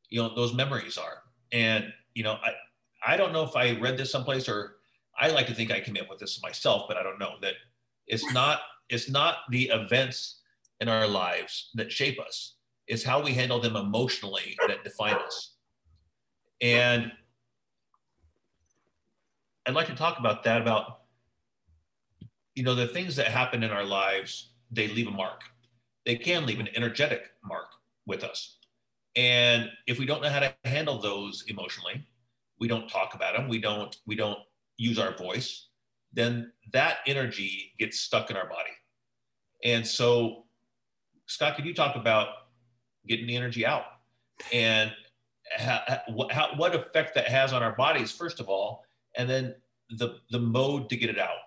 [0.09, 1.23] you know, those memories are.
[1.51, 4.77] And, you know, I, I don't know if I read this someplace or
[5.17, 7.53] I like to think I came up with this myself, but I don't know that
[8.07, 10.41] it's not, it's not the events
[10.79, 12.55] in our lives that shape us.
[12.87, 15.55] It's how we handle them emotionally that define us.
[16.61, 17.11] And
[19.65, 21.01] I'd like to talk about that, about,
[22.53, 25.41] you know, the things that happen in our lives, they leave a mark.
[26.05, 27.67] They can leave an energetic mark
[28.05, 28.57] with us.
[29.15, 32.05] And if we don't know how to handle those emotionally,
[32.59, 34.39] we don't talk about them, we don't, we don't
[34.77, 35.69] use our voice,
[36.13, 38.71] then that energy gets stuck in our body.
[39.63, 40.44] And so,
[41.25, 42.27] Scott, could you talk about
[43.07, 43.83] getting the energy out
[44.53, 44.91] and
[45.57, 45.81] how,
[46.31, 48.83] how, what effect that has on our bodies, first of all,
[49.17, 49.55] and then
[49.89, 51.37] the, the mode to get it out?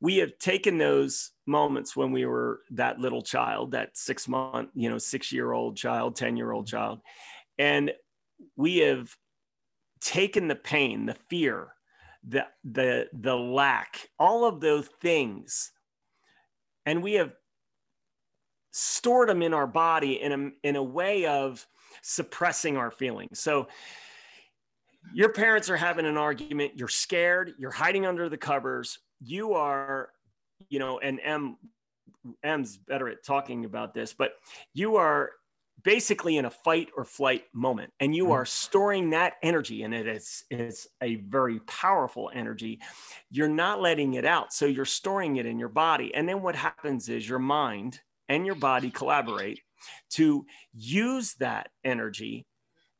[0.00, 4.88] we have taken those moments when we were that little child, that six month, you
[4.88, 6.76] know, six year old child, 10 year old mm-hmm.
[6.76, 7.00] child,
[7.58, 7.92] and
[8.56, 9.14] we have
[10.00, 11.74] taken the pain, the fear,
[12.26, 15.72] the, the, the lack, all of those things,
[16.86, 17.32] and we have
[18.70, 21.66] stored them in our body in a, in a way of
[22.02, 23.40] suppressing our feelings.
[23.40, 23.68] So,
[25.14, 30.10] your parents are having an argument, you're scared, you're hiding under the covers, you are,
[30.68, 31.56] you know, and Em
[32.42, 34.32] Em's better at talking about this, but
[34.74, 35.30] you are
[35.82, 38.32] basically in a fight or flight moment and you mm-hmm.
[38.32, 42.78] are storing that energy and it is it's a very powerful energy
[43.30, 46.54] you're not letting it out so you're storing it in your body and then what
[46.54, 49.60] happens is your mind and your body collaborate
[50.12, 52.46] to use that energy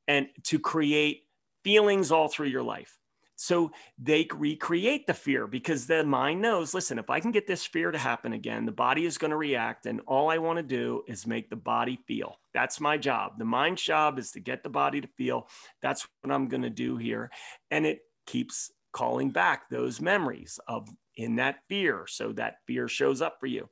[0.07, 1.23] and to create
[1.65, 3.01] feelings all through your life
[3.43, 7.65] so they recreate the fear because the mind knows listen, if I can get this
[7.65, 9.87] fear to happen again, the body is going to react.
[9.87, 12.37] And all I want to do is make the body feel.
[12.53, 13.39] That's my job.
[13.39, 15.49] The mind's job is to get the body to feel.
[15.81, 17.31] That's what I'm going to do here.
[17.71, 22.05] And it keeps calling back those memories of in that fear.
[22.09, 23.71] So that fear shows up for you.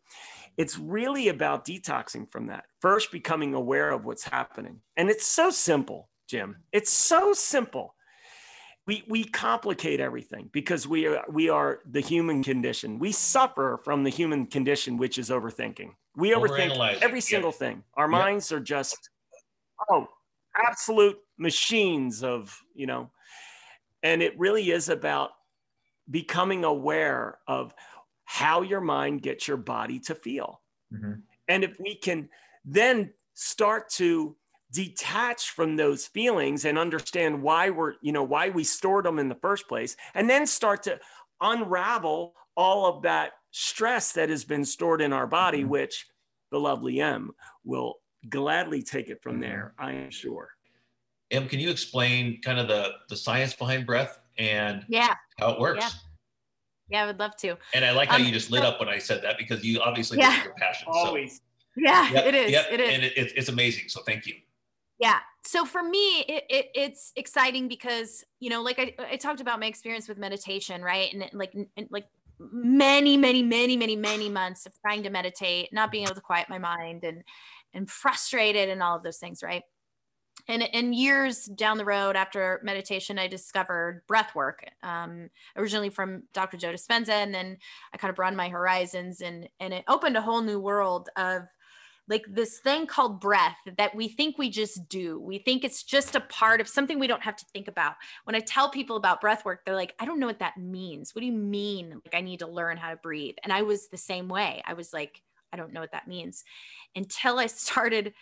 [0.58, 2.66] It's really about detoxing from that.
[2.80, 4.80] First, becoming aware of what's happening.
[4.96, 6.56] And it's so simple, Jim.
[6.72, 7.94] It's so simple
[8.88, 12.98] we, we complicate everything because we are, we are the human condition.
[12.98, 15.90] We suffer from the human condition, which is overthinking.
[16.16, 17.22] We overthink every yep.
[17.22, 17.84] single thing.
[17.98, 18.10] Our Yep.
[18.10, 19.10] minds are just,
[19.90, 20.08] oh,
[20.56, 23.10] absolute machines of, you know,
[24.02, 25.32] and it really is about
[26.10, 27.74] becoming aware of
[28.30, 30.60] how your mind gets your body to feel.
[30.92, 31.22] Mhm.
[31.48, 32.28] And if we can
[32.62, 34.36] then start to
[34.70, 39.30] detach from those feelings and understand why we're, you know, why we stored them in
[39.30, 41.00] the first place, and then start to
[41.40, 45.68] unravel all of that stress that has been stored in our body, Mhm.
[45.68, 46.06] which
[46.50, 47.34] the lovely Em
[47.64, 50.54] will gladly take it from there, I am sure.
[51.30, 55.60] Em, can you explain kind of the, the science behind breath and yeah how it
[55.60, 55.82] works?
[55.82, 56.07] Yeah.
[56.90, 58.80] Yeah i would love to And I like how Um, you just lit so- up
[58.80, 60.30] when I said that because you obviously Yeah.
[60.30, 60.88] this is your passion.
[60.92, 61.40] So, Always.
[61.76, 63.88] yeah yep, it is yep, it is And it, it, it's amazing.
[63.88, 64.34] So thank you.
[64.98, 65.18] Yeah.
[65.44, 69.60] So for me, it, it it's exciting because you know, like I, I talked about
[69.60, 71.12] my experience with meditation, right?
[71.12, 72.06] And like and like
[72.40, 76.48] many, many, many, many, many months of trying to meditate, not being able to quiet
[76.48, 77.22] my mind, and
[77.74, 79.62] and frustrated, and all of those things, right?
[80.48, 86.22] And, and years down the road after meditation, I discovered breath work, um, originally from
[86.32, 86.56] Dr.
[86.56, 87.10] Joe Dispenza.
[87.10, 87.58] And then
[87.92, 91.42] I kind of broadened my horizons and, and it opened a whole new world of
[92.08, 95.20] like this thing called breath that we think we just do.
[95.20, 97.96] We think it's just a part of something we don't have to think about.
[98.24, 101.14] When I tell people about breath work, they're like, I don't know what that means.
[101.14, 101.90] What do you mean?
[101.90, 103.36] Like, I need to learn how to breathe.
[103.44, 104.62] And I was the same way.
[104.66, 105.20] I was like,
[105.52, 106.44] I don't know what that means
[106.96, 108.14] until I started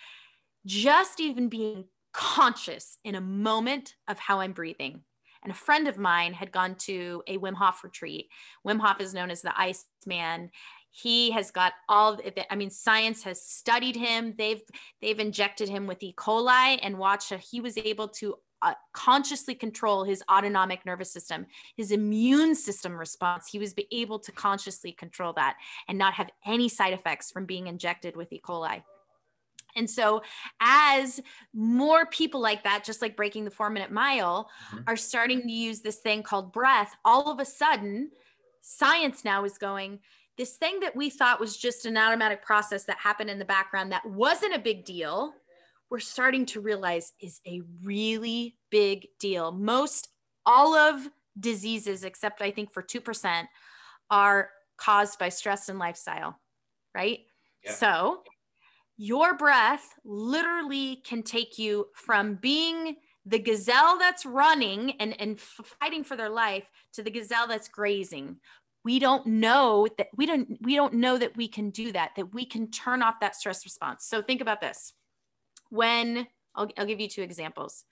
[0.64, 1.84] just even being
[2.16, 5.02] conscious in a moment of how I'm breathing.
[5.42, 8.28] And a friend of mine had gone to a Wim Hof retreat.
[8.66, 10.50] Wim Hof is known as the Ice Man.
[10.90, 14.34] He has got all the, I mean, science has studied him.
[14.38, 14.62] They've
[15.02, 16.14] they've injected him with E.
[16.16, 21.92] coli and watched he was able to uh, consciously control his autonomic nervous system, his
[21.92, 23.46] immune system response.
[23.46, 25.56] He was able to consciously control that
[25.86, 28.40] and not have any side effects from being injected with E.
[28.42, 28.82] coli.
[29.76, 30.22] And so,
[30.60, 31.20] as
[31.54, 34.84] more people like that, just like breaking the four minute mile, mm-hmm.
[34.86, 38.10] are starting to use this thing called breath, all of a sudden,
[38.62, 40.00] science now is going,
[40.36, 43.92] this thing that we thought was just an automatic process that happened in the background
[43.92, 45.32] that wasn't a big deal,
[45.88, 49.52] we're starting to realize is a really big deal.
[49.52, 50.08] Most
[50.44, 51.08] all of
[51.38, 53.44] diseases, except I think for 2%,
[54.10, 56.38] are caused by stress and lifestyle,
[56.94, 57.20] right?
[57.64, 57.72] Yeah.
[57.72, 58.22] So,
[58.96, 62.96] your breath literally can take you from being
[63.26, 66.64] the gazelle that's running and, and fighting for their life
[66.94, 68.36] to the gazelle that's grazing.
[68.84, 72.32] We don't know that we don't we don't know that we can do that that
[72.32, 74.06] we can turn off that stress response.
[74.06, 74.92] So think about this.
[75.70, 77.84] When I'll, I'll give you two examples.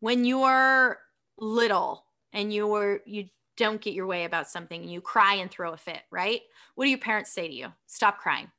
[0.00, 0.98] When you're
[1.38, 2.04] little
[2.34, 5.78] and you're you don't get your way about something and you cry and throw a
[5.78, 6.42] fit right?
[6.74, 7.68] What do your parents say to you?
[7.86, 8.50] Stop crying.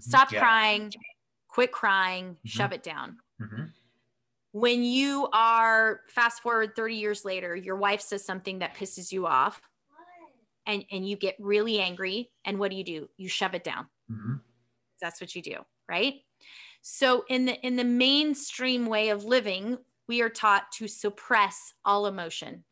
[0.00, 0.40] Stop yeah.
[0.40, 0.92] crying,
[1.48, 2.48] quit crying, mm-hmm.
[2.48, 3.18] shove it down.
[3.40, 3.64] Mm-hmm.
[4.52, 9.26] When you are fast forward 30 years later, your wife says something that pisses you
[9.26, 9.60] off
[10.66, 12.30] and, and you get really angry.
[12.44, 13.08] And what do you do?
[13.16, 13.86] You shove it down.
[14.10, 14.34] Mm-hmm.
[15.00, 15.56] That's what you do,
[15.88, 16.14] right?
[16.82, 22.06] So in the in the mainstream way of living, we are taught to suppress all
[22.06, 22.64] emotion.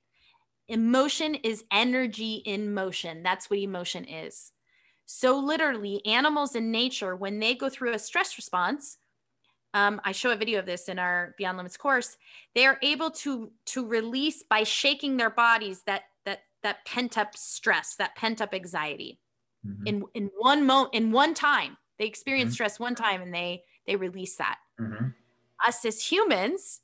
[0.69, 3.23] Emotion is energy in motion.
[3.23, 4.53] That's what emotion is.
[5.07, 8.99] So, literally, animals in nature, when they go through a stress response,
[9.75, 12.17] um, I show a video of this in our Beyond Limits course.
[12.55, 17.37] They are able to to release by shaking their bodies that that that pent up
[17.37, 19.19] stress, that pent up anxiety.
[19.67, 19.87] Mm-hmm.
[19.87, 22.55] In in one moment, in one time, they experience mm-hmm.
[22.55, 24.59] stress one time, and they they release that.
[24.81, 25.09] Mm-hmm.
[25.67, 26.81] Us as humans,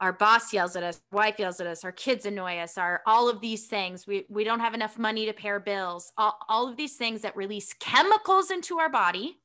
[0.00, 3.28] our boss yells at us, wife yells at us, our kids annoy us, our all
[3.28, 4.06] of these things.
[4.06, 6.12] We we don't have enough money to pay our bills.
[6.18, 9.38] All, all of these things that release chemicals into our body.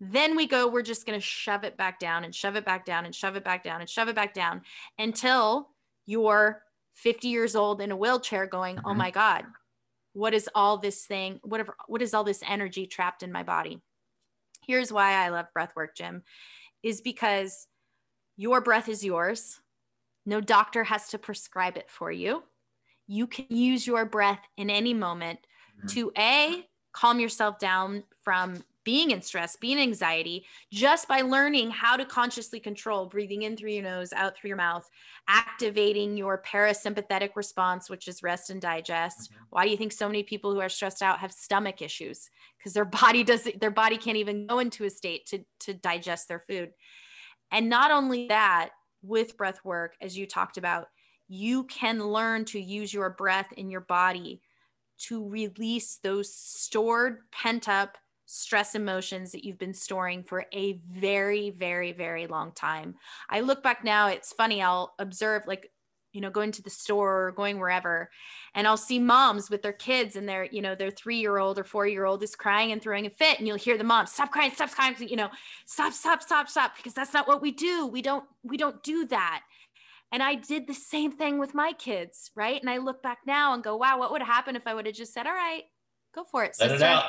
[0.00, 2.86] Then we go, we're just going to shove it back down and shove it back
[2.86, 4.62] down and shove it back down and shove it back down
[4.98, 5.68] until
[6.06, 6.62] you're
[6.94, 8.98] 50 years old in a wheelchair going, "Oh mm-hmm.
[8.98, 9.44] my god,
[10.12, 11.40] what is all this thing?
[11.42, 13.80] Whatever what is all this energy trapped in my body?"
[14.66, 16.22] Here's why I love breath work, Jim,
[16.82, 17.66] is because
[18.40, 19.60] your breath is yours.
[20.24, 22.42] No doctor has to prescribe it for you.
[23.06, 25.40] You can use your breath in any moment
[25.76, 25.88] mm-hmm.
[25.88, 31.98] to A, calm yourself down from being in stress, being anxiety, just by learning how
[31.98, 34.88] to consciously control breathing in through your nose, out through your mouth,
[35.28, 39.30] activating your parasympathetic response, which is rest and digest.
[39.30, 39.44] Mm-hmm.
[39.50, 42.30] Why do you think so many people who are stressed out have stomach issues?
[42.56, 46.26] Because their body doesn't, their body can't even go into a state to, to digest
[46.26, 46.70] their food.
[47.50, 48.70] And not only that,
[49.02, 50.88] with breath work, as you talked about,
[51.28, 54.42] you can learn to use your breath in your body
[54.98, 57.96] to release those stored, pent up
[58.26, 62.94] stress emotions that you've been storing for a very, very, very long time.
[63.28, 65.70] I look back now, it's funny, I'll observe like
[66.12, 68.10] you know, going to the store or going wherever.
[68.54, 71.58] And I'll see moms with their kids and their, you know, their three year old
[71.58, 73.38] or four year old is crying and throwing a fit.
[73.38, 75.30] And you'll hear the mom, stop crying, stop crying, you know,
[75.66, 77.86] stop, stop, stop, stop, because that's not what we do.
[77.86, 79.42] We don't, we don't do that.
[80.12, 82.60] And I did the same thing with my kids, right?
[82.60, 84.86] And I look back now and go, wow, what would have happened if I would
[84.86, 85.62] have just said, all right,
[86.12, 86.56] go for it.
[86.58, 87.04] Let it out.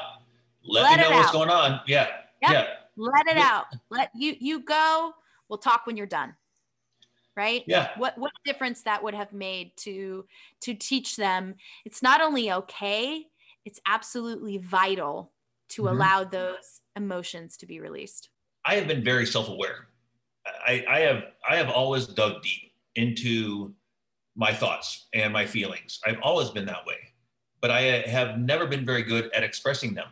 [0.63, 1.33] Let, Let me know what's out.
[1.33, 1.81] going on.
[1.87, 2.07] Yeah.
[2.43, 2.51] Yep.
[2.51, 2.67] Yeah.
[2.97, 3.65] Let it out.
[3.89, 5.13] Let you, you go.
[5.49, 6.35] We'll talk when you're done
[7.35, 7.63] right?
[7.67, 7.89] Yeah.
[7.97, 10.25] What what difference that would have made to
[10.61, 11.55] to teach them
[11.85, 13.25] it's not only okay
[13.65, 15.31] it's absolutely vital
[15.69, 15.95] to mm-hmm.
[15.95, 18.29] allow those emotions to be released.
[18.65, 19.87] I have been very self-aware.
[20.45, 23.73] I, I have i have always dug deep into
[24.35, 25.99] my thoughts and my feelings.
[26.05, 26.97] I've always been that way
[27.61, 30.07] but i have never been very good at expressing them.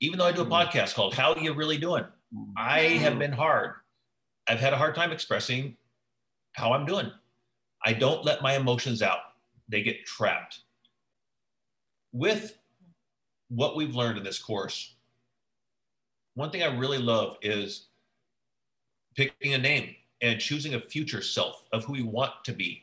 [0.00, 0.54] Even though i do a mm-hmm.
[0.54, 2.04] podcast called how you really doing?
[2.56, 3.74] I have been hard.
[4.48, 5.76] I've had a hard time expressing
[6.52, 7.10] how I'm doing.
[7.84, 9.20] I don't let my emotions out,
[9.68, 10.60] they get trapped.
[12.12, 12.58] With
[13.48, 14.94] what we've learned in this course,
[16.34, 17.86] one thing I really love is
[19.16, 22.82] picking a name and choosing a future self of who we want to be.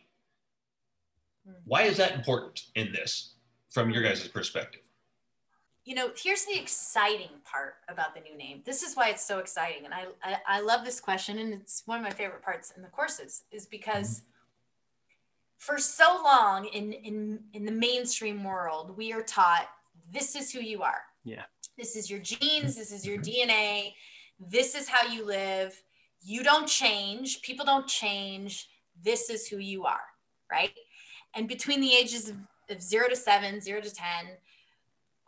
[1.45, 1.53] Hmm.
[1.65, 3.33] Why is that important in this
[3.69, 4.81] from your guys' perspective?
[5.87, 8.61] You know here's the exciting part about the new name.
[8.65, 11.83] This is why it's so exciting and i i, I love this question and it's
[11.85, 14.25] one of my favorite parts in the courses is because mm-hmm.
[15.59, 19.69] for so long in in in the mainstream world we are taught
[20.11, 21.03] this is who you are.
[21.23, 21.43] Yeah.
[21.77, 23.49] this is your genes this is your mm-hmm.
[23.49, 23.93] dna
[24.39, 25.81] this is how you live.
[26.21, 27.41] You don't change.
[27.41, 28.67] People don't change.
[29.01, 30.07] This is who you are
[30.51, 30.71] right?
[31.33, 32.37] And between the ages of,
[32.69, 34.37] of zero to seven zero to ten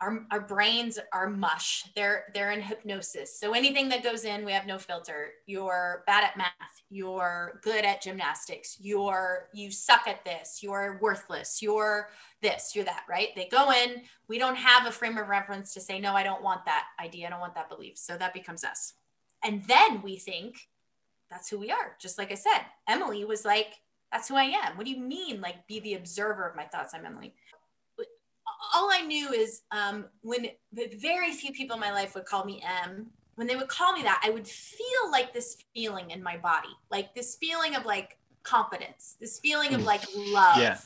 [0.00, 1.84] our, our brains are mush.
[1.94, 3.38] They're they're in hypnosis.
[3.38, 5.32] So anything that goes in we have no filter.
[5.46, 6.48] You're bad at math.
[6.88, 8.78] You're good at gymnastics.
[8.80, 10.60] You're you suck at this.
[10.62, 11.60] You're worthless.
[11.60, 12.08] You're
[12.40, 13.28] this you're that right?
[13.36, 14.02] They go in.
[14.28, 17.26] We don't have a frame of reference to say no i don't want that idea.
[17.26, 17.98] I don't want that belief.
[17.98, 18.94] So that becomes us.
[19.44, 20.68] And then we think
[21.30, 21.96] that's who we are.
[22.00, 23.74] Just like i said emily was like
[24.10, 24.78] that's who i am.
[24.78, 26.94] What do you mean like be the observer of my thoughts?
[26.94, 27.34] I'm emily
[28.74, 32.62] all I knew is um, when very few people in my life would call me
[32.64, 33.06] Em,
[33.36, 36.68] when they would call me that, I would feel like this feeling in my body,
[36.90, 40.58] like this feeling of like confidence, this feeling of like love.
[40.58, 40.78] Yeah.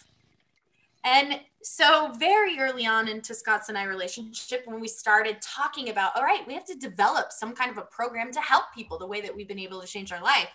[1.07, 6.17] And so very early on into Scott's and I relationship, when we started talking about,
[6.17, 9.07] all right, we have to develop some kind of a program to help people the
[9.07, 10.49] way that we've been able to change our life.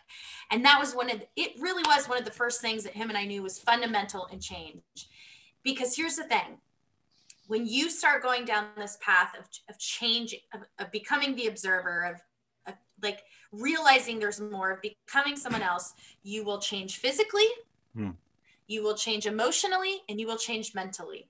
[0.50, 3.10] And that was one of, it really was one of the first things that him
[3.10, 4.82] and I knew was fundamental in change.
[5.64, 6.58] Because here's the thing,
[7.50, 12.04] when you start going down this path of, of change of, of becoming the observer
[12.68, 17.48] of, like realizing there's more of becoming someone else you will change physically
[17.96, 18.12] Hmm.
[18.68, 21.28] you will change emotionally and you will change mentally.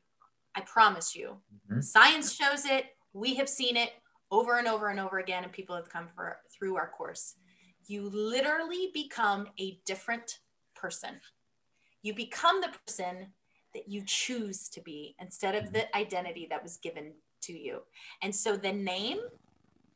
[0.56, 1.28] I promise you.
[1.72, 1.82] Mhm.
[1.84, 2.84] science shows it.
[3.14, 3.92] We have seen it
[4.30, 7.36] over and over and over again and people have come for, through our course.
[7.88, 10.40] You literally become a different
[10.76, 11.22] person.
[12.02, 13.34] You become the person
[13.74, 17.14] that you choose to be instead of the identity that was given
[17.44, 17.82] to you.
[18.22, 19.20] And so the name,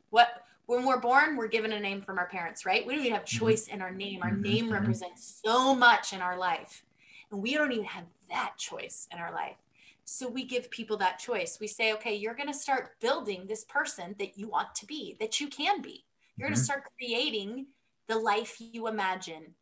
[0.10, 0.30] what
[0.66, 2.86] when we're born, we're given a name from our parents, right?
[2.86, 4.22] We don't even have choice in our name.
[4.24, 6.86] Our Mhm, name represents so much in our life.
[7.32, 9.58] And we don't even have that choice in our life.
[10.06, 11.58] So we give people that choice.
[11.60, 15.18] We say, okay, you're going to start building this person that you want to be,
[15.20, 16.06] that you can be.
[16.38, 16.60] You're going Mhm.
[16.62, 17.68] to start creating
[18.08, 19.56] the life you imagine.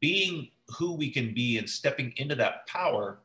[0.00, 3.20] being who we can be and stepping into that power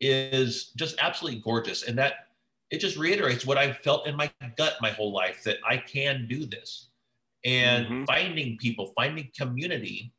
[0.00, 1.82] is just absolutely gorgeous.
[1.82, 2.28] And that
[2.70, 6.26] it just reiterates what i've felt in my gut my whole life that i can
[6.28, 6.88] do this.
[7.44, 8.06] And Mhm.
[8.06, 10.12] finding people finding community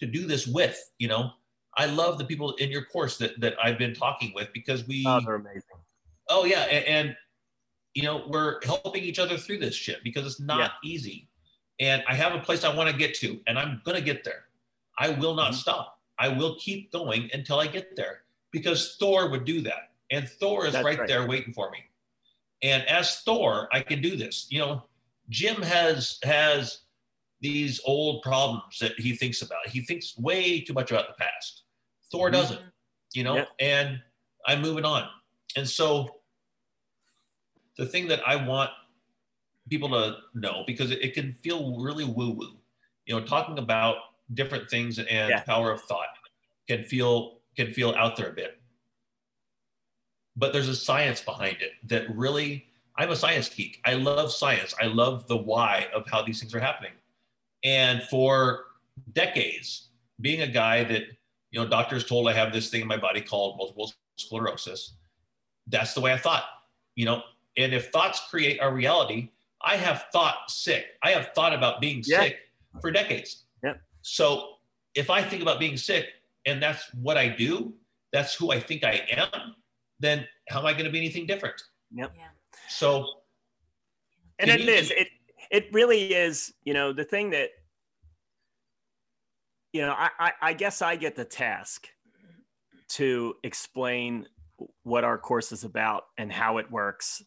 [0.00, 1.32] to do this with you know?
[1.76, 5.04] I love the people in your course that, that i've been talking with because we
[5.06, 5.62] Oh, they're amazing.
[6.28, 6.62] oh yeah.
[6.64, 7.16] And, and
[7.94, 11.28] you know we're helping each other through this shit because it's not easy.
[11.80, 14.22] And i have a place i want to get to and i'm going to get
[14.24, 14.44] there.
[14.98, 15.56] I will not Mhm.
[15.56, 15.98] stop.
[16.18, 18.23] I will keep going until i get there
[18.54, 19.90] because thor would do that.
[20.10, 21.08] And thor is right, right.
[21.08, 21.78] there waiting for me.
[22.62, 24.46] And as thor i can do this.
[24.48, 24.82] You know
[25.28, 26.80] jim has has
[27.40, 29.66] these old problems that he thinks about.
[29.68, 31.64] He thinks way too much about the past.
[32.10, 32.32] Thor Mhm.
[32.32, 32.60] doesn't
[33.12, 34.00] you know and
[34.46, 35.08] i'm moving on.
[35.56, 36.20] And so
[37.76, 38.70] the thing that I want
[39.68, 42.56] people to know because it, it can feel really woo woo,
[43.06, 43.96] you know, talking about
[44.34, 45.42] different things and Yeah.
[45.42, 46.08] power of thought
[46.68, 48.58] can feel can feel out there a bit.
[50.36, 52.66] But there's a science behind it that really
[52.96, 53.80] I'm a science geek.
[53.84, 54.74] I love science.
[54.80, 56.92] I love the why of how these things are happening.
[57.64, 58.66] And for
[59.12, 59.88] decades,
[60.20, 61.02] being a guy that,
[61.50, 64.94] you know, doctors told I have this thing in my body called multiple sclerosis,
[65.66, 66.44] that's the way I thought,
[66.94, 67.22] you know,
[67.56, 70.86] and if thoughts create our reality, I have thought sick.
[71.02, 72.20] I have thought about being Yeah.
[72.22, 72.38] sick
[72.80, 73.44] for decades.
[73.62, 73.80] Yep.
[74.02, 74.58] So
[74.94, 76.06] if I think about being sick
[76.46, 77.74] and that's what I do,
[78.12, 79.54] that's who I think I am,
[80.00, 81.60] then how am I going to be anything different?
[81.92, 82.06] Yeah.
[82.68, 83.06] So
[84.38, 85.08] and it is it it
[85.50, 87.50] it really is you know the thing that
[89.72, 91.88] you know I, I i guess i get the task
[92.90, 94.26] to explain
[94.82, 97.22] what our course is about and how it works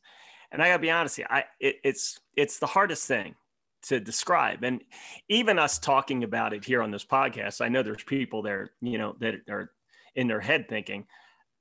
[0.52, 3.36] and i gotta be honest here i it, it's it's the hardest thing
[3.84, 4.82] to describe and
[5.30, 8.98] even us talking about it here on this podcast i know there's people there you
[8.98, 9.72] know that are
[10.16, 11.06] in their head thinking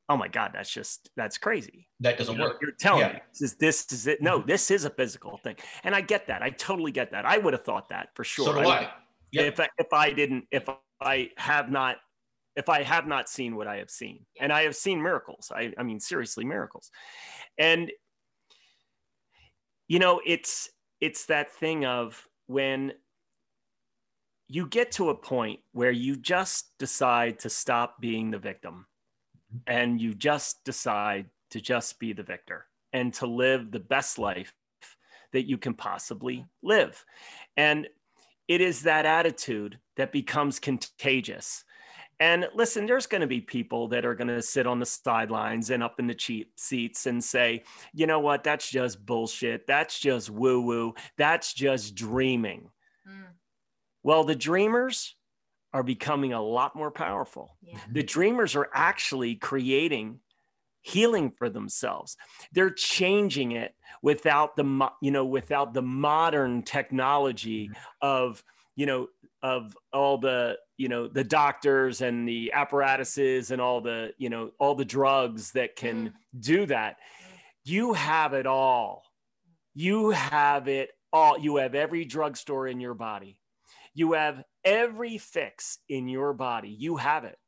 [0.09, 2.59] oh my god that's just that's crazy that doesn't you know, work.
[2.60, 3.12] You're telling Yeah.
[3.14, 4.22] me this is this is it.
[4.22, 4.48] No, mm-hmm.
[4.48, 6.43] this is a physical thing, and I get that.
[6.43, 7.24] I totally get that.
[7.24, 8.47] I would have thought that for sure.
[8.47, 8.90] So do I.
[9.32, 9.52] Yep.
[9.52, 10.68] if I, if I didn't if
[11.01, 11.97] I have not
[12.56, 15.52] if I have not seen what I have seen, and I have seen miracles.
[15.55, 16.90] I, I mean, seriously, miracles.
[17.59, 17.93] And
[19.88, 20.70] you know, it's
[21.01, 22.93] it's that thing of when
[24.48, 28.86] you get to a point where you just decide to stop being the victim
[29.66, 34.55] and you just decide to just be the victor and to live the best life
[35.32, 37.05] that you can possibly live.
[37.56, 37.89] And
[38.48, 41.64] it is that attitude that becomes contagious.
[42.18, 45.70] And listen, there's going to be people that are going to sit on the sidelines
[45.70, 47.62] and up in the cheap seats and say,
[47.93, 49.66] you know what, that's just bullshit.
[49.66, 50.94] That's just woo woo.
[51.18, 52.70] That's just dreaming.
[53.06, 53.26] Mm,
[54.02, 55.14] Well, the dreamers
[55.74, 57.59] are becoming a lot more powerful.
[57.60, 57.78] yeah.
[57.93, 60.20] The dreamers are actually creating
[60.80, 62.16] healing for themselves.
[62.52, 67.70] They're changing it without the you know without the modern technology
[68.01, 68.43] of
[68.76, 69.09] you know
[69.47, 74.51] of all the you know the doctors and the apparatuses and all the you know
[74.59, 76.40] all the drugs that can mm-hmm.
[76.40, 76.97] do that.
[77.64, 79.05] You have it all.
[79.73, 81.39] You have it all.
[81.39, 83.39] You have every drugstore in your body.
[83.94, 86.70] You have every fix in your body.
[86.70, 87.39] You have it.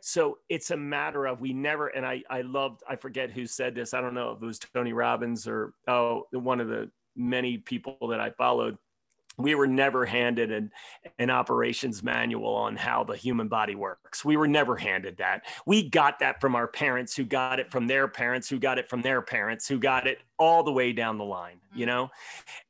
[0.00, 3.76] So it's a matter of we never, and I, I loved, I forget who said
[3.76, 3.94] this.
[3.94, 8.08] I don't know if it was Tony Robbins or, oh, one of the many people
[8.08, 8.78] that I followed.
[9.38, 10.70] We were never handed an,
[11.18, 14.24] an operations manual on how the human body works.
[14.24, 15.42] We were never handed that.
[15.66, 18.88] We got that from our parents, who got it from their parents, who got it
[18.88, 21.80] from their parents, who got it all the way down the line, mm-hmm.
[21.80, 22.10] you know?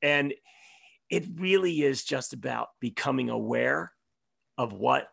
[0.00, 0.34] And
[1.10, 3.92] it really is just about becoming aware
[4.56, 5.08] of what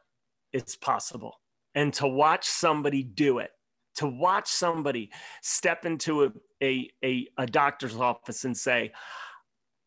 [0.54, 1.40] is possible
[1.76, 3.52] and to watch somebody do it
[3.96, 5.10] to watch somebody
[5.42, 6.32] step into a,
[6.64, 8.92] a, a, a doctor's office and say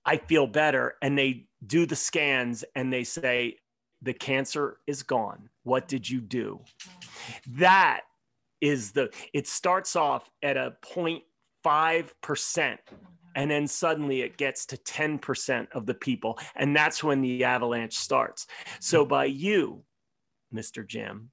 [0.05, 3.57] i feel better and they do the scans and they say
[4.01, 5.49] the cancer is gone.
[5.63, 6.61] What did you do?
[7.47, 8.03] That
[8.61, 12.79] is the it starts off at a 0.5%
[13.35, 16.39] and then suddenly it gets to 10% of the people.
[16.55, 18.47] And that's when the avalanche starts.
[18.81, 19.85] So by you
[20.55, 21.31] mr jim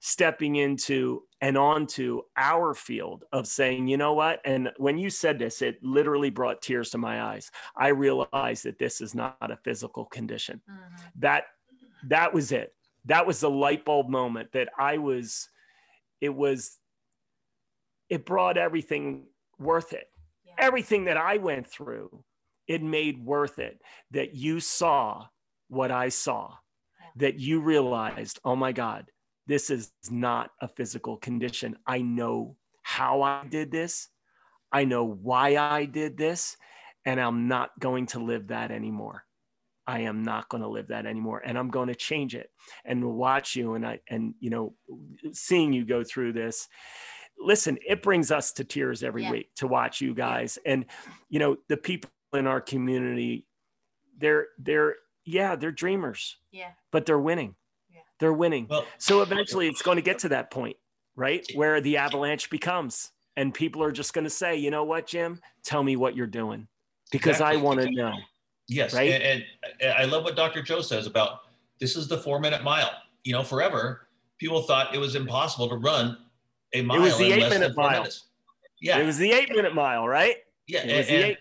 [0.00, 4.40] stepping into and onto our field of saying you know what?
[4.44, 7.50] And when you said this it literally brought tears to my eyes.
[7.76, 10.62] I realized that this is not a physical condition.
[10.70, 11.02] Mhm.
[11.16, 11.44] that
[12.04, 12.74] that was it.
[13.06, 15.48] That was the light bulb moment that i was
[16.20, 16.78] it was
[18.08, 19.26] it brought everything
[19.58, 20.08] worth it.
[20.44, 20.54] Yeah.
[20.58, 22.24] everything that i went through
[22.68, 23.82] it made worth it.
[24.12, 25.26] That you saw
[25.68, 26.54] what i saw.
[27.00, 27.06] Yeah.
[27.16, 29.10] that you realized oh my god
[29.46, 31.76] this is not a physical condition.
[31.86, 34.08] I know how i did this.
[34.72, 36.56] I know why i did this
[37.04, 39.24] and i'm not going to live that anymore.
[39.86, 42.50] I am not going to live that anymore and I'm going to change it
[42.84, 44.74] and watch you and I and you know
[45.32, 46.68] seeing you go through this.
[47.38, 49.32] Listen it brings us to tears every Yeah.
[49.32, 50.56] week to watch you guys.
[50.64, 50.86] And
[51.28, 53.46] you know the people in our community
[54.18, 54.94] they're they're
[55.24, 56.36] yeah they're dreamers.
[56.52, 56.70] Yeah.
[56.92, 57.56] but they're winning.
[58.20, 60.76] They're winning Well, so eventually it's going to get to that point
[61.16, 65.06] right where the avalanche becomes and people are just going to say you know what
[65.06, 66.68] Jim tell me what you're doing
[67.10, 68.12] because I want to know
[68.68, 69.10] Yes, Right?
[69.10, 69.44] and,
[69.80, 70.62] and, I love what Dr.
[70.62, 71.40] Joe says about
[71.80, 72.90] this is the four minute mile.
[73.24, 74.08] You know, forever
[74.38, 76.16] people thought it was impossible to run
[76.72, 77.90] a mile It was the eight minute mile.
[77.90, 78.28] minutes.
[78.80, 80.36] Yeah, it was the 8 minute mile right
[80.66, 81.38] yeah, it and, was the eight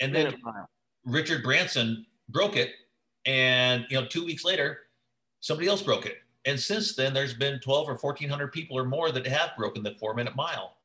[0.00, 0.68] and then mile
[1.04, 2.70] Richard Branson broke it,
[3.26, 4.80] and you know, two weeks later,
[5.42, 6.16] somebody else broke it.
[6.46, 9.94] And since then, there's been 12 or 1400 people or more that have broken the
[10.00, 10.78] four minute mile.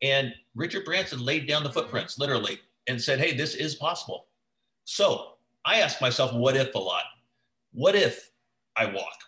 [0.00, 4.26] And Richard Branson laid down the footprints literally and said, Hey, this is possible.
[4.84, 5.34] So
[5.64, 7.04] I ask myself, what if a lot?
[7.72, 8.30] What if
[8.76, 9.18] I walk?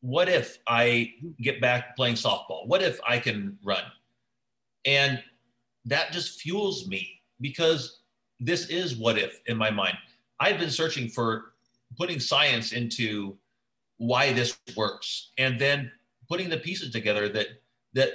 [0.00, 2.66] What if I get back playing softball?
[2.66, 3.82] What if I can run?
[4.84, 5.22] And
[5.84, 8.00] that just fuels me because
[8.40, 9.96] this is what if in my mind.
[10.40, 11.54] I've been searching for
[11.96, 13.36] putting science into
[13.98, 15.90] why this works and then
[16.28, 17.48] putting the pieces together that
[17.94, 18.10] that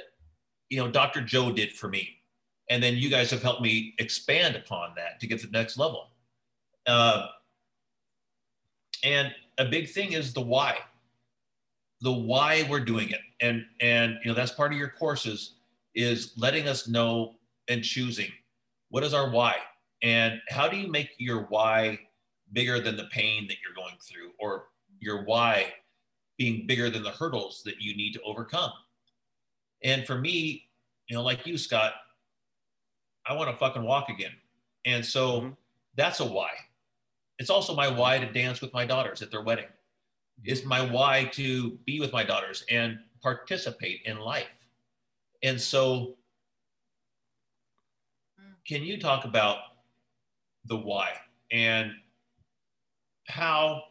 [0.69, 1.21] you know Dr.
[1.21, 2.09] Joe did for me.
[2.69, 5.77] And then you guys have helped me expand upon that to get to the next
[5.77, 6.07] level.
[6.87, 7.27] Uh,
[9.03, 10.77] and a big thing is the why.
[12.01, 13.19] The why we're doing it.
[13.41, 15.55] And and you know that's part of your courses
[15.93, 17.35] is letting us know
[17.69, 18.31] and choosing
[18.89, 19.55] what is our why
[20.01, 21.99] and how do you make your why
[22.51, 24.65] bigger than the pain that you're going through or
[25.03, 25.73] your why
[26.37, 28.71] being bigger than the hurdles that you need to overcome
[29.83, 30.69] and for me
[31.07, 31.93] you know like you scott
[33.25, 34.33] i want to fucking walk again
[34.85, 35.57] and so Mhm.
[35.95, 36.51] that's a why
[37.39, 39.67] it's also my why to dance with my daughters at their wedding
[40.43, 44.67] It's my why to be with my daughters and participate in life.
[45.43, 46.17] And so,
[48.65, 49.57] can you talk about
[50.65, 51.19] the why
[51.51, 51.93] and
[53.27, 53.83] how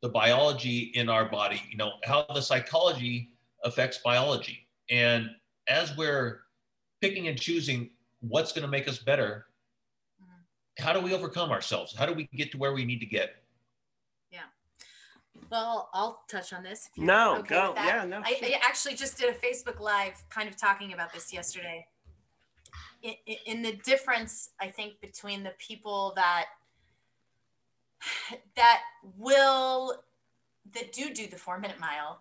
[0.00, 3.30] the biology in our body, you know, how the psychology
[3.64, 4.66] affects biology?
[4.90, 5.30] And
[5.68, 6.40] as we're
[7.00, 9.46] picking and choosing what's going to make us better,
[10.22, 10.84] mm-hmm.
[10.84, 11.94] how do we overcome ourselves?
[11.96, 13.42] How do we get to where we need to get?
[14.30, 14.40] Yeah.
[15.50, 16.88] Well, I'll touch on this.
[16.92, 17.72] if you're No, okay go.
[17.74, 17.86] that.
[17.86, 18.18] Yeah, no.
[18.24, 18.38] I.
[18.42, 21.86] I actually just did a Facebook Live kind of talking about this yesterday.
[23.02, 23.14] In,
[23.46, 26.46] in the difference, I think, between the people that
[28.56, 28.80] that
[29.16, 30.02] will
[30.74, 32.20] that do do the four minute mile,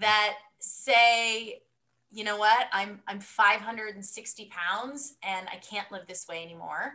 [0.00, 1.62] that say,
[2.10, 6.94] you know what, I'm I'm 560 pounds and I can't live this way anymore,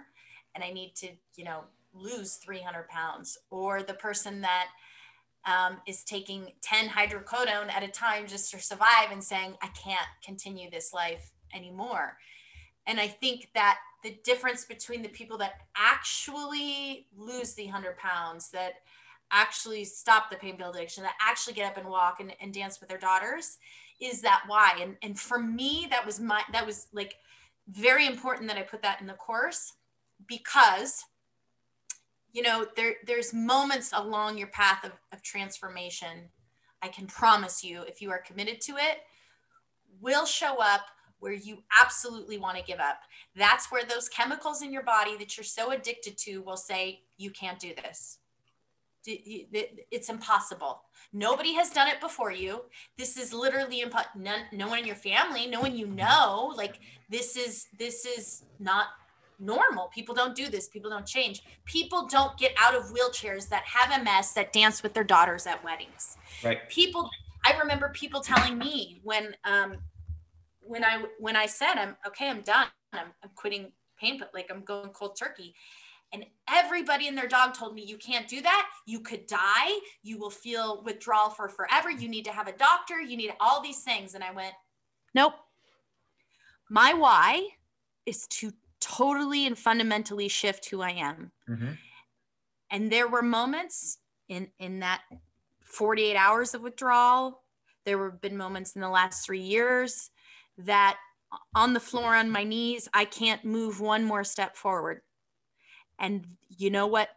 [0.56, 1.64] and I need to, you know,
[1.94, 4.68] lose 300 pounds, or the person that
[5.46, 10.08] um, is taking 10 hydrocodone at a time just to survive and saying, I can't
[10.24, 12.18] continue this life anymore.
[12.88, 18.50] And I think that the difference between the people that actually lose the 100 pounds,
[18.52, 18.74] that
[19.32, 22.80] actually stop the pain pill addiction, that actually get up and walk and, and dance
[22.80, 23.58] with their daughters
[24.00, 24.78] is that why.
[24.82, 27.16] And, and for me, that was my, that was like
[27.70, 29.74] very important that I put that in the course
[30.28, 31.06] because
[32.34, 36.30] you know there there's moments along your path of, of transformation
[36.82, 39.00] i can promise you if you are committed to it
[40.00, 40.82] will show up
[41.22, 43.02] where you absolutely want to give up
[43.36, 47.32] that's where those chemicals in your body that you're so addicted to will say you
[47.32, 48.20] can't do this
[49.08, 52.62] it's impossible nobody has done it before you
[53.00, 56.80] this is literally impo- none, no one in your family no one you know like
[57.10, 58.88] this is this is not
[59.42, 59.88] normal.
[59.88, 60.70] People don't do this.
[60.70, 61.44] People don't change.
[61.66, 65.64] People don't get out of wheelchairs that have MS that dance with their daughters at
[65.64, 66.18] weddings.
[66.44, 66.70] Right.
[66.70, 67.10] People,
[67.44, 69.78] I remember people telling me when, um,
[70.72, 72.68] when I when I said I'm okay, I'm done.
[72.94, 75.54] I'm, I'm quitting pain, but like I'm going cold turkey.
[76.14, 78.70] And everybody and their dog told me, you can't do that.
[78.86, 79.80] You could die.
[80.04, 81.90] You will feel withdrawal for forever.
[81.90, 83.00] You need to have a doctor.
[83.00, 84.14] You need all these things.
[84.14, 84.54] And I went,
[85.16, 85.34] nope.
[86.70, 87.48] My why
[88.06, 91.32] is to totally and fundamentally shift who I am.
[91.50, 91.72] Mm-hmm.
[92.72, 95.02] And there were moments in in that
[95.62, 97.42] 48 hours of withdrawal.
[97.86, 100.12] There have been moments in the last three years
[100.66, 100.98] that
[101.56, 105.02] on the floor on my knees, I can't move one more step forward.
[106.00, 107.10] And you know what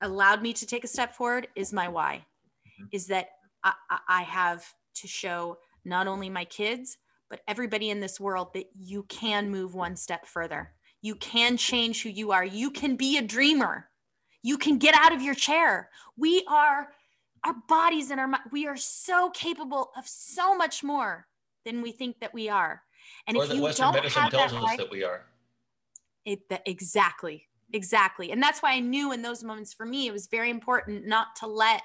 [0.00, 2.24] allowed me to take a step forward is my why,
[2.66, 2.86] mm-hmm.
[2.92, 3.28] is that
[3.64, 3.72] I,
[4.08, 4.64] I- have
[4.94, 6.98] to show not only my kids,
[7.28, 10.72] but everybody in this world that you can move one step further.
[11.02, 12.44] You can change who you are.
[12.44, 13.88] You can be a dreamer.
[14.42, 15.90] You can get out of your chair.
[16.16, 16.88] We are,
[17.44, 21.26] our bodies and our, we are so capable of so much more
[21.66, 22.82] than we think that we are.
[23.26, 25.26] And or if you Western don't medicine have tells that us right, that we are.
[26.24, 28.30] it, that, exactly, exactly.
[28.32, 31.36] And that's why I knew in those moments for me, it was very important not
[31.36, 31.82] to let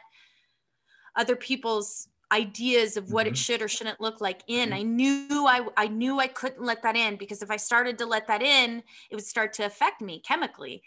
[1.15, 3.37] other people's ideas of what it Mhm.
[3.37, 4.69] should or shouldn't look like in.
[4.69, 4.73] Mhm.
[4.73, 8.05] I knew I, I knew I couldn't let that in because if I started to
[8.05, 10.81] let that in, it would start to affect me chemically.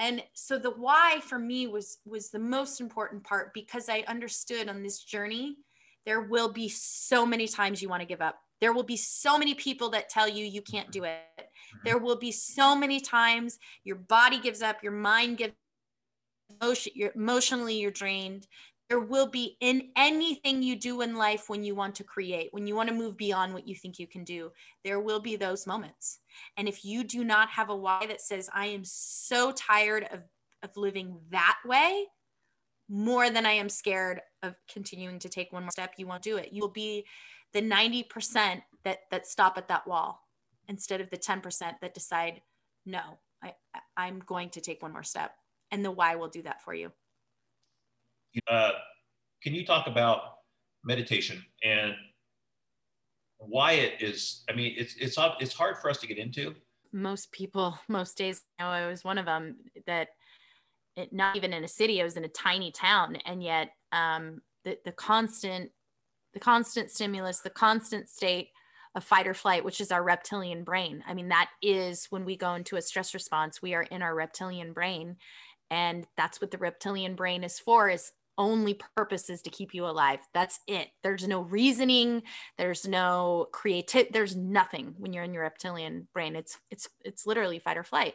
[0.00, 4.68] And so the why for me was was the most important part because I understood
[4.68, 5.58] on this journey
[6.08, 8.38] there will be so many times you want to give up.
[8.62, 11.20] There will be so many people that tell you you can't do it.
[11.38, 11.78] Mm-hmm.
[11.84, 15.52] There will be so many times your body gives up, your mind gives
[16.62, 18.46] emotion, you're emotionally you're drained.
[18.88, 22.66] There will be in anything you do in life when you want to create, when
[22.66, 24.50] you want to move beyond what you think you can do,
[24.86, 26.20] there will be those moments.
[26.56, 30.20] And if you do not have a why that says, I am so tired of,
[30.62, 32.06] of living that way,
[32.88, 36.36] more than I am scared of continuing to take one more step, you won't do
[36.36, 36.52] it.
[36.52, 37.06] You will be
[37.52, 40.20] the 90% that that stop at that wall
[40.68, 41.42] instead of the 10%
[41.80, 42.42] that decide,
[42.86, 45.32] no, I, I- I'm going to take one more step.
[45.70, 46.92] And the why will do that for you.
[48.46, 48.72] Uh,
[49.42, 50.20] can you talk about
[50.84, 51.94] meditation and
[53.38, 54.44] why it is?
[54.48, 56.54] I mean, it's it's it's hard for us to get into.
[56.92, 59.56] most people most days you know i was one of them
[59.86, 60.08] that
[61.12, 64.78] not even in a city i was in a tiny town and yet um, the,
[64.84, 65.70] the constant
[66.34, 68.48] the constant stimulus the constant state
[68.94, 71.02] of fight or flight which is our reptilian brain.
[71.06, 74.14] I mean that is when we go into a stress response we are in our
[74.14, 75.16] reptilian brain
[75.70, 79.84] and that's what the reptilian brain is for is only purpose is to keep you
[79.84, 80.20] alive.
[80.32, 80.88] That's it.
[81.02, 82.22] There's no reasoning.
[82.56, 86.36] There's no creative there's nothing when you're in your reptilian brain.
[86.36, 88.14] It's it's it's literally fight or flight.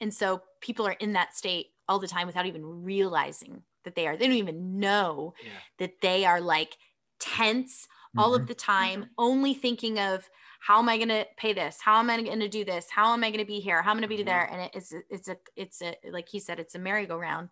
[0.00, 4.06] And so people are in that state all the time without even realizing that they
[4.06, 4.16] are.
[4.16, 5.50] They don't even know Yeah.
[5.78, 6.78] that they are like
[7.18, 7.86] tense
[8.16, 8.42] all Mm-hmm.
[8.42, 10.28] of the time, only thinking of
[10.60, 11.78] how am I going to pay this?
[11.80, 12.90] How am I going to do this?
[12.90, 13.82] How am I going to be here?
[13.82, 14.26] How am I going to be Mhm.
[14.26, 14.44] there?
[14.52, 17.48] And it- it's it's a it's a like he said, it's a merry-go-round.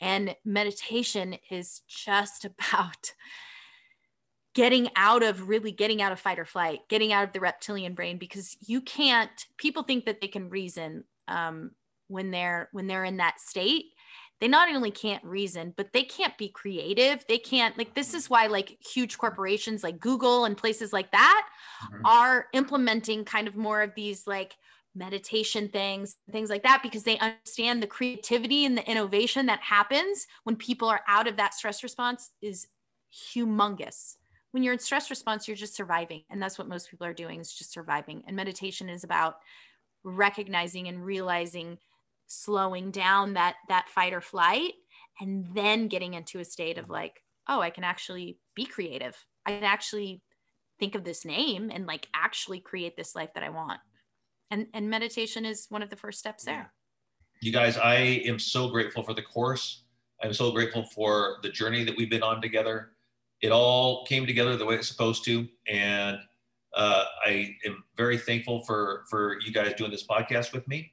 [0.00, 3.12] And meditation is just about
[4.54, 7.94] getting out of really getting out of fight or flight, getting out of the reptilian
[7.94, 9.46] brain because you can't.
[9.56, 11.72] People think that they can reason um,
[12.08, 13.86] when they're when they're in that state.
[14.40, 17.24] They not only can't reason, but they can't be creative.
[17.28, 21.48] They can't like this is why like huge corporations like Google and places like that
[21.80, 22.04] Mhm.
[22.04, 24.56] are implementing kind of more of these like
[24.94, 30.26] meditation things, things like that, because they understand the creativity and the innovation that happens
[30.44, 32.66] when people are out of that stress response is
[33.12, 34.16] humongous.
[34.50, 36.24] When you're in stress response, you're just surviving.
[36.30, 38.24] And that's what most people are doing is just surviving.
[38.26, 39.36] And meditation is about
[40.04, 41.78] recognizing and realizing
[42.28, 44.74] slowing down that that fight or flight
[45.20, 49.16] and then getting into a state of like, oh, I can actually be creative.
[49.44, 50.22] I can actually
[50.78, 53.80] think of this name and like actually create this life that I want.
[54.50, 56.72] And and meditation is one of the first steps there.
[57.40, 57.96] you guys, I
[58.26, 59.82] am so grateful for the course.
[60.22, 62.90] I'm so grateful for the journey that we've been on together.
[63.40, 66.18] It all came together the way it's supposed to, and
[66.74, 70.92] uh, I am very thankful for for you guys doing this podcast with me.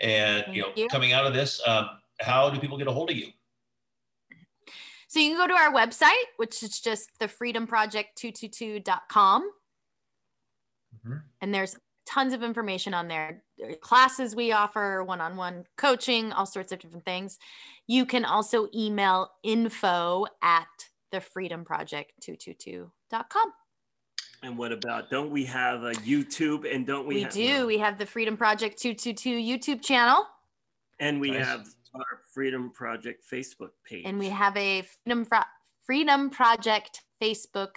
[0.00, 0.88] And you know, you.
[0.88, 1.90] coming out of this, um,
[2.20, 3.26] how do people get a hold of you?
[5.08, 9.50] So you can go to our website, which is just thefreedomproject222.com.
[11.04, 11.22] Mhm.
[11.40, 13.42] And there's tons of information on there.
[13.58, 17.38] There classes we offer, one on one coaching, all sorts of different things.
[17.86, 20.66] You can also email info at
[21.12, 23.52] thefreedomproject222.com.
[24.42, 25.10] And what about?
[25.10, 26.72] Don't we have a YouTube?
[26.72, 27.16] And don't we?
[27.16, 27.66] We, have, do.
[27.66, 29.36] We have the Freedom Project 222
[29.78, 30.24] YouTube channel.
[30.98, 31.46] And we Nice.
[31.46, 34.04] have our Freedom Project Facebook page.
[34.06, 35.40] and we have a freedom Pro-
[35.84, 37.76] freedom project facebook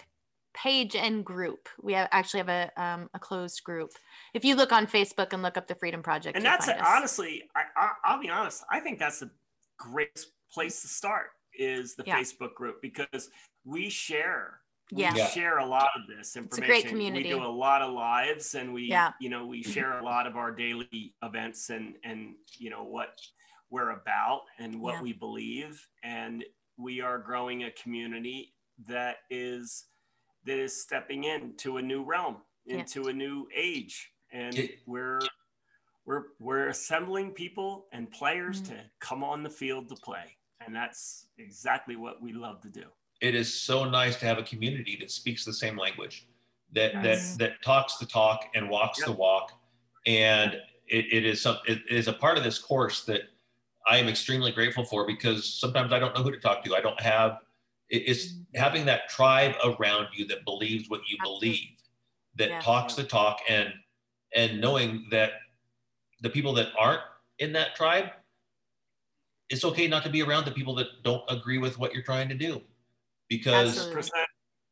[0.53, 3.90] page and group we have actually have a, um, a closed group
[4.35, 7.41] if you look on facebook and look up the freedom project and that's a, honestly,
[7.56, 8.64] I, I, I'll be honest.
[8.69, 9.31] I think that's the
[9.80, 12.19] greatest place to start is the Yeah.
[12.19, 13.30] Facebook group because
[13.65, 14.60] we share.
[14.91, 15.14] Yeah.
[15.14, 15.27] We Yeah.
[15.30, 16.68] share a lot of this a information.
[16.69, 17.23] great community.
[17.34, 19.14] We do a lot of lives, and we, Yeah.
[19.19, 23.19] you know, we share a lot of our daily events and and you know what
[23.69, 25.01] we're about and what Yeah.
[25.01, 26.45] we believe, and
[26.77, 29.88] we are growing a community that is
[30.45, 32.77] that is stepping into a new realm, Yeah.
[32.80, 35.22] into a new age, and we're
[36.05, 38.68] we're we're assembling people and players Mhm.
[38.68, 42.91] to come on the field to play, and that's exactly what we love to do.
[43.24, 46.28] It is so nice to have a community that speaks the same language,
[46.74, 47.38] that Yes.
[47.38, 49.06] that that talks the talk and walks Yep.
[49.08, 49.54] the walk,
[50.06, 50.56] and
[50.88, 53.22] it, it is some it is a part of this course that
[53.88, 56.76] I am extremely grateful for because sometimes I don't know who to talk to.
[56.76, 57.40] I don't have
[57.90, 58.60] it's mm-hmm.
[58.60, 61.50] having that tribe around you that believes what you Absolutely.
[61.50, 61.70] believe,
[62.36, 62.60] that Yeah.
[62.60, 63.74] talks the talk, and
[64.36, 65.32] and knowing that
[66.20, 67.04] the people that aren't
[67.40, 68.10] in that tribe,
[69.50, 72.28] it's okay not to be around the people that don't agree with what you're trying
[72.30, 72.62] to do,
[73.38, 74.10] because Absolutely.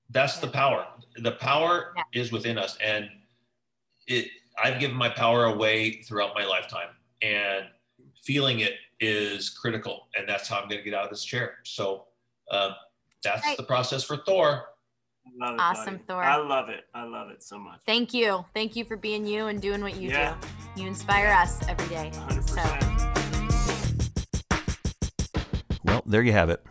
[0.10, 0.86] That's the power.
[1.18, 2.04] The power Yeah.
[2.22, 3.10] is within us, and
[4.08, 4.28] it.
[4.62, 6.90] I've given my power away throughout my lifetime,
[7.22, 7.66] and
[8.24, 11.56] feeling it is critical, and that's how I'm going to get out of this chair.
[11.64, 12.06] So
[12.52, 12.72] uh,
[13.24, 13.56] that's Right.
[13.58, 14.68] the process for Thor.
[15.40, 16.04] Love it, Awesome, buddy.
[16.08, 16.24] Thor.
[16.24, 16.84] I love it.
[16.94, 17.80] I love it so much.
[17.86, 20.36] thank you thank you for being you and doing what you Yeah.
[20.76, 22.82] do you inspire us every day 100%.
[25.86, 26.64] Well, there you have it.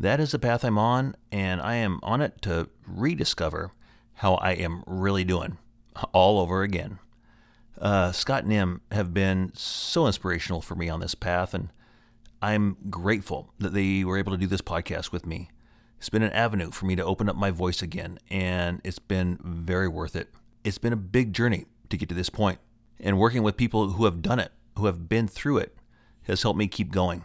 [0.00, 3.70] That is the path I'm on, and I am on it to rediscover
[4.14, 5.58] how I am really doing
[6.14, 6.98] all over again.
[7.78, 11.68] Uh, Scott and Em have been so inspirational for me on this path, and
[12.40, 15.50] I'm grateful that they were able to do this podcast with me.
[15.98, 19.38] It's been an avenue for me to open up my voice again, and it's been
[19.44, 20.30] very worth it.
[20.64, 22.58] It's been a big journey to get to this point,
[22.98, 25.76] and working with people who have done it, who have been through it,
[26.22, 27.22] has helped me keep going.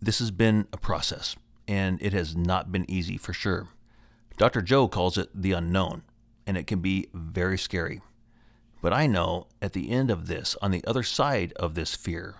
[0.00, 3.68] This has been a process, and it has not been easy for sure.
[4.36, 4.62] Dr.
[4.62, 6.02] Joe calls it the unknown,
[6.46, 8.00] and it can be very scary.
[8.80, 12.36] But I know at the end of this, on the other side of this fear,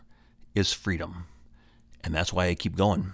[0.55, 1.26] is freedom.
[2.05, 3.12] And that's why I keep going.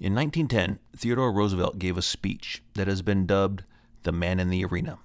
[0.00, 3.62] In 1910, Theodore Roosevelt gave a speech that has been dubbed
[4.02, 4.98] the Man in the Arena.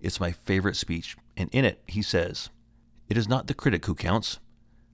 [0.00, 2.50] It's my favorite speech, and in it, he says,
[3.08, 4.38] It is not the critic who counts,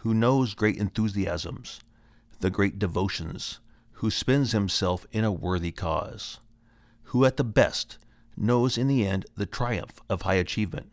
[0.00, 1.80] who knows great enthusiasms,
[2.40, 3.60] the great devotions,
[3.92, 6.38] who spends himself in a worthy cause,
[7.04, 7.98] who at the best
[8.36, 10.92] knows in the end the triumph of high achievement,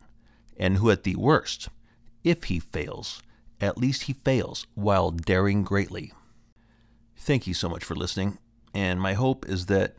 [0.56, 1.68] and who at the worst,
[2.24, 3.22] if he fails,
[3.60, 6.12] at least he fails while daring greatly.
[7.16, 8.38] Thank you so much for listening,
[8.74, 9.96] and my hope is that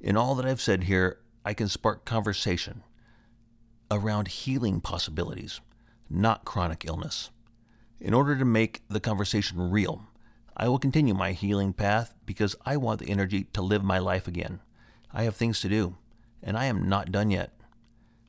[0.00, 2.82] in all that I've said here, I can spark conversation
[3.90, 5.60] around healing possibilities,
[6.10, 7.30] not chronic illness.
[8.00, 10.04] In order to make the conversation real,
[10.56, 14.28] I will continue my healing path because I want the energy to live my life
[14.28, 14.60] again.
[15.12, 15.96] I have things to do,
[16.40, 17.52] and I am not done yet.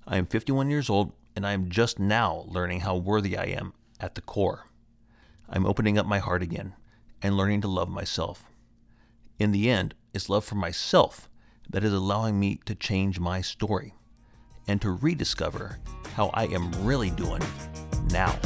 [0.08, 3.74] I am 51 years old, and I am just now learning how worthy I am
[4.00, 4.66] at the core.
[5.48, 6.74] I'm opening up my heart again
[7.22, 8.50] and learning to love myself.
[9.38, 11.30] In the end, it's love for myself
[11.70, 13.94] that is allowing me to change my story
[14.68, 15.78] and to rediscover
[16.16, 17.44] how I am really doing
[18.10, 18.38] now.